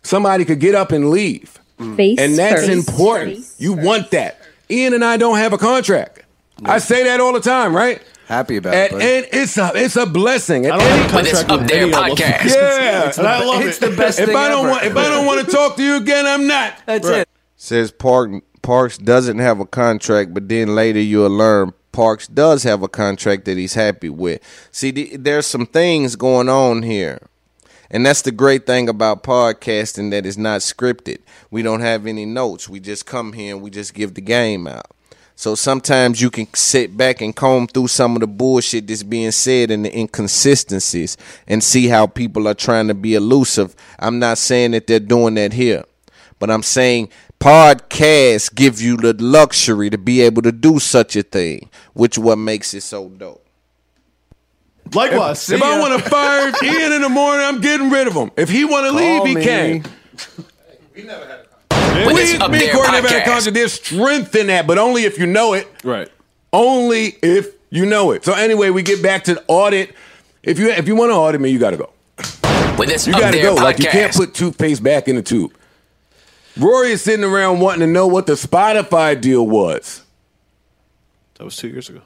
somebody 0.03 0.45
could 0.45 0.59
get 0.59 0.75
up 0.75 0.91
and 0.91 1.09
leave. 1.09 1.59
Face 1.97 2.19
and 2.19 2.37
that's 2.37 2.67
first. 2.67 2.69
important. 2.69 3.45
You 3.57 3.73
want 3.73 4.11
that. 4.11 4.39
Ian 4.69 4.93
and 4.93 5.03
I 5.03 5.17
don't 5.17 5.37
have 5.37 5.51
a 5.51 5.57
contract. 5.57 6.21
I 6.63 6.77
say 6.77 7.03
that 7.03 7.19
all 7.19 7.33
the 7.33 7.41
time, 7.41 7.75
right? 7.75 8.01
Happy 8.27 8.57
about 8.57 8.73
And, 8.73 8.85
it. 8.85 8.91
buddy. 8.91 9.05
and 9.05 9.27
it's 9.31 9.57
a 9.57 9.71
it's 9.75 9.95
a 9.95 10.05
blessing. 10.05 10.65
At 10.65 10.73
I 10.73 10.77
don't 10.77 10.87
have 10.87 10.99
a 10.99 11.03
any- 11.03 11.15
With 11.15 11.25
this 11.25 11.43
contract 11.43 11.61
Up 11.61 11.67
There 11.67 11.77
any 11.77 11.85
of 11.85 11.91
them. 11.91 12.03
podcast. 12.15 12.55
yeah, 12.55 13.13
and 13.17 13.27
I 13.27 13.45
love 13.45 13.61
it's 13.63 13.77
it. 13.77 13.89
the 13.91 13.95
best 13.95 14.19
if 14.19 14.27
thing 14.27 14.35
I 14.35 14.49
don't 14.49 14.65
ever. 14.65 14.69
want 14.71 14.83
if 14.85 14.97
I 14.97 15.09
don't 15.09 15.25
want 15.25 15.45
to 15.45 15.51
talk 15.51 15.75
to 15.77 15.83
you 15.83 15.95
again, 15.97 16.25
I'm 16.25 16.47
not. 16.47 16.73
That's 16.85 17.07
it. 17.07 17.29
Says 17.55 17.91
Park 17.91 18.31
Parks 18.61 18.97
doesn't 18.97 19.37
have 19.39 19.59
a 19.59 19.65
contract, 19.65 20.33
but 20.33 20.49
then 20.49 20.73
later 20.75 20.99
you'll 20.99 21.29
learn 21.29 21.73
Parks 21.91 22.27
does 22.27 22.63
have 22.63 22.81
a 22.81 22.87
contract 22.89 23.45
that 23.45 23.57
he's 23.57 23.75
happy 23.75 24.09
with. 24.09 24.41
See, 24.71 24.91
the, 24.91 25.15
there's 25.17 25.45
some 25.45 25.65
things 25.65 26.15
going 26.15 26.49
on 26.49 26.81
here. 26.83 27.19
And 27.91 28.03
that's 28.05 28.23
the 28.23 28.31
great 28.31 28.65
thing 28.65 28.89
about 28.89 29.21
podcasting 29.23 30.09
that 30.09 30.25
is 30.25 30.37
not 30.37 30.61
scripted. 30.61 31.19
We 31.51 31.61
don't 31.61 31.81
have 31.81 32.07
any 32.07 32.25
notes. 32.25 32.67
We 32.67 32.79
just 32.79 33.05
come 33.05 33.33
here 33.33 33.53
and 33.55 33.63
we 33.63 33.69
just 33.69 33.93
give 33.93 34.15
the 34.15 34.21
game 34.21 34.65
out. 34.67 34.87
So 35.37 35.53
sometimes 35.53 36.21
you 36.21 36.29
can 36.29 36.51
sit 36.53 36.95
back 36.95 37.21
and 37.21 37.35
comb 37.35 37.67
through 37.67 37.87
some 37.87 38.15
of 38.15 38.21
the 38.21 38.27
bullshit 38.27 38.87
that's 38.87 39.03
being 39.03 39.31
said 39.31 39.69
and 39.69 39.83
the 39.83 39.97
inconsistencies 39.97 41.17
and 41.45 41.61
see 41.61 41.87
how 41.87 42.07
people 42.07 42.47
are 42.47 42.53
trying 42.53 42.87
to 42.87 42.93
be 42.93 43.15
elusive. 43.15 43.75
I'm 43.99 44.17
not 44.17 44.37
saying 44.37 44.71
that 44.71 44.87
they're 44.87 45.01
doing 45.01 45.33
that 45.35 45.51
here, 45.51 45.83
but 46.39 46.49
I'm 46.49 46.63
saying 46.63 47.09
podcasts 47.39 48.53
give 48.53 48.79
you 48.81 48.95
the 48.95 49.13
luxury 49.13 49.89
to 49.89 49.97
be 49.97 50.21
able 50.21 50.41
to 50.41 50.53
do 50.53 50.79
such 50.79 51.17
a 51.17 51.23
thing, 51.23 51.69
which 51.93 52.17
what 52.17 52.37
makes 52.37 52.73
it 52.73 52.81
so 52.81 53.09
dope. 53.09 53.45
Likewise. 54.93 55.49
If, 55.49 55.57
if 55.57 55.63
I 55.63 55.79
want 55.79 56.01
to 56.01 56.09
fire 56.09 56.51
Ian 56.63 56.93
in 56.93 57.01
the 57.01 57.09
morning, 57.09 57.45
I'm 57.45 57.59
getting 57.59 57.89
rid 57.89 58.07
of 58.07 58.13
him. 58.13 58.31
If 58.37 58.49
he 58.49 58.63
want 58.63 58.85
to 58.85 58.91
leave, 58.91 59.25
he 59.25 59.35
me. 59.35 59.43
can. 59.43 59.83
With 59.83 60.55
We, 60.95 61.09
Up 61.09 61.19
me 61.19 61.25
There 61.27 61.45
and 61.95 62.71
Corey 62.73 62.91
never 62.91 63.07
had 63.07 63.27
a 63.27 63.29
podcast. 63.29 63.53
There's 63.53 63.73
strength 63.73 64.35
in 64.35 64.47
that, 64.47 64.67
but 64.67 64.77
only 64.77 65.03
if 65.03 65.17
you 65.17 65.25
know 65.25 65.53
it. 65.53 65.67
Right. 65.83 66.09
Only 66.53 67.15
if 67.21 67.53
you 67.69 67.85
know 67.85 68.11
it. 68.11 68.23
So 68.25 68.33
anyway, 68.33 68.69
we 68.69 68.81
get 68.83 69.01
back 69.03 69.25
to 69.25 69.35
the 69.35 69.43
audit. 69.47 69.93
If 70.43 70.59
you 70.59 70.69
if 70.69 70.87
you 70.87 70.95
want 70.95 71.11
to 71.11 71.15
audit 71.15 71.41
me, 71.41 71.49
you 71.49 71.59
got 71.59 71.71
to 71.71 71.77
go. 71.77 71.89
With 72.77 72.89
this 72.89 73.07
You 73.07 73.13
got 73.13 73.31
to 73.31 73.41
go. 73.41 73.55
podcast. 73.55 73.63
Like 73.63 73.79
you 73.79 73.85
can't 73.87 74.13
put 74.13 74.33
toothpaste 74.33 74.83
back 74.83 75.07
in 75.07 75.15
the 75.15 75.21
tube. 75.21 75.53
Rory 76.57 76.91
is 76.91 77.01
sitting 77.01 77.25
around 77.25 77.59
wanting 77.59 77.81
to 77.81 77.87
know 77.87 78.07
what 78.07 78.27
the 78.27 78.33
Spotify 78.33 79.19
deal 79.19 79.45
was. 79.45 80.03
That 81.35 81.43
was 81.43 81.57
two 81.57 81.67
years 81.67 81.89
ago. 81.89 82.01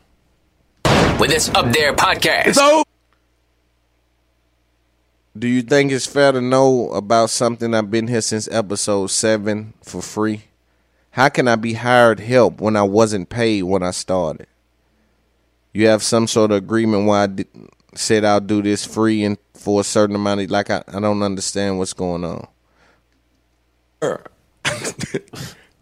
With 1.20 1.30
this 1.30 1.50
Up 1.50 1.72
There 1.72 1.94
podcast. 1.94 2.48
It's 2.48 2.58
over. 2.58 2.84
Do 5.40 5.48
you 5.48 5.62
think 5.62 5.94
it's 5.94 6.06
fair 6.06 6.34
to 6.34 6.42
know 6.42 6.90
about 6.92 7.30
something 7.30 7.74
I've 7.74 7.90
been 7.90 8.10
here 8.10 8.20
since 8.20 8.50
episode 8.52 9.08
seven 9.08 9.74
for 9.82 10.02
free? 10.02 10.44
How 11.12 11.30
can 11.30 11.48
I 11.48 11.56
be 11.56 11.74
hired 11.74 12.20
help 12.20 12.60
when 12.60 12.76
I 12.76 12.84
wasn't 12.84 13.30
paid 13.30 13.64
when 13.64 13.82
I 13.82 13.92
started? 13.92 14.48
You 15.72 15.88
have 15.88 16.04
some 16.04 16.28
sort 16.28 16.52
of 16.52 16.58
agreement 16.58 17.08
where 17.08 17.22
I 17.22 17.28
did, 17.28 17.48
said 17.96 18.26
I'll 18.26 18.42
do 18.42 18.62
this 18.62 18.86
free 18.86 19.24
and 19.24 19.38
for 19.54 19.80
a 19.80 19.86
certain 19.86 20.18
amount 20.18 20.42
of 20.42 20.52
like 20.52 20.70
I, 20.70 20.84
I 20.90 21.00
don't 21.00 21.24
understand 21.24 21.78
what's 21.78 21.94
going 21.94 22.26
on. 22.26 22.48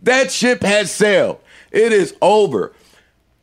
That 0.03 0.31
ship 0.31 0.61
has 0.61 0.91
sailed. 0.91 1.39
It 1.69 1.91
is 1.91 2.15
over. 2.21 2.73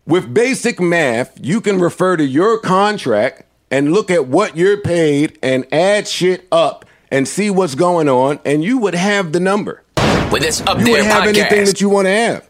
With 0.06 0.32
basic 0.32 0.80
math, 0.80 1.38
you 1.44 1.60
can 1.60 1.78
refer 1.78 2.16
to 2.16 2.24
your 2.24 2.58
contract 2.58 3.42
and 3.74 3.92
look 3.92 4.08
at 4.08 4.28
what 4.28 4.56
you're 4.56 4.76
paid 4.80 5.36
and 5.42 5.66
add 5.72 6.06
shit 6.06 6.46
up 6.52 6.84
and 7.10 7.26
see 7.26 7.50
what's 7.50 7.74
going 7.74 8.08
on, 8.08 8.38
and 8.44 8.62
you 8.62 8.78
would 8.78 8.94
have 8.94 9.32
the 9.32 9.40
number. 9.40 9.82
With 10.30 10.42
this 10.42 10.60
Up 10.60 10.78
You 10.78 10.84
There 10.84 10.94
would 10.94 11.04
have 11.04 11.26
anything 11.26 11.64
that 11.64 11.80
you 11.80 11.88
want 11.88 12.06
to 12.06 12.10
have. 12.10 12.48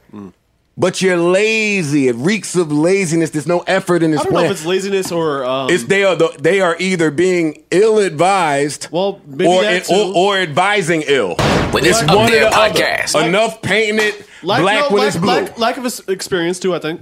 But 0.77 1.01
you're 1.01 1.17
lazy. 1.17 2.09
It 2.09 2.17
reeks 2.17 2.57
of 2.57 2.71
laziness. 2.73 3.31
There's 3.31 3.47
no 3.47 3.61
effort 3.61 4.03
in 4.03 4.11
this 4.11 4.21
I 4.21 4.25
don't 4.25 4.33
know 4.33 4.41
if 4.41 4.51
it's 4.51 4.67
laziness 4.67 5.13
or 5.13 5.45
um, 5.45 5.71
It's 5.71 5.85
they 5.85 6.03
are 6.03 6.17
the, 6.17 6.37
they 6.41 6.61
are 6.61 6.77
either 6.81 7.13
being 7.13 7.63
ill 7.71 7.99
advised, 7.99 8.89
well, 8.91 9.21
or, 9.47 9.63
that 9.63 9.89
or 9.89 10.13
or 10.17 10.37
advising 10.39 11.05
ill. 11.07 11.37
With 11.73 11.85
it's 11.87 12.01
this 12.01 12.03
Up 12.03 12.17
one 12.17 12.27
or 12.27 12.31
There 12.31 12.41
the 12.51 12.57
other. 12.57 12.75
podcast. 12.75 13.25
Enough 13.29 13.63
painting 13.63 14.05
it 14.05 14.27
Lack- 14.43 14.63
black 14.63 14.81
no, 14.81 14.89
when 14.91 14.99
lack, 14.99 15.09
it's 15.09 15.17
blue. 15.17 15.29
Lack, 15.29 15.59
lack 15.59 15.77
of 15.77 16.09
experience 16.09 16.59
too, 16.59 16.75
I 16.75 16.81
think, 16.81 17.01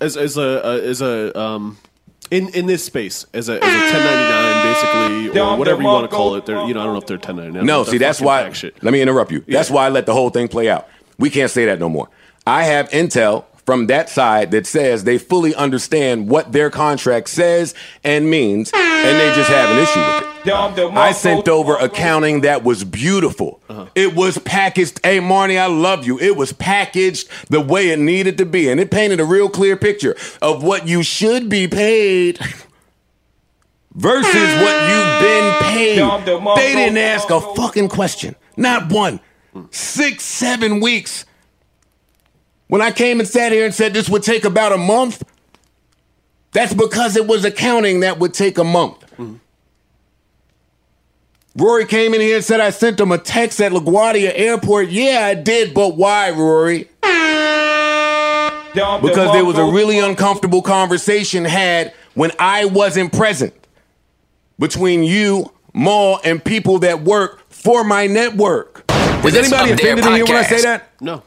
as 0.00 0.16
as 0.16 0.36
a 0.36 0.66
uh, 0.66 0.78
as 0.78 1.00
a 1.00 1.38
um 1.38 1.78
in 2.30 2.48
in 2.50 2.66
this 2.66 2.84
space 2.84 3.26
as 3.32 3.48
a 3.48 3.62
as 3.62 3.74
a 3.74 3.96
1099 3.96 4.64
basically 4.64 5.40
or 5.40 5.56
whatever 5.56 5.82
you 5.82 5.88
want 5.88 6.10
to 6.10 6.14
call 6.14 6.34
it. 6.34 6.46
They're 6.46 6.64
you 6.66 6.74
know 6.74 6.80
I 6.80 6.84
don't 6.84 6.94
know 6.94 7.00
if 7.00 7.06
they're 7.06 7.16
1099. 7.16 7.64
No, 7.66 7.84
see, 7.84 7.98
that's 7.98 8.20
why. 8.20 8.50
Shit. 8.52 8.82
Let 8.82 8.92
me 8.92 9.00
interrupt 9.00 9.30
you. 9.30 9.44
That's 9.46 9.70
why 9.70 9.86
I 9.86 9.88
let 9.88 10.06
the 10.06 10.14
whole 10.14 10.30
thing 10.30 10.48
play 10.48 10.68
out. 10.68 10.88
We 11.18 11.30
can't 11.30 11.50
say 11.50 11.66
that 11.66 11.78
no 11.78 11.88
more. 11.88 12.08
I 12.46 12.64
have 12.64 12.88
intel 12.90 13.44
from 13.64 13.86
that 13.86 14.10
side 14.10 14.50
that 14.50 14.66
says 14.66 15.04
they 15.04 15.18
fully 15.18 15.54
understand 15.54 16.28
what 16.28 16.52
their 16.52 16.70
contract 16.70 17.28
says 17.28 17.74
and 18.02 18.28
means, 18.28 18.70
and 18.74 19.20
they 19.20 19.32
just 19.34 19.48
have 19.48 19.70
an 19.70 19.78
issue 19.82 20.00
with 20.00 20.30
it. 20.30 20.33
I 20.46 21.12
sent 21.12 21.48
over 21.48 21.76
accounting 21.76 22.42
that 22.42 22.64
was 22.64 22.84
beautiful. 22.84 23.60
Uh-huh. 23.68 23.86
It 23.94 24.14
was 24.14 24.38
packaged. 24.38 25.00
Hey, 25.04 25.18
Marnie, 25.18 25.58
I 25.58 25.66
love 25.66 26.06
you. 26.06 26.18
It 26.18 26.36
was 26.36 26.52
packaged 26.52 27.28
the 27.48 27.60
way 27.60 27.90
it 27.90 27.98
needed 27.98 28.38
to 28.38 28.46
be, 28.46 28.68
and 28.68 28.80
it 28.80 28.90
painted 28.90 29.20
a 29.20 29.24
real 29.24 29.48
clear 29.48 29.76
picture 29.76 30.16
of 30.42 30.62
what 30.62 30.86
you 30.86 31.02
should 31.02 31.48
be 31.48 31.66
paid 31.68 32.38
versus 33.94 34.34
what 34.34 34.88
you've 34.90 35.20
been 35.20 35.54
paid. 35.60 35.98
They 36.56 36.74
didn't 36.74 36.98
ask 36.98 37.30
a 37.30 37.40
fucking 37.40 37.88
question. 37.88 38.36
Not 38.56 38.90
one. 38.92 39.20
Six, 39.70 40.24
seven 40.24 40.80
weeks. 40.80 41.24
When 42.66 42.80
I 42.82 42.90
came 42.90 43.20
and 43.20 43.28
sat 43.28 43.52
here 43.52 43.64
and 43.64 43.74
said 43.74 43.94
this 43.94 44.08
would 44.08 44.22
take 44.22 44.44
about 44.44 44.72
a 44.72 44.76
month, 44.78 45.22
that's 46.52 46.74
because 46.74 47.16
it 47.16 47.26
was 47.26 47.44
accounting 47.44 48.00
that 48.00 48.18
would 48.18 48.34
take 48.34 48.58
a 48.58 48.64
month. 48.64 49.03
Rory 51.56 51.86
came 51.86 52.14
in 52.14 52.20
here 52.20 52.36
and 52.36 52.44
said 52.44 52.58
I 52.60 52.70
sent 52.70 52.98
him 52.98 53.12
a 53.12 53.18
text 53.18 53.60
at 53.60 53.70
LaGuardia 53.70 54.32
Airport. 54.34 54.88
Yeah, 54.88 55.24
I 55.24 55.34
did, 55.34 55.72
but 55.72 55.96
why, 55.96 56.30
Rory? 56.30 56.88
Because 58.74 59.32
there 59.32 59.44
was 59.44 59.56
a 59.56 59.64
really 59.64 60.00
uncomfortable 60.00 60.62
conversation 60.62 61.44
had 61.44 61.94
when 62.14 62.32
I 62.40 62.64
wasn't 62.64 63.12
present 63.12 63.54
between 64.58 65.04
you, 65.04 65.52
Mal, 65.72 66.20
and 66.24 66.44
people 66.44 66.80
that 66.80 67.02
work 67.02 67.40
for 67.50 67.84
my 67.84 68.08
network. 68.08 68.84
Is 69.24 69.36
anybody 69.36 69.72
offended 69.72 70.04
in 70.04 70.12
here 70.12 70.24
when 70.24 70.36
I 70.36 70.42
say 70.42 70.62
that? 70.62 70.90
No. 71.00 71.22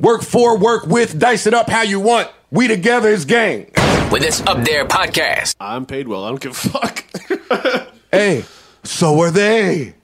Work 0.00 0.22
for, 0.22 0.58
work 0.58 0.86
with, 0.86 1.18
dice 1.18 1.46
it 1.46 1.52
up 1.52 1.68
how 1.68 1.82
you 1.82 2.00
want. 2.00 2.30
We 2.50 2.66
together 2.66 3.10
is 3.10 3.26
gang. 3.26 3.70
With 4.10 4.22
this 4.22 4.40
Up 4.46 4.64
There 4.64 4.86
podcast. 4.86 5.54
I'm 5.60 5.84
paid 5.84 6.08
well. 6.08 6.24
I 6.24 6.28
don't 6.30 6.40
give 6.40 6.52
a 6.52 6.54
fuck. 6.54 7.90
Hey, 8.14 8.44
so 8.82 9.20
are 9.20 9.30
they. 9.30 9.94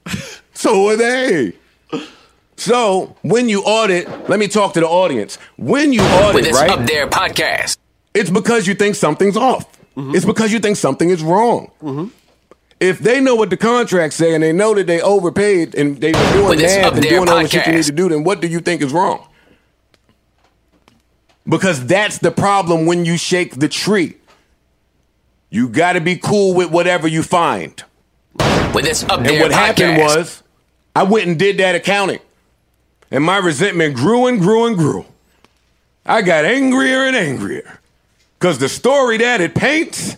So 0.53 0.89
are 0.89 0.97
they. 0.97 1.53
So 2.57 3.15
when 3.23 3.49
you 3.49 3.63
audit, 3.63 4.07
let 4.29 4.39
me 4.39 4.47
talk 4.47 4.73
to 4.73 4.79
the 4.79 4.87
audience. 4.87 5.37
When 5.57 5.93
you 5.93 6.01
audit, 6.01 6.35
With 6.35 6.43
this 6.43 6.55
right? 6.55 6.69
Up 6.69 6.85
There 6.85 7.07
podcast. 7.07 7.77
It's 8.13 8.29
because 8.29 8.67
you 8.67 8.75
think 8.75 8.95
something's 8.95 9.37
off. 9.37 9.65
Mm-hmm. 9.95 10.15
It's 10.15 10.25
because 10.25 10.53
you 10.53 10.59
think 10.59 10.77
something 10.77 11.09
is 11.09 11.23
wrong. 11.23 11.71
Mm-hmm. 11.81 12.07
If 12.79 12.99
they 12.99 13.19
know 13.19 13.35
what 13.35 13.49
the 13.49 13.57
contracts 13.57 14.15
say 14.15 14.33
and 14.33 14.43
they 14.43 14.53
know 14.53 14.73
that 14.73 14.87
they 14.87 15.01
overpaid 15.01 15.75
and 15.75 15.99
they 16.01 16.11
were 16.11 16.31
doing 16.33 16.49
With 16.49 16.59
this 16.59 16.75
math 16.75 16.85
Up 16.85 16.93
and 16.93 17.03
doing 17.03 17.29
all 17.29 17.41
the 17.41 17.47
shit 17.47 17.65
you 17.67 17.73
need 17.73 17.83
to 17.83 17.91
do, 17.91 18.09
then 18.09 18.23
what 18.23 18.41
do 18.41 18.47
you 18.47 18.59
think 18.59 18.81
is 18.81 18.91
wrong? 18.91 19.27
Because 21.47 21.85
that's 21.85 22.19
the 22.19 22.31
problem 22.31 22.85
when 22.85 23.05
you 23.05 23.17
shake 23.17 23.59
the 23.59 23.67
tree. 23.67 24.17
You 25.49 25.67
got 25.69 25.93
to 25.93 26.01
be 26.01 26.15
cool 26.15 26.53
with 26.53 26.71
whatever 26.71 27.07
you 27.07 27.23
find. 27.23 27.83
With 28.73 28.85
this 28.85 29.03
Up 29.03 29.09
there, 29.09 29.17
And 29.19 29.25
There 29.25 29.41
what 29.41 29.51
happened 29.51 29.97
was, 29.97 30.43
I 30.95 31.03
went 31.03 31.27
and 31.27 31.37
did 31.37 31.57
that 31.57 31.75
accounting. 31.75 32.19
And 33.09 33.23
my 33.23 33.37
resentment 33.37 33.95
grew 33.95 34.27
and 34.27 34.39
grew 34.39 34.65
and 34.65 34.77
grew. 34.77 35.05
I 36.05 36.21
got 36.21 36.45
angrier 36.45 37.05
and 37.05 37.15
angrier. 37.15 37.79
Because 38.39 38.57
the 38.57 38.69
story 38.69 39.17
that 39.17 39.41
it 39.41 39.53
paints, 39.53 40.17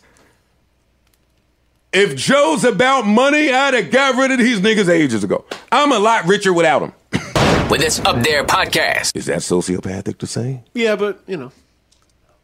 if 1.91 2.15
Joe's 2.15 2.63
about 2.63 3.05
money, 3.05 3.51
I'd 3.51 3.73
have 3.73 3.91
got 3.91 4.15
rid 4.15 4.31
of 4.31 4.37
these 4.39 4.59
niggas 4.59 4.89
ages 4.89 5.23
ago. 5.23 5.45
I'm 5.71 5.91
a 5.91 5.99
lot 5.99 6.25
richer 6.25 6.53
without 6.53 6.81
him. 6.83 6.93
With 7.69 7.81
this 7.81 7.99
Up 7.99 8.23
There 8.23 8.43
podcast. 8.45 9.15
Is 9.15 9.25
that 9.25 9.39
sociopathic 9.39 10.19
to 10.19 10.27
say? 10.27 10.61
yeah, 10.73 10.95
but 10.95 11.21
you 11.27 11.37
know. 11.37 11.51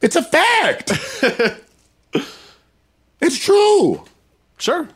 It's 0.01 0.15
a 0.15 0.23
fact. 0.23 0.91
it's 3.21 3.37
true. 3.37 4.03
Sure. 4.57 4.87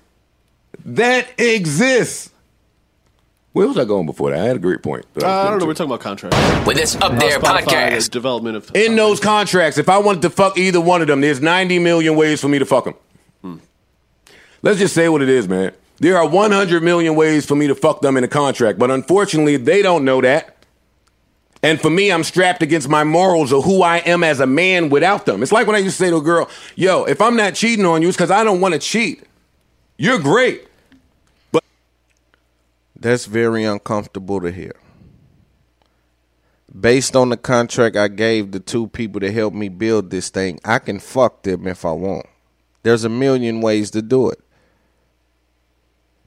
That 0.86 1.40
exists. 1.40 2.30
Where 3.54 3.68
was 3.68 3.78
I 3.78 3.86
going 3.86 4.08
before 4.08 4.32
that? 4.32 4.40
I 4.40 4.46
had 4.46 4.56
a 4.56 4.60
great 4.60 4.82
point. 4.82 5.06
Uh, 5.22 5.28
I 5.28 5.50
don't 5.50 5.60
know. 5.60 5.68
We're 5.68 5.76
talking 5.76 5.92
about 5.92 6.00
contracts. 6.02 6.38
With 6.68 6.76
this 6.76 6.96
Up 6.96 7.18
There 7.20 7.40
Spotify, 7.40 7.62
podcast. 7.64 8.06
the 8.06 8.10
development 8.10 8.58
of 8.58 8.76
in 8.76 8.96
those 8.96 9.20
contracts, 9.20 9.78
if 9.78 9.90
I 9.90 10.00
wanted 10.00 10.24
to 10.24 10.32
fuck 10.32 10.58
either 10.58 10.82
one 10.82 11.02
of 11.02 11.08
them, 11.08 11.22
there's 11.22 11.40
90 11.40 11.78
million 11.80 12.16
ways 12.16 12.42
for 12.42 12.48
me 12.48 12.58
to 12.60 12.66
fuck 12.66 12.86
them. 12.86 12.96
Let's 14.64 14.80
just 14.80 14.96
say 14.96 15.10
what 15.10 15.22
it 15.22 15.28
is, 15.30 15.48
man. 15.48 15.74
There 16.00 16.18
are 16.18 16.28
100 16.28 16.82
million 16.82 17.16
ways 17.16 17.46
for 17.46 17.54
me 17.56 17.68
to 17.68 17.76
fuck 17.76 18.02
them 18.02 18.16
in 18.18 18.24
a 18.24 18.30
contract, 18.30 18.80
but 18.80 18.90
unfortunately, 18.90 19.58
they 19.58 19.82
don't 19.82 20.06
know 20.06 20.22
that. 20.22 20.56
And 21.62 21.80
for 21.80 21.90
me, 21.90 22.12
I'm 22.12 22.24
strapped 22.24 22.62
against 22.64 22.88
my 22.90 23.04
morals 23.04 23.52
of 23.52 23.66
who 23.66 23.84
I 23.84 23.98
am 24.00 24.24
as 24.24 24.40
a 24.40 24.48
man 24.48 24.90
without 24.90 25.26
them. 25.26 25.44
It's 25.44 25.52
like 25.52 25.68
when 25.68 25.76
I 25.76 25.80
used 25.80 25.98
to 25.98 26.04
say 26.06 26.10
to 26.10 26.18
a 26.18 26.22
girl, 26.22 26.50
yo, 26.76 27.04
if 27.04 27.22
I'm 27.22 27.36
not 27.36 27.56
cheating 27.56 27.86
on 27.86 28.02
you, 28.02 28.08
it's 28.08 28.18
because 28.18 28.32
I 28.32 28.44
don't 28.44 28.62
want 28.62 28.74
to 28.74 28.80
cheat. 28.80 29.24
You're 29.98 30.20
great. 30.20 30.66
That's 33.04 33.26
very 33.26 33.66
uncomfortable 33.66 34.40
to 34.40 34.50
hear. 34.50 34.72
Based 36.80 37.18
on 37.18 37.28
the 37.28 37.36
contract 37.36 37.98
I 37.98 38.08
gave 38.08 38.54
the 38.54 38.62
two 38.62 38.88
people 38.88 39.20
to 39.20 39.30
help 39.30 39.54
me 39.54 39.68
build 39.68 40.10
this 40.10 40.30
thing, 40.30 40.58
I 40.64 40.80
can 40.80 41.00
fuck 41.00 41.44
them 41.44 41.68
if 41.68 41.84
I 41.84 41.92
want. 41.92 42.28
There's 42.82 43.04
a 43.04 43.10
million 43.10 43.60
ways 43.60 43.92
to 43.92 44.02
do 44.02 44.30
it. 44.30 44.40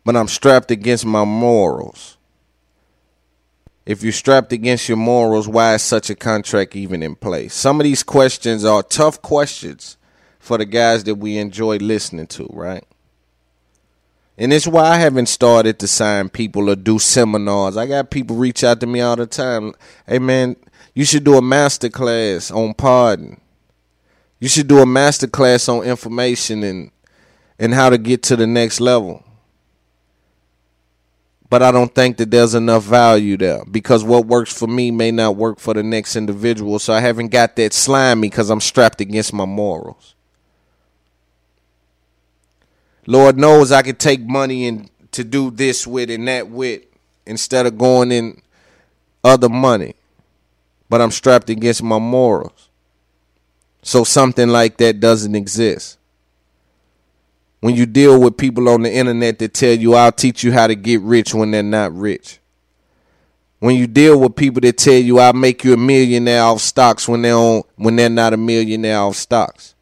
But 0.05 0.17
I'm 0.17 0.29
strapped 0.29 0.71
against 0.71 1.07
my 1.07 1.25
morals. 1.25 2.19
If 3.87 4.03
you're 4.03 4.13
strapped 4.13 4.53
against 4.53 4.87
your 4.87 4.99
morals, 4.99 5.49
why 5.49 5.77
is 5.77 5.83
such 5.83 6.11
a 6.11 6.15
contract 6.15 6.77
even 6.77 7.03
in 7.03 7.15
place? 7.15 7.55
Some 7.55 7.81
of 7.81 7.85
these 7.85 8.03
questions 8.03 8.67
are 8.67 8.83
tough 8.83 9.23
questions 9.23 9.97
for 10.39 10.59
the 10.59 10.67
guys 10.67 11.05
that 11.05 11.15
we 11.15 11.39
enjoy 11.39 11.79
listening 11.79 12.27
to, 12.27 12.47
right? 12.53 12.85
And 14.39 14.53
it's 14.53 14.67
why 14.67 14.83
I 14.83 14.97
haven't 14.97 15.27
started 15.27 15.79
to 15.79 15.89
sign 15.89 16.29
people 16.29 16.69
or 16.69 16.77
do 16.77 16.99
seminars. 16.99 17.77
I 17.77 17.87
got 17.87 18.11
people 18.11 18.37
reach 18.37 18.63
out 18.65 18.81
to 18.81 18.87
me 18.87 19.01
all 19.01 19.17
the 19.17 19.27
time. 19.27 19.73
Hey 20.07 20.19
man, 20.19 20.57
you 20.95 21.05
should 21.05 21.25
do 21.25 21.39
a 21.39 21.43
master 21.43 21.89
class 21.89 22.51
on 22.51 22.75
pardon. 22.75 23.41
You 24.39 24.49
should 24.49 24.69
do 24.69 24.81
a 24.81 24.87
master 24.87 25.27
class 25.27 25.69
on 25.69 25.85
information 25.85 26.63
and 26.63 26.91
and 27.59 27.73
how 27.73 27.89
to 27.89 27.97
get 27.97 28.23
to 28.25 28.37
the 28.37 28.47
next 28.47 28.81
level. 28.81 29.23
But 31.49 31.63
I 31.63 31.71
don't 31.71 31.95
think 31.95 32.19
that 32.19 32.31
there's 32.31 32.55
enough 32.55 32.83
value 32.83 33.37
there 33.37 33.65
because 33.71 34.03
what 34.05 34.27
works 34.27 34.53
for 34.53 34.67
me 34.67 34.91
may 34.91 35.13
not 35.13 35.37
work 35.37 35.61
for 35.61 35.73
the 35.73 35.83
next 35.83 36.17
individual. 36.17 36.79
So 36.79 36.93
I 36.93 37.01
haven't 37.01 37.29
got 37.29 37.57
that 37.57 37.73
slimy 37.73 38.29
because 38.29 38.51
I'm 38.51 38.61
strapped 38.61 39.01
against 39.01 39.33
my 39.33 39.45
morals. 39.45 40.16
Lord 43.07 43.39
knows 43.39 43.71
I 43.73 43.83
could 43.83 43.99
take 43.99 44.21
money 44.21 44.67
and 44.67 44.91
to 45.13 45.25
do 45.25 45.51
this 45.51 45.87
with 45.87 46.11
and 46.11 46.27
that 46.29 46.49
with 46.49 46.83
instead 47.25 47.67
of 47.67 47.79
going 47.79 48.13
in 48.13 48.43
other 49.23 49.49
money. 49.49 49.95
But 50.89 51.01
I'm 51.01 51.11
strapped 51.11 51.51
against 51.51 51.83
my 51.83 51.99
morals. 51.99 52.69
So 53.83 54.05
something 54.05 54.49
like 54.49 54.79
that 54.79 54.99
doesn't 54.99 55.37
exist. 55.37 55.99
When 57.61 57.75
you 57.75 57.87
deal 57.87 58.21
with 58.21 58.37
people 58.37 58.69
on 58.69 58.83
the 58.83 58.93
internet 58.93 59.39
that 59.39 59.55
tell 59.55 59.75
you, 59.75 59.95
I'll 59.95 60.13
teach 60.13 60.43
you 60.43 60.53
how 60.53 60.67
to 60.67 60.75
get 60.75 61.01
rich 61.01 61.33
when 61.33 61.53
they're 61.53 61.63
not 61.63 61.97
rich. 61.97 62.41
When 63.61 63.77
you 63.77 63.87
deal 63.87 64.21
with 64.21 64.37
people 64.37 64.61
that 64.63 64.77
tell 64.77 64.95
you, 64.95 65.19
I'll 65.19 65.33
make 65.33 65.65
you 65.65 65.73
a 65.73 65.77
millionaire 65.77 66.43
off 66.43 66.61
stocks 66.61 67.09
when 67.09 67.23
they're, 67.23 67.35
on, 67.35 67.63
when 67.77 67.97
they're 67.97 68.11
not 68.11 68.35
a 68.35 68.37
millionaire 68.37 68.99
off 68.99 69.17
stocks. 69.17 69.76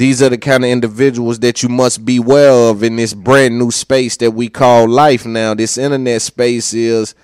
These 0.00 0.22
are 0.22 0.30
the 0.30 0.38
kind 0.38 0.64
of 0.64 0.70
individuals 0.70 1.40
that 1.40 1.62
you 1.62 1.68
must 1.68 2.06
beware 2.06 2.70
of 2.70 2.82
in 2.82 2.96
this 2.96 3.12
brand 3.12 3.58
new 3.58 3.70
space 3.70 4.16
that 4.16 4.30
we 4.30 4.48
call 4.48 4.88
life 4.88 5.26
now. 5.26 5.52
This 5.52 5.76
internet 5.76 6.22
space 6.22 6.72
is 6.72 7.14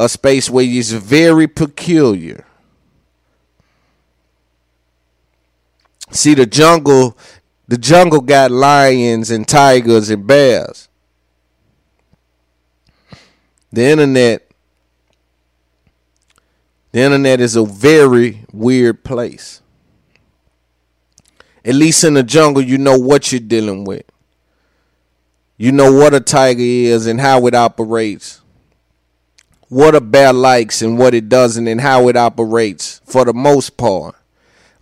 a 0.00 0.08
space 0.08 0.48
where 0.48 0.64
it's 0.66 0.92
very 0.92 1.46
peculiar. 1.46 2.46
See 6.10 6.32
the 6.32 6.46
jungle, 6.46 7.18
the 7.66 7.76
jungle 7.76 8.22
got 8.22 8.50
lions 8.50 9.30
and 9.30 9.46
tigers 9.46 10.08
and 10.08 10.26
bears. 10.26 10.88
The 13.72 13.84
internet 13.84 14.50
the 16.92 17.00
internet 17.00 17.42
is 17.42 17.56
a 17.56 17.64
very 17.66 18.46
weird 18.54 19.04
place. 19.04 19.60
At 21.64 21.74
least 21.74 22.04
in 22.04 22.14
the 22.14 22.22
jungle 22.22 22.62
you 22.62 22.78
know 22.78 22.98
what 22.98 23.32
you're 23.32 23.40
dealing 23.40 23.84
with. 23.84 24.04
You 25.56 25.72
know 25.72 25.92
what 25.92 26.14
a 26.14 26.20
tiger 26.20 26.60
is 26.62 27.06
and 27.06 27.20
how 27.20 27.46
it 27.46 27.54
operates. 27.54 28.40
What 29.68 29.94
a 29.94 30.00
bear 30.00 30.32
likes 30.32 30.82
and 30.82 30.96
what 30.96 31.14
it 31.14 31.28
doesn't 31.28 31.66
and 31.66 31.80
how 31.80 32.08
it 32.08 32.16
operates 32.16 33.00
for 33.04 33.24
the 33.24 33.34
most 33.34 33.76
part. 33.76 34.14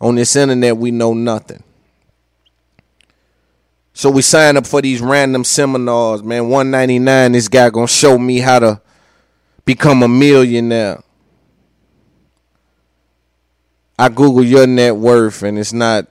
On 0.01 0.15
this 0.15 0.37
internet, 0.37 0.77
we 0.77 0.91
know 0.91 1.15
nothing. 1.15 1.63
So 3.95 4.11
we 4.11 4.21
sign 4.21 4.59
up 4.59 4.67
for 4.67 4.83
these 4.83 5.01
random 5.01 5.43
seminars, 5.43 6.23
man. 6.23 6.51
199, 6.51 7.33
this 7.33 7.49
guy 7.49 7.71
gonna 7.71 7.89
show 7.89 8.19
me 8.19 8.41
how 8.41 8.59
to 8.59 8.81
become 9.65 10.03
a 10.03 10.09
millionaire. 10.09 11.03
I 13.99 14.11
Google 14.11 14.45
your 14.45 14.67
net 14.67 14.95
worth 14.95 15.43
and 15.43 15.59
it's 15.59 15.73
not 15.73 16.07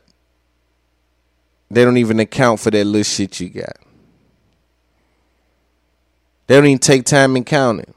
they 1.70 1.84
don't 1.84 1.98
even 1.98 2.20
account 2.20 2.60
for 2.60 2.72
that 2.72 2.86
little 2.86 3.04
shit 3.04 3.40
you 3.40 3.50
got. 3.50 3.78
They 6.48 6.56
don't 6.56 6.66
even 6.66 6.80
take 6.80 7.06
time 7.06 7.36
in 7.36 7.44
counting. 7.44 7.94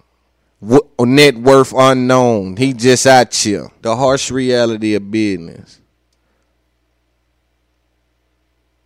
Net 0.61 1.37
worth 1.37 1.73
unknown. 1.77 2.57
He 2.57 2.73
just 2.73 3.07
out 3.07 3.35
here. 3.35 3.69
The 3.83 3.95
harsh 3.95 4.31
reality 4.31 4.95
of 4.95 5.11
business 5.11 5.81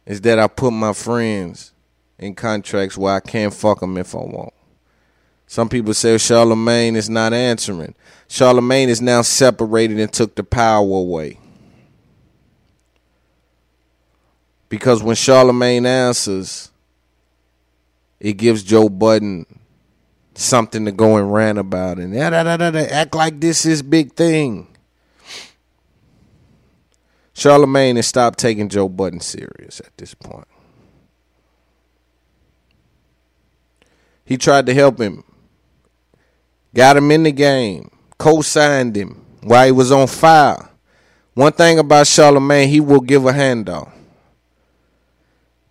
is 0.05 0.21
that 0.23 0.39
I 0.39 0.49
put 0.49 0.73
my 0.73 0.93
friends 0.93 1.73
in 2.19 2.35
contracts 2.35 2.99
where 2.99 3.15
I 3.15 3.21
can't 3.21 3.55
fuck 3.55 3.81
them 3.81 3.97
if 3.97 4.15
I 4.15 4.19
want. 4.19 4.53
Some 5.47 5.69
people 5.69 5.95
say 5.95 6.19
Charlemagne 6.19 6.97
is 6.97 7.09
not 7.09 7.33
answering. 7.33 7.95
Charlemagne 8.29 8.89
is 8.89 9.01
now 9.03 9.23
separated 9.23 9.99
and 10.01 10.13
took 10.13 10.35
the 10.35 10.45
power 10.45 10.83
away. 10.83 11.39
Because 14.73 15.03
when 15.03 15.17
Charlemagne 15.17 15.85
answers, 15.85 16.71
it 18.19 18.39
gives 18.39 18.63
Joe 18.63 18.89
Budden 18.89 19.45
something 20.35 20.87
to 20.87 20.93
go 20.93 21.19
and 21.19 21.31
rant 21.31 21.59
about 21.59 21.99
and 21.99 22.15
da, 22.15 22.31
da, 22.31 22.57
da, 22.57 22.71
da, 22.71 22.79
act 22.87 23.15
like 23.15 23.39
this 23.39 23.67
is 23.67 23.83
big 23.83 24.15
thing. 24.15 24.67
Charlemagne 27.35 27.97
has 27.97 28.07
stopped 28.07 28.39
taking 28.39 28.71
Joe 28.71 28.89
Budden 28.89 29.21
serious 29.21 29.79
at 29.81 29.95
this 29.99 30.15
point. 30.15 30.49
He 34.25 34.39
tried 34.39 34.65
to 34.65 34.73
help 34.73 34.99
him, 34.99 35.23
got 36.75 36.97
him 36.97 37.11
in 37.11 37.25
the 37.25 37.33
game, 37.33 37.91
co-signed 38.17 38.97
him 38.97 39.23
while 39.43 39.67
he 39.67 39.73
was 39.73 39.93
on 39.93 40.07
fire. 40.07 40.71
One 41.35 41.53
thing 41.53 41.79
about 41.79 42.07
Charlemagne, 42.07 42.71
he 42.71 42.81
will 42.81 43.01
give 43.01 43.27
a 43.27 43.35
handout. 43.35 43.93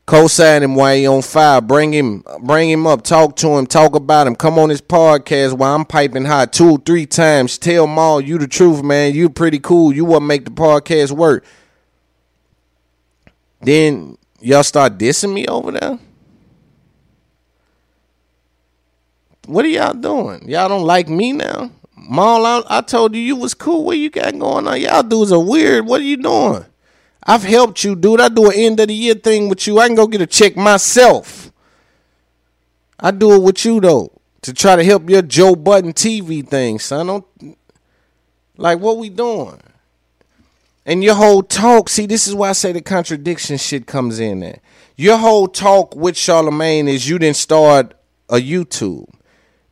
Co-sign 0.06 0.64
him 0.64 0.76
while 0.76 0.96
he 0.96 1.08
on 1.08 1.22
fire. 1.22 1.62
Bring 1.62 1.94
him, 1.94 2.24
bring 2.42 2.70
him 2.70 2.86
up. 2.86 3.04
Talk 3.04 3.36
to 3.38 3.50
him. 3.58 3.66
Talk 3.66 3.96
about 3.96 4.28
him. 4.28 4.36
Come 4.36 4.60
on 4.60 4.70
his 4.70 4.82
podcast 4.82 5.54
while 5.54 5.76
I'm 5.76 5.86
piping 5.86 6.26
hot 6.26 6.52
two, 6.52 6.80
three 6.80 7.06
times. 7.06 7.58
Tell 7.58 7.88
Mal 7.88 8.20
you 8.20 8.38
the 8.38 8.48
truth, 8.48 8.84
man. 8.84 9.14
You 9.14 9.30
pretty 9.30 9.60
cool. 9.60 9.94
You 9.94 10.06
to 10.08 10.20
make 10.20 10.46
the 10.46 10.52
podcast 10.52 11.12
work. 11.12 11.46
Then 13.62 14.18
y'all 14.42 14.64
start 14.64 14.98
dissing 14.98 15.34
me 15.34 15.46
over 15.48 15.72
there. 15.72 16.00
What 19.46 19.66
are 19.66 19.70
y'all 19.70 19.94
doing? 19.94 20.50
Y'all 20.50 20.70
don't 20.70 20.86
like 20.86 21.10
me 21.10 21.32
now? 21.34 21.72
Mal, 21.96 22.46
I, 22.46 22.64
I 22.68 22.82
told 22.82 23.16
you 23.16 23.22
you 23.22 23.36
was 23.36 23.54
cool. 23.54 23.86
What 23.86 23.98
you 23.98 24.10
got 24.10 24.38
going 24.38 24.68
on? 24.68 24.82
Y'all 24.82 25.04
dudes 25.04 25.32
are 25.32 25.40
weird. 25.40 25.86
What 25.86 26.02
are 26.02 26.06
you 26.06 26.18
doing? 26.18 26.66
I've 27.24 27.44
helped 27.44 27.84
you, 27.84 27.96
dude. 27.96 28.22
I 28.22 28.30
do 28.30 28.50
an 28.50 28.56
end 28.56 28.80
of 28.80 28.88
the 28.88 28.94
year 28.94 29.14
thing 29.14 29.50
with 29.50 29.68
you. 29.68 29.80
I 29.80 29.88
can 29.88 29.96
go 29.96 30.08
get 30.08 30.22
a 30.22 30.28
check 30.28 30.58
myself. 30.58 31.52
I 33.00 33.12
do 33.12 33.34
it 33.34 33.42
with 33.42 33.64
you 33.66 33.80
though 33.80 34.12
to 34.42 34.54
try 34.54 34.76
to 34.76 34.84
help 34.84 35.10
your 35.10 35.22
Joe 35.22 35.56
Budden 35.56 35.94
TV 35.94 36.48
thing, 36.48 36.80
son. 36.80 37.08
Don't 37.08 37.26
like 38.58 38.80
what 38.80 38.98
we 38.98 39.10
doing. 39.10 39.60
And 40.86 41.04
your 41.04 41.16
whole 41.16 41.44
talk, 41.44 41.90
see, 41.90 42.08
this 42.08 42.28
is 42.28 42.34
why 42.34 42.50
I 42.50 42.54
say 42.54 42.72
the 42.72 42.82
contradiction 42.82 43.58
shit 43.58 43.86
comes 43.86 44.20
in 44.20 44.40
there. 44.40 44.60
Your 44.96 45.18
whole 45.18 45.48
talk 45.48 45.96
with 45.96 46.18
Charlemagne 46.18 46.88
is 46.88 47.08
you 47.08 47.20
didn't 47.20 47.38
start 47.38 47.94
a 48.30 48.36
YouTube. 48.38 49.10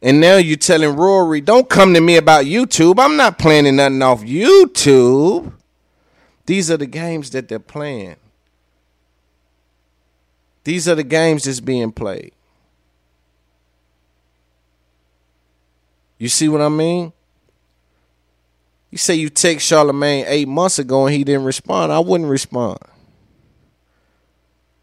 And 0.02 0.22
now 0.22 0.38
you're 0.38 0.58
telling 0.58 0.96
Rory, 0.96 1.42
don't 1.42 1.68
come 1.70 1.94
to 1.94 2.00
me 2.00 2.18
about 2.18 2.46
YouTube. 2.46 3.00
I'm 3.00 3.18
not 3.18 3.38
planning 3.38 3.78
nothing 3.78 4.02
off 4.02 4.22
YouTube. 4.22 5.54
These 6.50 6.72
are 6.72 6.78
the 6.78 6.88
games 6.88 7.30
that 7.30 7.48
they're 7.48 7.60
playing. 7.60 8.16
These 10.64 10.88
are 10.88 10.96
the 10.96 11.04
games 11.04 11.44
that's 11.44 11.60
being 11.60 11.92
played. 11.92 12.32
You 16.18 16.28
see 16.28 16.50
what 16.50 16.62
I 16.62 16.70
mean? 16.70 17.14
You 18.90 18.98
say 18.98 19.14
you 19.14 19.30
text 19.30 19.68
Charlemagne 19.68 20.26
eight 20.28 20.48
months 20.48 20.80
ago 20.80 21.06
and 21.06 21.16
he 21.16 21.24
didn't 21.24 21.44
respond. 21.44 21.92
I 21.92 22.00
wouldn't 22.00 22.32
respond. 22.32 22.80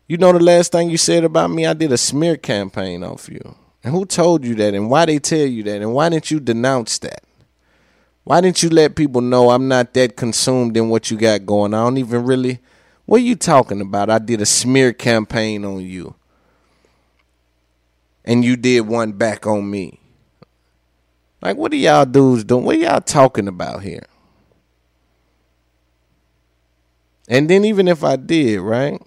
You 0.06 0.18
know 0.18 0.32
the 0.32 0.38
last 0.38 0.70
thing 0.70 0.88
you 0.88 0.96
said 0.96 1.24
about 1.24 1.50
me? 1.50 1.66
I 1.66 1.74
did 1.74 1.90
a 1.90 1.98
smear 1.98 2.36
campaign 2.36 3.02
off 3.02 3.28
you. 3.28 3.56
And 3.82 3.92
who 3.92 4.06
told 4.06 4.44
you 4.44 4.54
that? 4.54 4.72
And 4.74 4.88
why 4.88 5.04
they 5.04 5.18
tell 5.18 5.38
you 5.38 5.64
that? 5.64 5.82
And 5.82 5.92
why 5.92 6.10
didn't 6.10 6.30
you 6.30 6.38
denounce 6.38 6.98
that? 6.98 7.25
Why 8.26 8.40
didn't 8.40 8.60
you 8.60 8.70
let 8.70 8.96
people 8.96 9.20
know 9.20 9.50
I'm 9.50 9.68
not 9.68 9.94
that 9.94 10.16
consumed 10.16 10.76
in 10.76 10.88
what 10.88 11.12
you 11.12 11.16
got 11.16 11.46
going? 11.46 11.72
I 11.72 11.84
don't 11.84 11.96
even 11.96 12.24
really. 12.24 12.58
What 13.04 13.18
are 13.18 13.24
you 13.24 13.36
talking 13.36 13.80
about? 13.80 14.10
I 14.10 14.18
did 14.18 14.40
a 14.40 14.46
smear 14.46 14.92
campaign 14.92 15.64
on 15.64 15.82
you. 15.82 16.16
And 18.24 18.44
you 18.44 18.56
did 18.56 18.80
one 18.80 19.12
back 19.12 19.46
on 19.46 19.70
me. 19.70 20.00
Like, 21.40 21.56
what 21.56 21.72
are 21.72 21.76
y'all 21.76 22.04
dudes 22.04 22.42
doing? 22.42 22.64
What 22.64 22.74
are 22.74 22.80
y'all 22.80 23.00
talking 23.00 23.46
about 23.46 23.84
here? 23.84 24.06
And 27.28 27.48
then, 27.48 27.64
even 27.64 27.86
if 27.86 28.02
I 28.02 28.16
did, 28.16 28.58
right? 28.60 29.00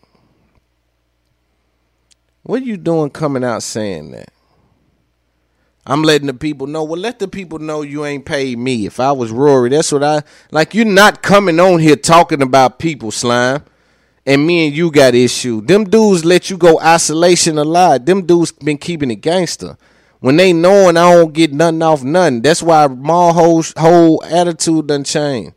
What 2.44 2.62
are 2.62 2.66
you 2.66 2.78
doing 2.78 3.10
coming 3.10 3.44
out 3.44 3.64
saying 3.64 4.12
that? 4.12 4.30
I'm 5.90 6.04
letting 6.04 6.28
the 6.28 6.36
people 6.36 6.68
know. 6.68 6.84
Well, 6.84 7.02
let 7.02 7.18
the 7.18 7.28
people 7.28 7.58
know 7.58 7.82
you 7.82 8.06
ain't 8.06 8.24
paid 8.24 8.60
me. 8.60 8.86
If 8.86 9.00
I 9.00 9.12
was 9.12 9.32
Rory, 9.32 9.70
that's 9.70 9.92
what 9.92 10.04
I 10.04 10.22
like. 10.52 10.76
You're 10.76 10.86
not 10.86 11.24
coming 11.24 11.60
on 11.60 11.80
here 11.80 11.96
talking 11.96 12.44
about 12.44 12.78
people, 12.78 13.10
slime. 13.10 13.64
And 14.24 14.46
me 14.46 14.68
and 14.68 14.76
you 14.78 14.92
got 14.92 15.16
issue. 15.16 15.62
Them 15.62 15.86
dudes 15.86 16.24
let 16.24 16.52
you 16.52 16.58
go 16.58 16.80
isolation 16.80 17.58
a 17.58 17.64
lot. 17.64 18.06
Them 18.06 18.28
dudes 18.28 18.52
been 18.52 18.78
keeping 18.78 19.10
it 19.10 19.16
gangster. 19.16 19.80
When 20.20 20.38
they 20.38 20.54
knowing 20.54 20.96
I 20.96 21.12
don't 21.12 21.34
get 21.34 21.54
nothing 21.54 21.82
off 21.82 22.04
nothing. 22.04 22.44
That's 22.44 22.62
why 22.62 22.86
my 22.86 23.32
whole 23.32 23.64
whole 23.76 24.24
attitude 24.26 24.86
done 24.86 25.04
changed. 25.04 25.54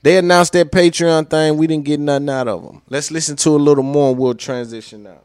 They 0.00 0.16
announced 0.16 0.54
that 0.54 0.72
Patreon 0.72 1.28
thing. 1.28 1.58
We 1.58 1.66
didn't 1.66 1.84
get 1.84 2.00
nothing 2.00 2.30
out 2.30 2.48
of 2.48 2.62
them. 2.62 2.80
Let's 2.88 3.10
listen 3.10 3.36
to 3.36 3.50
a 3.50 3.58
little 3.58 3.84
more 3.84 4.08
and 4.08 4.18
we'll 4.18 4.34
transition 4.34 5.02
now. 5.02 5.20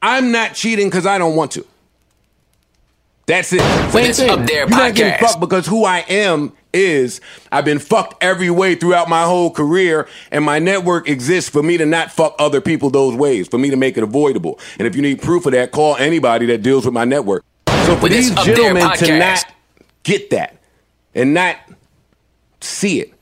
I'm 0.00 0.32
not 0.32 0.54
cheating 0.54 0.86
because 0.86 1.04
I 1.04 1.18
don't 1.18 1.36
want 1.36 1.50
to. 1.52 1.66
That's 3.26 3.52
it. 3.52 3.60
Same 3.90 4.12
thing. 4.12 4.30
Up 4.30 4.46
There 4.46 4.60
You're 4.60 4.68
not 4.68 4.94
getting 4.94 5.26
fucked 5.26 5.40
because 5.40 5.66
who 5.66 5.84
I 5.84 5.98
am 6.08 6.52
is 6.72 7.20
I've 7.50 7.64
been 7.64 7.78
fucked 7.78 8.22
every 8.22 8.50
way 8.50 8.74
throughout 8.74 9.08
my 9.08 9.24
whole 9.24 9.50
career, 9.50 10.08
and 10.30 10.44
my 10.44 10.58
network 10.58 11.08
exists 11.08 11.50
for 11.50 11.62
me 11.62 11.76
to 11.76 11.86
not 11.86 12.10
fuck 12.10 12.34
other 12.38 12.60
people 12.60 12.90
those 12.90 13.14
ways, 13.14 13.48
for 13.48 13.58
me 13.58 13.70
to 13.70 13.76
make 13.76 13.96
it 13.96 14.02
avoidable. 14.02 14.58
And 14.78 14.86
if 14.86 14.96
you 14.96 15.02
need 15.02 15.22
proof 15.22 15.46
of 15.46 15.52
that, 15.52 15.70
call 15.70 15.96
anybody 15.96 16.46
that 16.46 16.62
deals 16.62 16.84
with 16.84 16.94
my 16.94 17.04
network. 17.04 17.44
So 17.86 17.96
for 17.96 18.08
these 18.08 18.30
gentlemen 18.36 18.90
to 18.98 19.18
not 19.18 19.44
get 20.02 20.30
that 20.30 20.56
and 21.14 21.34
not 21.34 21.56
see 22.60 23.00
it 23.00 23.12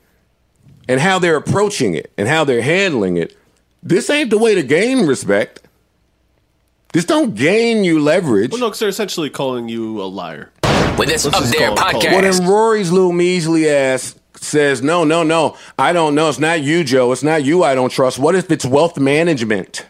and 0.87 0.99
how 0.99 1.19
they're 1.19 1.35
approaching 1.35 1.93
it 1.93 2.11
and 2.17 2.27
how 2.27 2.43
they're 2.43 2.61
handling 2.61 3.17
it, 3.17 3.37
this 3.83 4.09
ain't 4.09 4.29
the 4.29 4.37
way 4.37 4.55
to 4.55 4.63
gain 4.63 5.07
respect. 5.07 5.60
This 6.93 7.05
don't 7.05 7.35
gain 7.35 7.83
you 7.83 7.99
leverage. 7.99 8.51
Well, 8.51 8.59
no, 8.59 8.67
because 8.67 8.79
they're 8.79 8.89
essentially 8.89 9.29
calling 9.29 9.69
you 9.69 10.01
a 10.01 10.03
liar. 10.03 10.51
With 10.97 11.07
this 11.07 11.23
Let's 11.25 11.37
Up 11.37 11.43
There 11.45 11.67
call 11.69 11.73
it- 11.73 11.77
call 11.79 12.01
podcast. 12.01 12.11
Well, 12.11 12.21
then 12.33 12.47
Rory's 12.47 12.91
little 12.91 13.13
measly 13.13 13.69
ass 13.69 14.15
says, 14.35 14.81
no, 14.81 15.03
no, 15.03 15.23
no, 15.23 15.55
I 15.77 15.93
don't 15.93 16.15
know. 16.15 16.27
It's 16.27 16.39
not 16.39 16.61
you, 16.61 16.83
Joe. 16.83 17.11
It's 17.11 17.23
not 17.23 17.43
you 17.45 17.63
I 17.63 17.75
don't 17.75 17.91
trust. 17.91 18.19
What 18.19 18.35
if 18.35 18.51
it's 18.51 18.65
wealth 18.65 18.97
management? 18.99 19.85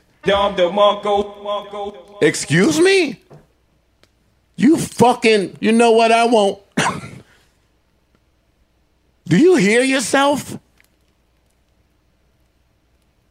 Excuse 2.21 2.79
me? 2.79 3.19
You 4.57 4.77
fucking, 4.77 5.57
you 5.59 5.71
know 5.71 5.91
what 5.91 6.11
I 6.11 6.25
won't. 6.25 6.59
Do 9.25 9.37
you 9.37 9.55
hear 9.55 9.81
yourself? 9.81 10.59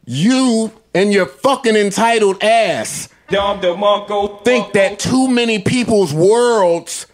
You 0.05 0.71
and 0.93 1.13
your 1.13 1.25
fucking 1.27 1.75
entitled 1.75 2.43
ass 2.43 3.07
think 4.43 4.73
that 4.73 4.99
too 4.99 5.27
many 5.27 5.59
people's 5.59 6.13
worlds 6.13 7.07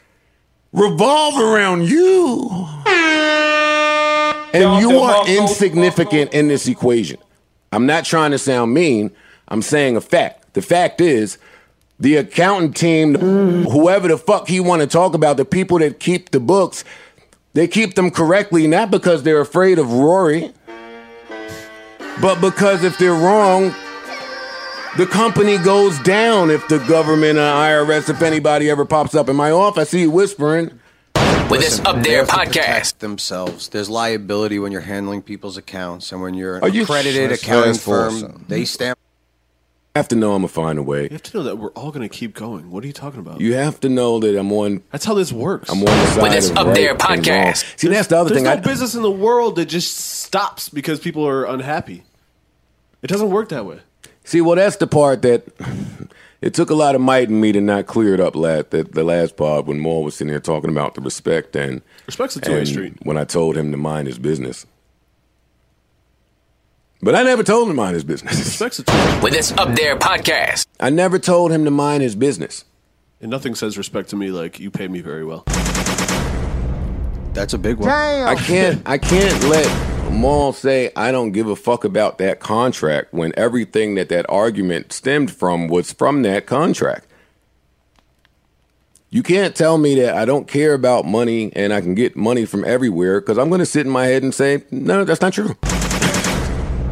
revolve 0.74 1.40
around 1.40 1.90
you. 1.90 2.50
And 4.54 4.82
you 4.82 5.00
are 5.00 5.28
insignificant 5.28 6.34
in 6.34 6.48
this 6.48 6.68
equation. 6.68 7.20
I'm 7.72 7.86
not 7.86 8.06
trying 8.06 8.32
to 8.32 8.38
sound 8.38 8.74
mean. 8.74 9.12
I'm 9.48 9.62
saying 9.62 9.96
a 9.96 10.02
fact. 10.02 10.54
The 10.54 10.62
fact 10.62 11.02
is, 11.02 11.38
the 12.00 12.18
accountant 12.18 12.76
team, 12.76 13.16
whoever 13.16 14.08
the 14.08 14.18
fuck 14.18 14.48
he 14.48 14.60
want 14.60 14.82
to 14.82 14.88
talk 14.88 15.14
about, 15.14 15.38
the 15.38 15.46
people 15.46 15.80
that 15.80 16.00
keep 16.00 16.32
the 16.32 16.40
books, 16.40 16.84
they 17.54 17.68
keep 17.68 17.96
them 17.96 18.12
correctly, 18.12 18.68
not 18.68 18.92
because 18.92 19.24
they're 19.24 19.42
afraid 19.42 19.80
of 19.80 19.92
Rory, 19.92 20.54
but 22.22 22.40
because 22.40 22.84
if 22.84 22.98
they're 22.98 23.14
wrong, 23.14 23.74
the 24.98 25.06
company 25.06 25.58
goes 25.58 25.98
down 26.00 26.50
if 26.50 26.68
the 26.68 26.80
government 26.80 27.38
or 27.38 27.42
IRS, 27.42 28.10
if 28.10 28.22
anybody 28.22 28.70
ever 28.70 28.86
pops 28.86 29.16
up 29.16 29.30
in 29.30 29.36
my 29.36 29.52
office, 29.52 29.82
I 29.82 29.92
see 29.92 30.02
you 30.02 30.12
whispering. 30.12 30.80
With 31.50 31.62
this 31.62 31.80
Up 31.80 31.98
They 31.98 32.10
There 32.10 32.18
have 32.26 32.28
podcast. 32.28 32.48
protect 32.48 33.00
themselves. 33.00 33.70
There's 33.70 33.90
liability 33.90 34.60
when 34.60 34.72
you're 34.74 34.82
handling 34.82 35.22
people's 35.22 35.56
accounts, 35.56 36.12
and 36.12 36.22
when 36.22 36.34
you're 36.34 36.58
an 36.58 36.64
Are 36.64 36.68
you- 36.70 36.84
accredited 36.84 37.32
accounting 37.32 37.74
fast 37.74 37.86
firm, 37.86 38.20
son. 38.20 38.46
they 38.50 38.66
stamp. 38.66 39.00
I 39.96 40.00
have 40.00 40.10
to 40.10 40.16
know 40.16 40.34
I'm 40.36 40.42
gonna 40.42 40.50
find 40.50 40.78
a 40.78 40.84
way. 40.84 41.04
You 41.04 41.10
have 41.12 41.24
to 41.24 41.38
know 41.38 41.44
that 41.44 41.58
we're 41.58 41.72
all 41.72 41.90
going 41.92 42.08
to 42.08 42.14
keep 42.14 42.36
going. 42.36 42.70
What 42.70 42.84
are 42.84 42.88
you 42.88 42.94
talking 42.94 43.20
about? 43.20 43.40
You 43.42 43.56
have 43.56 43.80
to 43.80 43.90
know 43.90 44.20
that 44.20 44.38
I'm 44.38 44.52
on. 44.52 44.84
That's 44.92 45.06
how 45.06 45.14
this 45.16 45.32
works. 45.32 45.70
I'm 45.72 45.80
on 45.80 45.86
the 45.86 46.06
side 46.08 46.22
With 46.24 46.32
this 46.34 46.50
of 46.52 46.58
Up 46.58 46.68
right 46.68 46.76
There 46.76 46.96
podcast. 46.96 47.80
See, 47.80 47.88
that's 47.88 48.08
the 48.08 48.18
other 48.18 48.30
There's 48.30 48.38
thing. 48.40 48.44
no 48.44 48.52
I, 48.52 48.56
business 48.58 48.94
in 48.94 49.02
the 49.02 49.10
world 49.10 49.56
that 49.56 49.66
just 49.68 49.96
stops 49.98 50.70
because 50.70 51.00
people 51.00 51.26
are 51.28 51.46
unhappy. 51.46 52.04
It 53.02 53.08
doesn't 53.08 53.30
work 53.32 53.50
that 53.50 53.66
way. 53.66 53.80
See, 54.28 54.42
well, 54.42 54.58
that's 54.58 54.76
the 54.76 54.88
part 54.88 55.22
that 55.22 55.48
it 56.42 56.54
took 56.54 56.70
a 56.70 56.74
lot 56.74 56.96
of 56.96 57.00
might 57.00 57.30
in 57.30 57.40
me 57.40 57.54
to 57.54 57.62
not 57.62 57.86
clear 57.86 58.14
it 58.14 58.20
up 58.20 58.36
last 58.36 58.72
the, 58.72 58.84
the 58.84 59.06
last 59.06 59.38
part 59.38 59.68
when 59.68 59.80
Moore 59.80 60.04
was 60.04 60.16
sitting 60.16 60.34
here 60.34 60.42
talking 60.42 60.70
about 60.70 60.96
the 60.96 61.02
respect 61.02 61.56
and 61.56 61.82
Respect's 62.08 62.36
a 62.36 62.42
two-way 62.42 62.66
street. 62.66 62.96
When 63.04 63.18
I 63.18 63.24
told 63.24 63.56
him 63.56 63.72
to 63.72 63.78
mind 63.78 64.08
his 64.08 64.20
business, 64.20 64.66
but 67.02 67.16
I 67.16 67.24
never 67.24 67.42
told 67.42 67.70
him 67.70 67.76
to 67.76 67.82
mind 67.82 67.94
his 67.94 68.04
business. 68.04 68.38
Respect's 68.38 68.80
a 68.80 68.84
two-way 68.84 69.20
With 69.24 69.32
this 69.32 69.54
Up 69.54 69.74
There 69.78 69.96
podcast. 69.98 70.68
I 70.78 70.90
never 70.90 71.20
told 71.20 71.54
him 71.54 71.64
to 71.64 71.72
mind 71.72 72.04
his 72.04 72.18
business. 72.18 72.66
And 73.22 73.32
nothing 73.32 73.56
says 73.56 73.78
respect 73.78 74.10
to 74.10 74.18
me 74.18 74.32
like 74.32 74.60
you 74.60 74.70
pay 74.70 74.90
me 74.90 75.00
very 75.00 75.24
well. 75.24 75.46
That's 77.32 77.54
a 77.54 77.58
big 77.58 77.78
one. 77.78 77.88
Damn. 77.88 78.28
I 78.28 78.36
can't 78.36 78.82
I 78.86 78.98
can't 78.98 79.42
let 79.46 79.97
Mal 80.12 80.54
say 80.54 80.92
I 80.96 81.12
don't 81.12 81.32
give 81.32 81.48
a 81.48 81.56
fuck 81.56 81.84
about 81.84 82.18
that 82.18 82.40
contract 82.40 83.14
when 83.14 83.34
everything 83.38 83.96
that 83.96 84.10
that 84.10 84.26
argument 84.30 84.92
stemmed 84.94 85.32
from 85.32 85.68
was 85.68 85.92
from 85.94 86.24
that 86.24 86.46
contract. 86.46 87.08
You 89.10 89.24
can't 89.24 89.56
tell 89.56 89.78
me 89.78 89.96
that 90.02 90.16
I 90.16 90.26
don't 90.26 90.48
care 90.48 90.74
about 90.74 91.06
money 91.06 91.52
and 91.56 91.72
I 91.72 91.82
can 91.82 91.96
get 91.96 92.16
money 92.16 92.46
from 92.46 92.66
everywhere 92.66 93.22
because 93.22 93.38
I'm 93.38 93.50
going 93.50 93.60
to 93.60 93.66
sit 93.66 93.86
in 93.86 93.92
my 93.92 94.06
head 94.06 94.24
and 94.24 94.34
say, 94.34 94.64
no, 94.70 95.04
that's 95.06 95.22
not 95.22 95.34
true. 95.34 95.56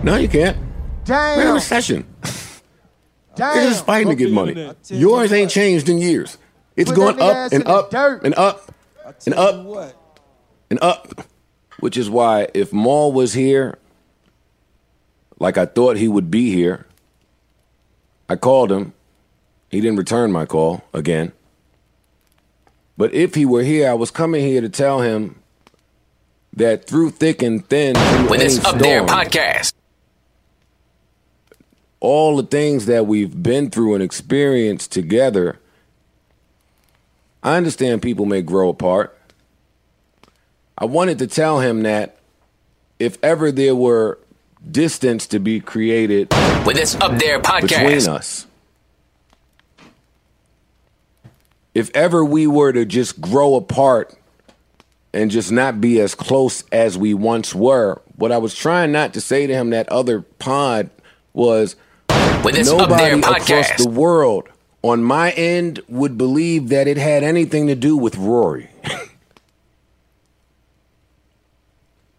no, 0.03 0.15
you 0.15 0.29
can't. 0.29 0.57
We're 1.07 1.41
in 1.41 1.47
a 1.47 1.53
recession. 1.53 2.05
They're 3.35 3.67
just 3.67 3.85
fighting 3.85 4.09
to 4.09 4.15
get 4.15 4.31
money. 4.31 4.73
Yours 4.87 5.33
ain't 5.33 5.51
changed 5.51 5.89
in 5.89 5.97
years. 5.97 6.37
It's 6.77 6.89
Put 6.91 6.95
going 6.95 7.17
that 7.17 7.23
nigga 7.23 7.45
up 7.47 7.53
and 7.53 7.67
up 7.67 7.91
dirt. 7.91 8.23
and 8.23 8.35
up 8.35 8.71
and 9.25 9.33
up 9.33 9.93
and 10.69 10.79
up. 10.81 11.25
Which 11.79 11.97
is 11.97 12.09
why 12.09 12.47
if 12.53 12.71
Mal 12.73 13.11
was 13.11 13.33
here, 13.33 13.77
like 15.39 15.57
I 15.57 15.65
thought 15.65 15.97
he 15.97 16.07
would 16.07 16.31
be 16.31 16.51
here, 16.53 16.85
I 18.29 18.35
called 18.35 18.71
him. 18.71 18.93
He 19.69 19.81
didn't 19.81 19.97
return 19.97 20.31
my 20.31 20.45
call 20.45 20.83
again. 20.93 21.31
But 22.97 23.13
if 23.13 23.35
he 23.35 23.45
were 23.45 23.63
here, 23.63 23.89
I 23.89 23.93
was 23.93 24.09
coming 24.09 24.41
here 24.41 24.61
to 24.61 24.69
tell 24.69 25.01
him 25.01 25.41
that 26.53 26.87
through 26.87 27.11
thick 27.11 27.41
and 27.41 27.67
thin, 27.67 27.95
With 28.29 28.39
this 28.39 28.63
Up 28.63 28.79
There 28.79 29.03
podcast. 29.05 29.73
all 31.99 32.37
the 32.37 32.43
things 32.43 32.85
that 32.85 33.05
we've 33.05 33.43
been 33.43 33.69
through 33.69 33.95
and 33.95 34.03
experienced 34.03 34.93
together, 34.93 35.59
I 37.43 37.57
understand 37.57 38.01
people 38.01 38.25
may 38.25 38.41
grow 38.41 38.69
apart. 38.69 39.17
I 40.77 40.85
wanted 40.85 41.19
to 41.19 41.27
tell 41.27 41.59
him 41.59 41.83
that 41.83 42.17
if 42.99 43.17
ever 43.23 43.51
there 43.51 43.75
were 43.75 44.19
distance 44.69 45.27
to 45.27 45.39
be 45.39 45.59
created 45.59 46.33
With 46.65 46.75
this 46.75 46.95
Up 46.95 47.17
There 47.17 47.39
between 47.39 47.69
podcast. 47.69 48.07
us, 48.09 48.47
if 51.73 51.89
ever 51.95 52.23
we 52.23 52.47
were 52.47 52.71
to 52.73 52.85
just 52.85 53.19
grow 53.21 53.55
apart 53.55 54.15
and 55.13 55.31
just 55.31 55.51
not 55.51 55.79
be 55.79 55.99
as 56.01 56.15
close 56.15 56.63
as 56.71 56.97
we 56.97 57.13
once 57.13 57.53
were, 57.55 58.01
what 58.15 58.31
I 58.31 58.37
was 58.37 58.55
trying 58.55 58.91
not 58.91 59.13
to 59.13 59.21
say 59.21 59.47
to 59.47 59.53
him 59.53 59.69
that 59.69 59.87
other 59.89 60.21
pod 60.21 60.89
was 61.33 61.75
With 62.43 62.55
this 62.55 62.69
Up 62.69 62.89
nobody 62.89 63.21
There 63.21 63.31
across 63.37 63.77
the 63.81 63.89
world 63.89 64.49
on 64.81 65.03
my 65.03 65.31
end 65.31 65.81
would 65.87 66.17
believe 66.17 66.69
that 66.69 66.87
it 66.87 66.97
had 66.97 67.23
anything 67.23 67.67
to 67.67 67.75
do 67.75 67.97
with 67.97 68.15
Rory. 68.17 68.69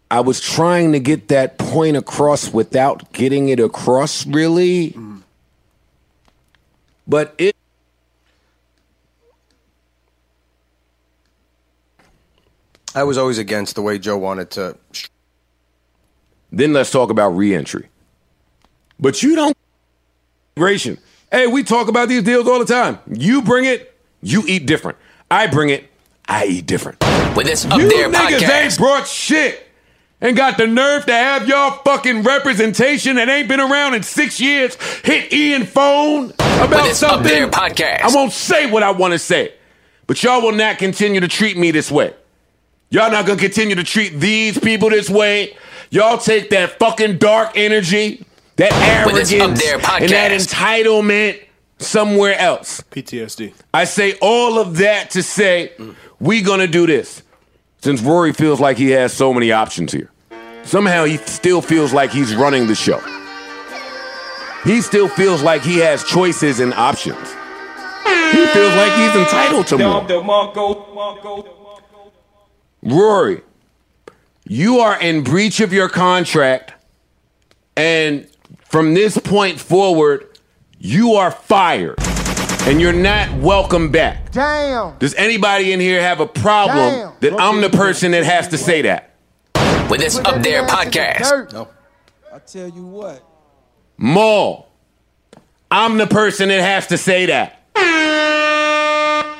I 0.09 0.21
was 0.21 0.39
trying 0.39 0.93
to 0.93 0.99
get 0.99 1.27
that 1.29 1.57
point 1.57 1.97
across 1.97 2.53
without 2.53 3.11
getting 3.11 3.49
it 3.49 3.59
across 3.59 4.25
really. 4.25 4.95
But 7.07 7.35
it 7.37 7.55
I 12.95 13.03
was 13.03 13.17
always 13.17 13.37
against 13.37 13.75
the 13.75 13.81
way 13.81 13.99
Joe 13.99 14.17
wanted 14.17 14.49
to. 14.51 14.77
Then 16.51 16.73
let's 16.73 16.89
talk 16.89 17.09
about 17.09 17.29
reentry. 17.31 17.89
But 18.99 19.21
you 19.21 19.35
don't 19.35 19.55
integration. 20.55 20.97
Hey, 21.31 21.45
we 21.47 21.63
talk 21.63 21.87
about 21.87 22.07
these 22.09 22.23
deals 22.23 22.47
all 22.47 22.59
the 22.59 22.65
time. 22.65 22.99
You 23.07 23.41
bring 23.41 23.65
it, 23.65 23.93
you 24.21 24.43
eat 24.47 24.65
different. 24.65 24.97
I 25.29 25.47
bring 25.47 25.69
it, 25.69 25.89
I 26.27 26.45
eat 26.45 26.65
different. 26.65 26.99
With 27.35 27.45
this 27.45 27.65
Up 27.65 27.77
you 27.77 27.89
There 27.89 28.09
niggas 28.09 28.39
podcast. 28.39 28.63
ain't 28.63 28.77
brought 28.77 29.07
shit. 29.07 29.66
And 30.19 30.35
got 30.35 30.57
the 30.57 30.65
nerve 30.65 31.05
to 31.05 31.13
have 31.13 31.47
y'all 31.47 31.79
fucking 31.83 32.23
representation 32.23 33.17
that 33.17 33.29
ain't 33.29 33.47
been 33.47 33.59
around 33.59 33.93
in 33.93 34.01
six 34.01 34.41
years 34.41 34.75
hit 35.03 35.31
Ian 35.31 35.65
phone 35.65 36.31
about 36.31 36.69
With 36.71 36.83
this 36.85 37.03
Up 37.03 37.11
something. 37.11 37.31
There 37.31 37.47
podcast. 37.47 38.01
I 38.01 38.07
won't 38.13 38.31
say 38.31 38.69
what 38.69 38.81
I 38.81 38.91
want 38.91 39.11
to 39.11 39.19
say, 39.19 39.53
but 40.07 40.21
y'all 40.23 40.41
will 40.41 40.53
not 40.53 40.79
continue 40.79 41.19
to 41.19 41.27
treat 41.27 41.55
me 41.55 41.69
this 41.69 41.91
way. 41.91 42.15
Y'all 42.89 43.11
not 43.11 43.27
gonna 43.27 43.39
continue 43.39 43.75
to 43.75 43.83
treat 43.83 44.19
these 44.19 44.57
people 44.57 44.89
this 44.89 45.09
way. 45.09 45.55
Y'all 45.91 46.17
take 46.17 46.49
that 46.49 46.79
fucking 46.79 47.17
dark 47.17 47.51
energy, 47.55 48.25
that 48.55 48.73
arrogance, 48.73 49.31
Up 49.33 49.55
There 49.55 49.75
and 49.75 50.09
that 50.09 50.31
entitlement 50.31 51.41
somewhere 51.77 52.37
else. 52.39 52.81
PTSD. 52.89 53.53
I 53.71 53.83
say 53.83 54.17
all 54.19 54.57
of 54.57 54.77
that 54.77 55.11
to 55.11 55.21
say 55.21 55.73
we 56.19 56.41
gonna 56.41 56.67
do 56.67 56.87
this. 56.87 57.21
Since 57.79 58.01
Rory 58.01 58.33
feels 58.33 58.59
like 58.59 58.77
he 58.77 58.89
has 58.91 59.13
so 59.13 59.33
many 59.33 59.51
options 59.51 59.91
here. 59.91 60.09
somehow 60.63 61.05
he 61.05 61.17
still 61.17 61.61
feels 61.61 61.93
like 61.93 62.11
he's 62.11 62.35
running 62.35 62.67
the 62.67 62.75
show. 62.75 62.99
He 64.63 64.81
still 64.81 65.07
feels 65.07 65.41
like 65.41 65.61
he 65.61 65.77
has 65.77 66.03
choices 66.03 66.59
and 66.59 66.73
options. 66.73 67.17
He 68.31 68.45
feels 68.47 68.75
like 68.75 68.91
he's 68.93 69.15
entitled 69.15 69.67
to 69.67 69.77
more. 69.77 70.01
Rory, 72.81 73.41
you 74.45 74.79
are 74.79 74.99
in 74.99 75.23
breach 75.23 75.59
of 75.61 75.71
your 75.71 75.87
contract, 75.87 76.73
and 77.77 78.27
from 78.65 78.93
this 78.93 79.17
point 79.17 79.59
forward, 79.59 80.37
you 80.79 81.13
are 81.13 81.31
fired. 81.31 81.97
And 82.67 82.81
you're 82.81 82.91
not 82.91 83.33
welcome 83.35 83.91
back. 83.91 84.33
Damn. 84.33 84.97
Does 84.97 85.15
anybody 85.15 85.71
in 85.71 85.79
here 85.79 86.01
have 86.01 86.19
a 86.19 86.27
problem 86.27 86.75
Damn. 86.75 87.13
that 87.21 87.39
I'm 87.39 87.61
the 87.61 87.69
person 87.69 88.11
that 88.11 88.25
has 88.25 88.49
to 88.49 88.57
say 88.57 88.81
that? 88.81 89.13
With 89.89 90.01
this 90.01 90.17
Up 90.17 90.43
There 90.43 90.67
podcast. 90.67 91.53
No. 91.53 91.69
I 92.29 92.39
tell 92.39 92.67
you 92.67 92.85
what. 92.85 93.23
Mal, 93.97 94.67
I'm 95.71 95.97
the 95.97 96.07
person 96.07 96.49
that 96.49 96.59
has 96.59 96.87
to 96.87 96.97
say 96.97 97.27
that. 97.27 97.63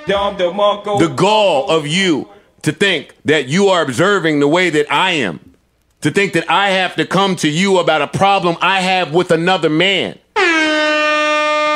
The 0.07 1.13
gall 1.13 1.69
of 1.69 1.85
you 1.85 2.29
to 2.61 2.71
think 2.71 3.13
that 3.25 3.49
you 3.49 3.67
are 3.67 3.81
observing 3.81 4.39
the 4.39 4.47
way 4.47 4.69
that 4.69 4.89
I 4.89 5.11
am, 5.11 5.53
to 5.99 6.11
think 6.11 6.31
that 6.31 6.49
I 6.49 6.69
have 6.69 6.95
to 6.95 7.05
come 7.05 7.35
to 7.37 7.49
you 7.49 7.79
about 7.79 8.01
a 8.01 8.07
problem 8.07 8.55
I 8.61 8.79
have 8.79 9.13
with 9.13 9.31
another 9.31 9.69
man. 9.69 10.17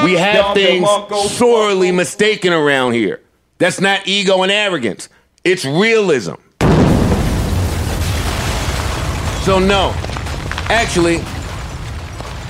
We 0.04 0.14
have 0.14 0.54
things 0.54 0.88
sorely 1.32 1.92
mistaken 1.92 2.54
around 2.54 2.94
here. 2.94 3.22
That's 3.58 3.80
not 3.80 4.08
ego 4.08 4.42
and 4.44 4.52
arrogance, 4.52 5.10
it's 5.44 5.66
realism. 5.66 6.34
So, 9.44 9.58
no, 9.58 9.92
actually, 10.70 11.18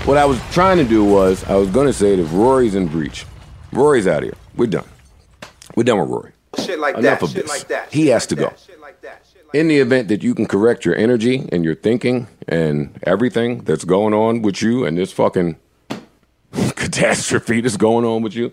what 0.05 0.17
I 0.17 0.25
was 0.25 0.39
trying 0.51 0.77
to 0.77 0.83
do 0.83 1.03
was 1.05 1.43
I 1.45 1.55
was 1.55 1.69
going 1.69 1.87
to 1.87 1.93
say 1.93 2.17
that 2.17 2.23
Rory's 2.25 2.75
in 2.75 2.87
breach. 2.87 3.25
Rory's 3.71 4.07
out 4.07 4.19
of 4.19 4.23
here. 4.23 4.33
We're 4.57 4.67
done. 4.67 4.83
We're 5.75 5.83
done 5.83 5.99
with 5.99 6.09
Rory. 6.09 6.31
Shit 6.65 6.79
like 6.79 6.97
Enough 6.97 7.19
that. 7.19 7.23
of 7.23 7.29
Shit 7.29 7.41
this. 7.43 7.49
like 7.49 7.67
that. 7.69 7.93
He 7.93 8.07
has 8.07 8.25
to 8.27 8.35
go. 8.35 8.53
In 9.53 9.67
the 9.69 9.79
event 9.79 10.09
that 10.09 10.21
you 10.21 10.35
can 10.35 10.45
correct 10.45 10.83
your 10.85 10.95
energy 10.95 11.47
and 11.51 11.63
your 11.63 11.75
thinking 11.75 12.27
and 12.47 12.97
everything 13.03 13.63
that's 13.63 13.83
going 13.85 14.13
on 14.13 14.41
with 14.41 14.61
you 14.61 14.85
and 14.85 14.97
this 14.97 15.11
fucking 15.13 15.55
catastrophe 16.81 17.61
that's 17.61 17.77
going 17.77 18.05
on 18.05 18.21
with 18.21 18.35
you, 18.35 18.51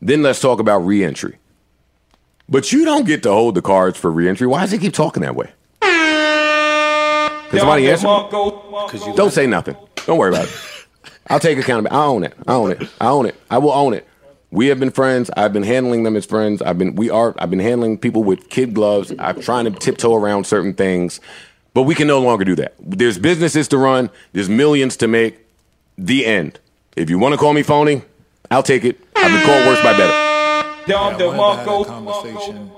then 0.00 0.22
let's 0.22 0.40
talk 0.40 0.60
about 0.60 0.78
reentry. 0.78 1.36
But 2.48 2.72
you 2.72 2.84
don't 2.84 3.06
get 3.06 3.22
to 3.24 3.30
hold 3.30 3.54
the 3.54 3.62
cards 3.62 3.98
for 3.98 4.10
reentry. 4.10 4.46
Why 4.46 4.62
does 4.62 4.72
he 4.72 4.78
keep 4.78 4.92
talking 4.92 5.22
that 5.22 5.36
way? 5.36 5.52
Can 5.80 7.58
somebody 7.58 7.90
answer? 7.90 8.06
me? 8.06 9.16
Don't 9.16 9.32
say 9.32 9.46
nothing. 9.46 9.76
Don't 10.06 10.18
worry 10.18 10.30
about 10.30 10.46
it. 10.46 10.86
I'll 11.28 11.40
take 11.40 11.58
accountability. 11.58 11.94
I 11.96 12.04
own 12.04 12.24
it. 12.24 12.34
I 12.46 12.52
own 12.54 12.70
it. 12.72 12.88
I 13.00 13.06
own 13.08 13.26
it. 13.26 13.34
I 13.50 13.58
will 13.58 13.72
own 13.72 13.94
it. 13.94 14.06
We 14.50 14.66
have 14.66 14.80
been 14.80 14.90
friends. 14.90 15.30
I've 15.36 15.52
been 15.52 15.62
handling 15.62 16.02
them 16.02 16.16
as 16.16 16.26
friends. 16.26 16.60
I've 16.60 16.78
been 16.78 16.96
we 16.96 17.08
are 17.08 17.34
I've 17.38 17.50
been 17.50 17.60
handling 17.60 17.98
people 17.98 18.24
with 18.24 18.48
kid 18.50 18.74
gloves. 18.74 19.12
I'm 19.18 19.40
trying 19.40 19.64
to 19.66 19.70
tiptoe 19.70 20.14
around 20.14 20.44
certain 20.44 20.74
things. 20.74 21.20
But 21.72 21.82
we 21.82 21.94
can 21.94 22.08
no 22.08 22.20
longer 22.20 22.44
do 22.44 22.56
that. 22.56 22.74
There's 22.80 23.16
businesses 23.18 23.68
to 23.68 23.78
run, 23.78 24.10
there's 24.32 24.48
millions 24.48 24.96
to 24.98 25.08
make. 25.08 25.38
The 25.98 26.24
end. 26.24 26.58
If 26.96 27.08
you 27.08 27.20
want 27.20 27.34
to 27.34 27.38
call 27.38 27.52
me 27.52 27.62
phony, 27.62 28.02
I'll 28.50 28.64
take 28.64 28.84
it. 28.84 28.98
I've 29.14 29.30
been 29.30 29.46
called 29.46 29.64
worse 29.64 29.80
by 29.80 29.92
better. 29.92 30.12
Yeah, 30.88 30.96
I, 30.96 31.14
wanted 31.14 31.18
to 31.18 31.30
have 31.30 31.66
that 31.66 31.86
conversation. 31.86 32.70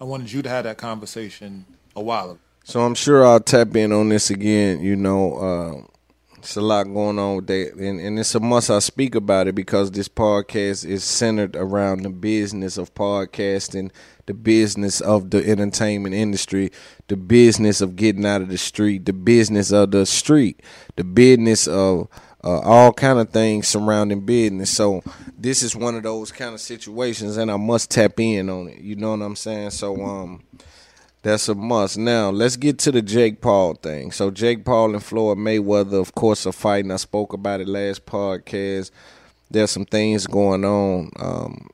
I 0.00 0.04
wanted 0.04 0.32
you 0.32 0.42
to 0.42 0.48
have 0.48 0.64
that 0.64 0.78
conversation 0.78 1.66
a 1.94 2.00
while 2.00 2.30
ago. 2.30 2.38
So 2.64 2.80
I'm 2.80 2.94
sure 2.94 3.26
I'll 3.26 3.40
tap 3.40 3.76
in 3.76 3.92
on 3.92 4.08
this 4.08 4.30
again. 4.30 4.80
You 4.80 4.96
know, 4.96 5.34
uh, 5.34 5.92
it's 6.38 6.56
a 6.56 6.62
lot 6.62 6.84
going 6.84 7.18
on 7.18 7.36
with 7.36 7.46
that, 7.48 7.74
and, 7.74 8.00
and 8.00 8.18
it's 8.18 8.34
a 8.34 8.40
must 8.40 8.70
I 8.70 8.78
speak 8.78 9.14
about 9.14 9.48
it 9.48 9.54
because 9.54 9.90
this 9.90 10.08
podcast 10.08 10.86
is 10.86 11.04
centered 11.04 11.54
around 11.54 12.04
the 12.04 12.10
business 12.10 12.78
of 12.78 12.94
podcasting, 12.94 13.90
the 14.24 14.34
business 14.34 15.02
of 15.02 15.30
the 15.30 15.46
entertainment 15.46 16.14
industry, 16.14 16.72
the 17.08 17.16
business 17.16 17.82
of 17.82 17.96
getting 17.96 18.24
out 18.24 18.40
of 18.40 18.48
the 18.48 18.58
street, 18.58 19.04
the 19.04 19.12
business 19.12 19.72
of 19.72 19.90
the 19.90 20.06
street, 20.06 20.62
the 20.96 21.04
business 21.04 21.68
of 21.68 22.08
uh, 22.44 22.60
all 22.60 22.92
kind 22.92 23.18
of 23.18 23.30
things 23.30 23.68
surrounding 23.68 24.20
business. 24.20 24.70
So 24.70 25.02
this 25.38 25.62
is 25.62 25.76
one 25.76 25.94
of 25.94 26.02
those 26.02 26.32
kind 26.32 26.54
of 26.54 26.60
situations, 26.60 27.36
and 27.36 27.50
I 27.50 27.56
must 27.56 27.90
tap 27.90 28.18
in 28.20 28.48
on 28.48 28.68
it. 28.68 28.78
You 28.80 28.96
know 28.96 29.10
what 29.10 29.22
I'm 29.22 29.36
saying? 29.36 29.70
So 29.70 30.02
um. 30.04 30.42
That's 31.22 31.48
a 31.48 31.54
must. 31.54 31.98
Now 31.98 32.30
let's 32.30 32.56
get 32.56 32.80
to 32.80 32.90
the 32.90 33.00
Jake 33.00 33.40
Paul 33.40 33.74
thing. 33.74 34.10
So 34.10 34.32
Jake 34.32 34.64
Paul 34.64 34.94
and 34.94 35.04
Floyd 35.04 35.38
Mayweather, 35.38 36.00
of 36.00 36.16
course, 36.16 36.46
are 36.48 36.52
fighting. 36.52 36.90
I 36.90 36.96
spoke 36.96 37.32
about 37.32 37.60
it 37.60 37.68
last 37.68 38.04
podcast. 38.06 38.90
There's 39.48 39.70
some 39.70 39.84
things 39.84 40.26
going 40.26 40.64
on 40.64 41.10
um, 41.20 41.68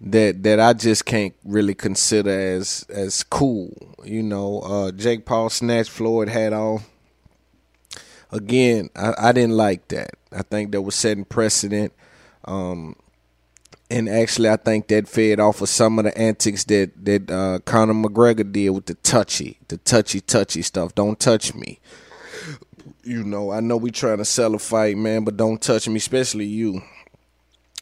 that 0.00 0.44
that 0.44 0.60
I 0.60 0.72
just 0.72 1.04
can't 1.04 1.34
really 1.44 1.74
consider 1.74 2.30
as 2.30 2.86
as 2.88 3.24
cool. 3.24 3.96
You 4.04 4.22
know, 4.22 4.60
uh, 4.60 4.92
Jake 4.92 5.24
Paul 5.24 5.50
snatched 5.50 5.90
Floyd 5.90 6.28
hat 6.28 6.52
off. 6.52 6.88
Again, 8.34 8.90
I, 8.96 9.14
I 9.16 9.32
didn't 9.32 9.56
like 9.56 9.88
that. 9.88 10.10
I 10.32 10.42
think 10.42 10.72
that 10.72 10.82
was 10.82 10.96
setting 10.96 11.24
precedent. 11.24 11.92
Um, 12.44 12.96
and 13.90 14.08
actually, 14.08 14.48
I 14.48 14.56
think 14.56 14.88
that 14.88 15.06
fed 15.06 15.38
off 15.38 15.60
of 15.60 15.68
some 15.68 16.00
of 16.00 16.04
the 16.04 16.18
antics 16.18 16.64
that 16.64 17.04
that 17.04 17.30
uh, 17.30 17.60
Conor 17.64 17.94
McGregor 17.94 18.50
did 18.50 18.70
with 18.70 18.86
the 18.86 18.94
touchy, 18.94 19.58
the 19.68 19.76
touchy, 19.76 20.20
touchy 20.20 20.62
stuff. 20.62 20.94
Don't 20.96 21.20
touch 21.20 21.54
me. 21.54 21.78
You 23.04 23.22
know, 23.22 23.52
I 23.52 23.60
know 23.60 23.76
we 23.76 23.92
trying 23.92 24.18
to 24.18 24.24
sell 24.24 24.54
a 24.54 24.58
fight, 24.58 24.96
man, 24.96 25.22
but 25.22 25.36
don't 25.36 25.62
touch 25.62 25.86
me, 25.88 25.96
especially 25.96 26.46
you. 26.46 26.82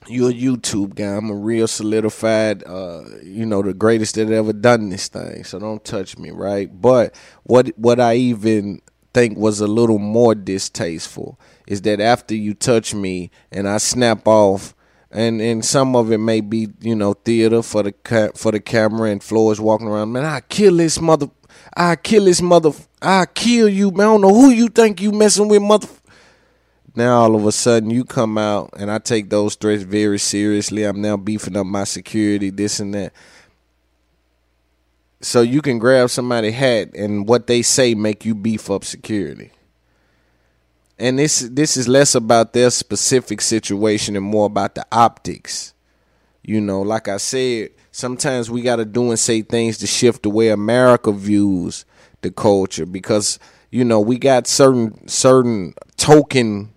You're 0.08 0.30
a 0.30 0.34
YouTube 0.34 0.96
guy. 0.96 1.16
I'm 1.16 1.30
a 1.30 1.34
real 1.34 1.68
solidified, 1.68 2.64
uh, 2.66 3.04
you 3.22 3.46
know, 3.46 3.62
the 3.62 3.72
greatest 3.72 4.16
that 4.16 4.30
ever 4.30 4.52
done 4.52 4.90
this 4.90 5.08
thing. 5.08 5.44
So 5.44 5.60
don't 5.60 5.82
touch 5.82 6.18
me, 6.18 6.30
right? 6.30 6.68
But 6.68 7.14
what 7.44 7.68
what 7.78 8.00
I 8.00 8.16
even 8.16 8.82
think 9.14 9.36
was 9.36 9.60
a 9.60 9.66
little 9.66 9.98
more 9.98 10.34
distasteful 10.34 11.38
is 11.66 11.82
that 11.82 12.00
after 12.00 12.34
you 12.34 12.54
touch 12.54 12.94
me 12.94 13.30
and 13.50 13.68
I 13.68 13.78
snap 13.78 14.26
off 14.26 14.74
and 15.10 15.40
and 15.40 15.64
some 15.64 15.94
of 15.94 16.10
it 16.10 16.18
may 16.18 16.40
be 16.40 16.68
you 16.80 16.94
know 16.94 17.14
theater 17.14 17.62
for 17.62 17.82
the 17.82 17.92
ca- 17.92 18.32
for 18.34 18.52
the 18.52 18.60
camera 18.60 19.10
and 19.10 19.22
Floyd's 19.22 19.60
walking 19.60 19.88
around 19.88 20.12
man 20.12 20.24
I 20.24 20.40
kill 20.40 20.76
this 20.76 21.00
mother 21.00 21.28
I 21.76 21.96
kill 21.96 22.24
this 22.24 22.40
mother 22.40 22.72
I 23.00 23.26
kill 23.26 23.68
you 23.68 23.90
man. 23.90 24.00
I 24.00 24.10
don't 24.10 24.20
know 24.22 24.34
who 24.34 24.50
you 24.50 24.68
think 24.68 25.00
you 25.00 25.12
messing 25.12 25.48
with 25.48 25.62
mother 25.62 25.88
now 26.94 27.20
all 27.20 27.34
of 27.34 27.46
a 27.46 27.52
sudden 27.52 27.90
you 27.90 28.04
come 28.04 28.36
out 28.38 28.70
and 28.76 28.90
I 28.90 28.98
take 28.98 29.30
those 29.30 29.54
threats 29.54 29.82
very 29.82 30.18
seriously. 30.18 30.84
I'm 30.84 31.00
now 31.00 31.16
beefing 31.16 31.56
up 31.56 31.66
my 31.66 31.84
security 31.84 32.50
this 32.50 32.80
and 32.80 32.92
that 32.94 33.12
so 35.22 35.40
you 35.40 35.62
can 35.62 35.78
grab 35.78 36.10
somebody's 36.10 36.54
hat 36.54 36.94
and 36.94 37.28
what 37.28 37.46
they 37.46 37.62
say 37.62 37.94
make 37.94 38.24
you 38.24 38.34
beef 38.34 38.70
up 38.70 38.84
security 38.84 39.52
and 41.02 41.18
this 41.18 41.40
this 41.40 41.76
is 41.76 41.88
less 41.88 42.14
about 42.14 42.52
their 42.52 42.70
specific 42.70 43.40
situation 43.40 44.14
and 44.14 44.24
more 44.24 44.46
about 44.46 44.76
the 44.76 44.86
optics. 44.92 45.74
You 46.44 46.60
know, 46.60 46.80
like 46.80 47.08
I 47.08 47.16
said, 47.16 47.70
sometimes 47.90 48.50
we 48.50 48.62
got 48.62 48.76
to 48.76 48.84
do 48.84 49.10
and 49.10 49.18
say 49.18 49.42
things 49.42 49.78
to 49.78 49.88
shift 49.88 50.22
the 50.22 50.30
way 50.30 50.48
America 50.50 51.10
views 51.10 51.84
the 52.20 52.30
culture 52.30 52.86
because 52.86 53.40
you 53.70 53.84
know 53.84 54.00
we 54.00 54.16
got 54.16 54.46
certain 54.46 55.08
certain 55.08 55.74
token 55.96 56.72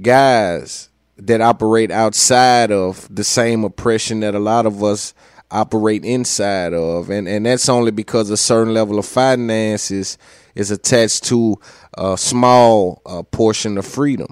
guys 0.00 0.88
that 1.18 1.42
operate 1.42 1.90
outside 1.90 2.72
of 2.72 3.06
the 3.14 3.22
same 3.22 3.64
oppression 3.64 4.20
that 4.20 4.34
a 4.34 4.38
lot 4.38 4.64
of 4.64 4.82
us 4.82 5.12
operate 5.52 6.04
inside 6.04 6.74
of. 6.74 7.10
And 7.10 7.28
and 7.28 7.46
that's 7.46 7.68
only 7.68 7.90
because 7.90 8.30
a 8.30 8.36
certain 8.36 8.74
level 8.74 8.98
of 8.98 9.06
finances 9.06 10.18
is 10.54 10.70
attached 10.70 11.24
to 11.24 11.58
a 11.96 12.16
small 12.16 13.02
uh, 13.06 13.22
portion 13.22 13.78
of 13.78 13.86
freedom 13.86 14.28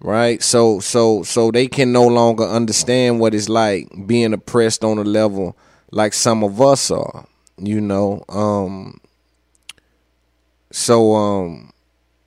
right? 0.00 0.42
So 0.42 0.78
so 0.80 1.22
so 1.22 1.50
they 1.50 1.68
can 1.68 1.90
no 1.90 2.06
longer 2.06 2.44
understand 2.44 3.18
what 3.18 3.34
it's 3.34 3.48
like 3.48 3.88
being 4.06 4.34
oppressed 4.34 4.84
on 4.84 4.98
a 4.98 5.02
level 5.04 5.56
like 5.90 6.12
some 6.12 6.44
of 6.44 6.60
us 6.60 6.90
are 6.90 7.26
you 7.58 7.80
know? 7.80 8.22
Um 8.28 9.00
so 10.70 11.14
um 11.14 11.72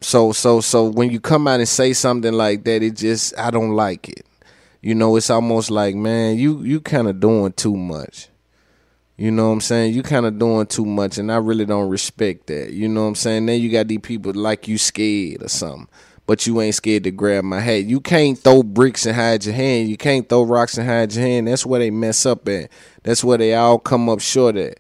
so 0.02 0.32
so 0.32 0.62
so 0.62 0.86
when 0.86 1.12
you 1.12 1.20
come 1.20 1.48
out 1.48 1.60
and 1.60 1.70
say 1.70 1.94
something 1.94 2.34
like 2.34 2.64
that 2.64 2.82
it 2.82 2.96
just 2.96 3.38
i 3.38 3.52
don't 3.52 3.72
like 3.72 4.08
it 4.08 4.26
you 4.82 4.96
know 4.96 5.16
it's 5.16 5.30
almost 5.30 5.70
like 5.72 5.96
man 5.96 6.38
you 6.38 6.62
you 6.64 6.80
kind 6.80 7.08
of 7.08 7.20
doing 7.20 7.52
too 7.54 7.76
much 7.76 8.30
you 9.20 9.32
know 9.32 9.48
what 9.48 9.54
I'm 9.56 9.62
saying? 9.62 9.94
You 9.96 10.02
kind 10.02 10.26
of 10.26 10.40
doing 10.40 10.66
too 10.66 10.86
much, 10.86 11.18
and 11.18 11.30
I 11.30 11.36
really 11.36 11.66
don't 11.66 11.90
respect 11.90 12.48
that. 12.48 12.72
You 12.72 12.88
know 12.88 13.02
what 13.02 13.10
I'm 13.10 13.16
saying? 13.16 13.48
Then 13.48 13.60
you 13.60 13.70
got 13.70 13.90
these 13.90 14.00
people 14.00 14.32
like 14.34 14.70
you 14.70 14.78
scared 14.78 15.44
or 15.44 15.50
something, 15.50 15.90
but 16.26 16.48
you 16.48 16.62
ain't 16.62 16.76
scared 16.76 17.04
to 17.04 17.12
grab 17.12 17.44
my 17.44 17.60
hat. 17.60 17.84
You 17.84 18.00
can't 18.00 18.40
throw 18.40 18.64
bricks 18.64 19.06
and 19.06 19.14
hide 19.14 19.44
your 19.44 19.56
hand. 19.56 19.90
You 19.90 19.98
can't 19.98 20.30
throw 20.30 20.44
rocks 20.44 20.78
and 20.78 20.88
hide 20.88 21.12
your 21.12 21.26
hand. 21.26 21.50
That's 21.50 21.66
where 21.66 21.82
they 21.82 21.92
mess 21.92 22.26
up 22.26 22.48
at. 22.48 22.72
That's 23.04 23.22
where 23.22 23.38
they 23.38 23.54
all 23.56 23.78
come 23.78 24.08
up 24.08 24.22
short 24.22 24.56
at. 24.56 24.80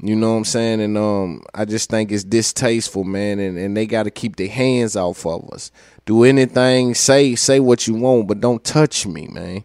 You 0.00 0.14
know 0.14 0.30
what 0.30 0.38
I'm 0.38 0.44
saying? 0.44 0.80
And 0.80 0.96
um, 0.96 1.42
I 1.52 1.64
just 1.64 1.90
think 1.90 2.12
it's 2.12 2.22
distasteful, 2.22 3.02
man. 3.02 3.40
And, 3.40 3.58
and 3.58 3.76
they 3.76 3.86
got 3.86 4.04
to 4.04 4.12
keep 4.12 4.36
their 4.36 4.48
hands 4.48 4.94
off 4.94 5.26
of 5.26 5.50
us. 5.50 5.72
Do 6.10 6.24
anything, 6.24 6.96
say 6.96 7.36
say 7.36 7.60
what 7.60 7.86
you 7.86 7.94
want, 7.94 8.26
but 8.26 8.40
don't 8.40 8.64
touch 8.64 9.06
me, 9.06 9.28
man. 9.28 9.62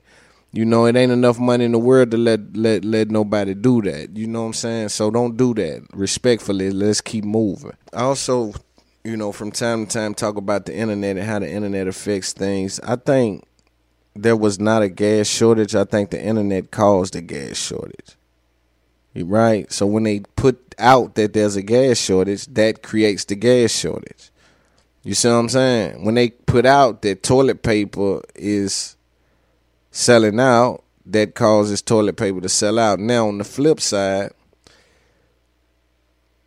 You 0.54 0.64
know, 0.64 0.86
it 0.86 0.96
ain't 0.96 1.12
enough 1.12 1.40
money 1.40 1.66
in 1.66 1.72
the 1.72 1.80
world 1.80 2.12
to 2.12 2.18
let 2.18 2.56
let 2.56 2.86
let 2.86 3.10
nobody 3.10 3.56
do 3.56 3.82
that. 3.82 4.16
You 4.16 4.28
know 4.28 4.42
what 4.42 4.48
I'm 4.50 4.54
saying? 4.54 4.90
So 4.90 5.10
don't 5.10 5.38
do 5.38 5.56
that. 5.56 5.88
Respectfully, 5.92 6.70
let's 6.70 7.02
keep 7.02 7.24
moving. 7.24 7.76
Also, 7.94 8.54
you 9.04 9.18
know, 9.18 9.32
from 9.32 9.52
time 9.52 9.88
to 9.88 9.92
time 9.98 10.14
talk 10.14 10.38
about 10.38 10.68
the 10.68 10.76
internet 10.76 11.18
and 11.18 11.26
how 11.26 11.40
the 11.40 11.50
internet 11.50 11.88
affects 11.88 12.32
things. 12.32 12.80
I 12.82 12.98
think 12.98 13.44
there 14.16 14.38
was 14.38 14.60
not 14.60 14.84
a 14.84 14.90
gas 14.90 15.26
shortage. 15.26 15.74
I 15.74 15.84
think 15.84 16.12
the 16.12 16.24
internet 16.24 16.70
caused 16.70 17.16
a 17.16 17.22
gas 17.22 17.58
shortage. 17.58 18.18
Right? 19.16 19.72
So 19.72 19.88
when 19.88 20.04
they 20.04 20.20
put 20.36 20.76
out 20.78 21.16
that 21.16 21.34
there's 21.34 21.56
a 21.56 21.64
gas 21.64 21.98
shortage, 21.98 22.46
that 22.54 22.84
creates 22.84 23.26
the 23.26 23.36
gas 23.36 23.72
shortage. 23.72 24.30
You 25.06 25.14
see 25.14 25.28
what 25.28 25.36
I'm 25.36 25.50
saying? 25.50 26.04
When 26.04 26.16
they 26.16 26.32
put 26.32 26.66
out 26.66 27.04
that 27.04 27.22
toilet 27.22 27.62
paper 27.62 28.24
is 28.34 28.98
selling 29.92 30.40
out, 30.40 30.84
that 31.06 31.36
causes 31.36 31.84
toilet 31.84 32.18
paper 32.18 32.42
to 32.42 32.50
sell 32.50 32.80
out. 32.80 33.00
Now 33.00 33.28
on 33.28 33.38
the 33.38 33.44
flip 33.44 33.80
side, 33.80 34.32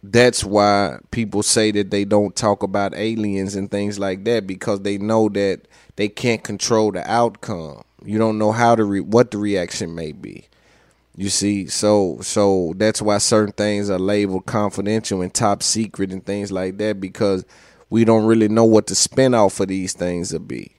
that's 0.03 0.43
why 0.43 0.99
people 1.13 1.45
say 1.45 1.71
that 1.71 1.93
they 1.93 2.05
don't 2.05 2.35
talk 2.35 2.65
about 2.65 2.97
aliens 2.97 3.55
and 3.55 3.71
things 3.71 3.97
like 3.97 4.25
that 4.25 4.49
because 4.49 4.81
they 4.81 4.99
know 4.99 5.29
that 5.29 5.61
they 5.95 6.09
can't 6.09 6.43
control 6.43 6.91
the 6.91 7.09
outcome. 7.09 7.85
You 8.05 8.19
don't 8.19 8.39
know 8.39 8.51
how 8.51 8.75
to 8.75 8.83
re- 8.85 9.01
what 9.01 9.31
the 9.31 9.39
reaction 9.39 9.95
may 9.95 10.11
be. 10.11 10.47
You 11.17 11.29
see, 11.29 11.69
so 11.69 12.19
so 12.23 12.75
that's 12.77 13.01
why 13.01 13.19
certain 13.19 13.53
things 13.53 13.89
are 13.89 13.99
labeled 14.01 14.47
confidential 14.47 15.23
and 15.23 15.33
top 15.33 15.63
secret 15.63 16.11
and 16.11 16.27
things 16.27 16.51
like 16.51 16.79
that 16.79 17.01
because 17.01 17.45
we 17.91 18.05
don't 18.05 18.27
really 18.27 18.49
know 18.49 18.65
what 18.65 18.87
the 18.87 18.95
spin 18.95 19.35
off 19.35 19.61
of 19.61 19.69
these 19.69 19.93
things 19.93 20.33
will 20.33 20.41
be. 20.41 20.73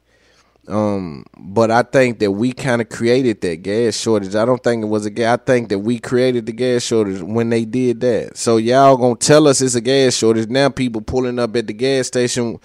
Um, 0.67 1.25
but 1.35 1.71
I 1.71 1.81
think 1.81 2.19
that 2.19 2.31
we 2.31 2.53
kind 2.53 2.79
of 2.79 2.89
created 2.89 3.41
that 3.41 3.63
gas 3.63 3.97
shortage. 3.97 4.35
I 4.35 4.45
don't 4.45 4.63
think 4.63 4.83
it 4.83 4.87
was 4.87 5.05
a 5.05 5.09
gas. 5.09 5.39
I 5.39 5.43
think 5.43 5.69
that 5.69 5.79
we 5.79 5.97
created 5.97 6.45
the 6.45 6.51
gas 6.51 6.83
shortage 6.83 7.21
when 7.21 7.49
they 7.49 7.65
did 7.65 8.01
that. 8.01 8.37
So 8.37 8.57
y'all 8.57 8.97
gonna 8.97 9.15
tell 9.15 9.47
us 9.47 9.61
it's 9.61 9.73
a 9.73 9.81
gas 9.81 10.15
shortage. 10.15 10.49
Now 10.49 10.69
people 10.69 11.01
pulling 11.01 11.39
up 11.39 11.55
at 11.55 11.65
the 11.65 11.73
gas 11.73 12.07
station 12.07 12.59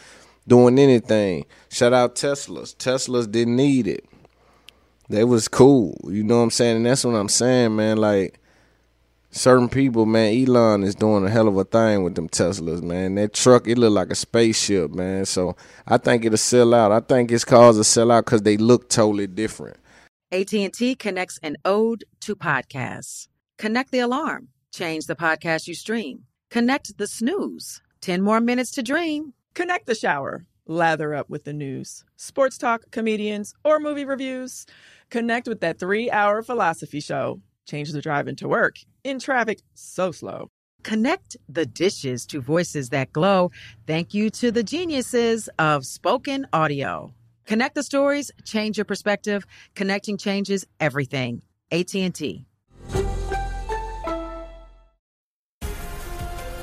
doing 0.46 0.78
anything. 0.78 1.46
Shout 1.70 1.94
out 1.94 2.14
Teslas. 2.14 2.76
Teslas 2.76 3.30
didn't 3.30 3.56
need 3.56 3.86
it 3.86 4.04
they 5.08 5.24
was 5.24 5.48
cool. 5.48 5.98
You 6.04 6.22
know 6.22 6.38
what 6.38 6.44
I'm 6.44 6.50
saying? 6.50 6.76
And 6.78 6.86
that's 6.86 7.04
what 7.04 7.14
I'm 7.14 7.28
saying, 7.28 7.76
man. 7.76 7.98
Like 7.98 8.38
certain 9.34 9.68
people, 9.68 10.06
man, 10.06 10.32
Elon 10.34 10.84
is 10.84 10.94
doing 10.94 11.24
a 11.24 11.30
hell 11.30 11.48
of 11.48 11.56
a 11.56 11.64
thing 11.64 12.02
with 12.02 12.14
them 12.14 12.28
Teslas, 12.28 12.82
man. 12.82 13.16
That 13.16 13.34
truck, 13.34 13.66
it 13.66 13.76
look 13.76 13.92
like 13.92 14.10
a 14.10 14.14
spaceship, 14.14 14.92
man. 14.92 15.26
So 15.26 15.56
I 15.86 15.98
think 15.98 16.24
it'll 16.24 16.38
sell 16.38 16.72
out. 16.72 16.92
I 16.92 17.00
think 17.00 17.30
it's 17.30 17.44
caused 17.44 17.78
to 17.78 17.84
sell 17.84 18.10
out 18.10 18.24
because 18.24 18.42
they 18.42 18.56
look 18.56 18.88
totally 18.88 19.26
different. 19.26 19.76
AT&T 20.32 20.94
connects 20.96 21.38
an 21.42 21.56
ode 21.64 22.04
to 22.20 22.34
podcasts. 22.34 23.28
Connect 23.58 23.90
the 23.90 24.00
alarm. 24.00 24.48
Change 24.72 25.06
the 25.06 25.14
podcast 25.14 25.68
you 25.68 25.74
stream. 25.74 26.24
Connect 26.50 26.96
the 26.98 27.06
snooze. 27.06 27.82
10 28.00 28.22
more 28.22 28.40
minutes 28.40 28.70
to 28.72 28.82
dream. 28.82 29.34
Connect 29.54 29.86
the 29.86 29.94
shower. 29.94 30.46
Lather 30.66 31.14
up 31.14 31.28
with 31.28 31.44
the 31.44 31.52
news, 31.52 32.04
sports 32.16 32.56
talk, 32.56 32.90
comedians, 32.90 33.54
or 33.64 33.78
movie 33.78 34.06
reviews. 34.06 34.64
Connect 35.10 35.46
with 35.46 35.60
that 35.60 35.78
three 35.78 36.10
hour 36.10 36.42
philosophy 36.42 37.00
show. 37.00 37.40
Change 37.66 37.92
the 37.92 38.00
drive 38.00 38.28
into 38.28 38.48
work 38.48 38.76
in 39.04 39.18
traffic 39.18 39.60
so 39.74 40.12
slow. 40.12 40.48
Connect 40.82 41.36
the 41.48 41.64
dishes 41.64 42.26
to 42.26 42.40
voices 42.40 42.90
that 42.90 43.12
glow. 43.12 43.50
Thank 43.86 44.12
you 44.12 44.28
to 44.30 44.50
the 44.50 44.62
geniuses 44.62 45.48
of 45.58 45.86
spoken 45.86 46.46
audio. 46.52 47.14
Connect 47.46 47.74
the 47.74 47.82
stories, 47.82 48.30
change 48.44 48.78
your 48.78 48.84
perspective. 48.84 49.46
Connecting 49.74 50.18
changes 50.18 50.66
everything. 50.80 51.42
AT&T. 51.70 52.44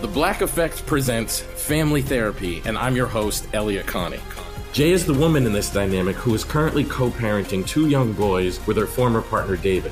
The 0.01 0.07
Black 0.07 0.41
Effect 0.41 0.85
presents 0.87 1.39
Family 1.39 2.01
Therapy, 2.01 2.61
and 2.65 2.77
I'm 2.77 2.95
your 2.95 3.07
host, 3.07 3.47
Elliott 3.53 3.85
Connie. 3.85 4.19
Jay 4.73 4.91
is 4.91 5.05
the 5.05 5.13
woman 5.13 5.45
in 5.45 5.53
this 5.53 5.69
dynamic 5.69 6.15
who 6.15 6.33
is 6.33 6.43
currently 6.43 6.83
co 6.83 7.09
parenting 7.09 7.67
two 7.67 7.87
young 7.87 8.13
boys 8.13 8.65
with 8.65 8.77
her 8.77 8.87
former 8.87 9.21
partner, 9.21 9.57
David. 9.57 9.91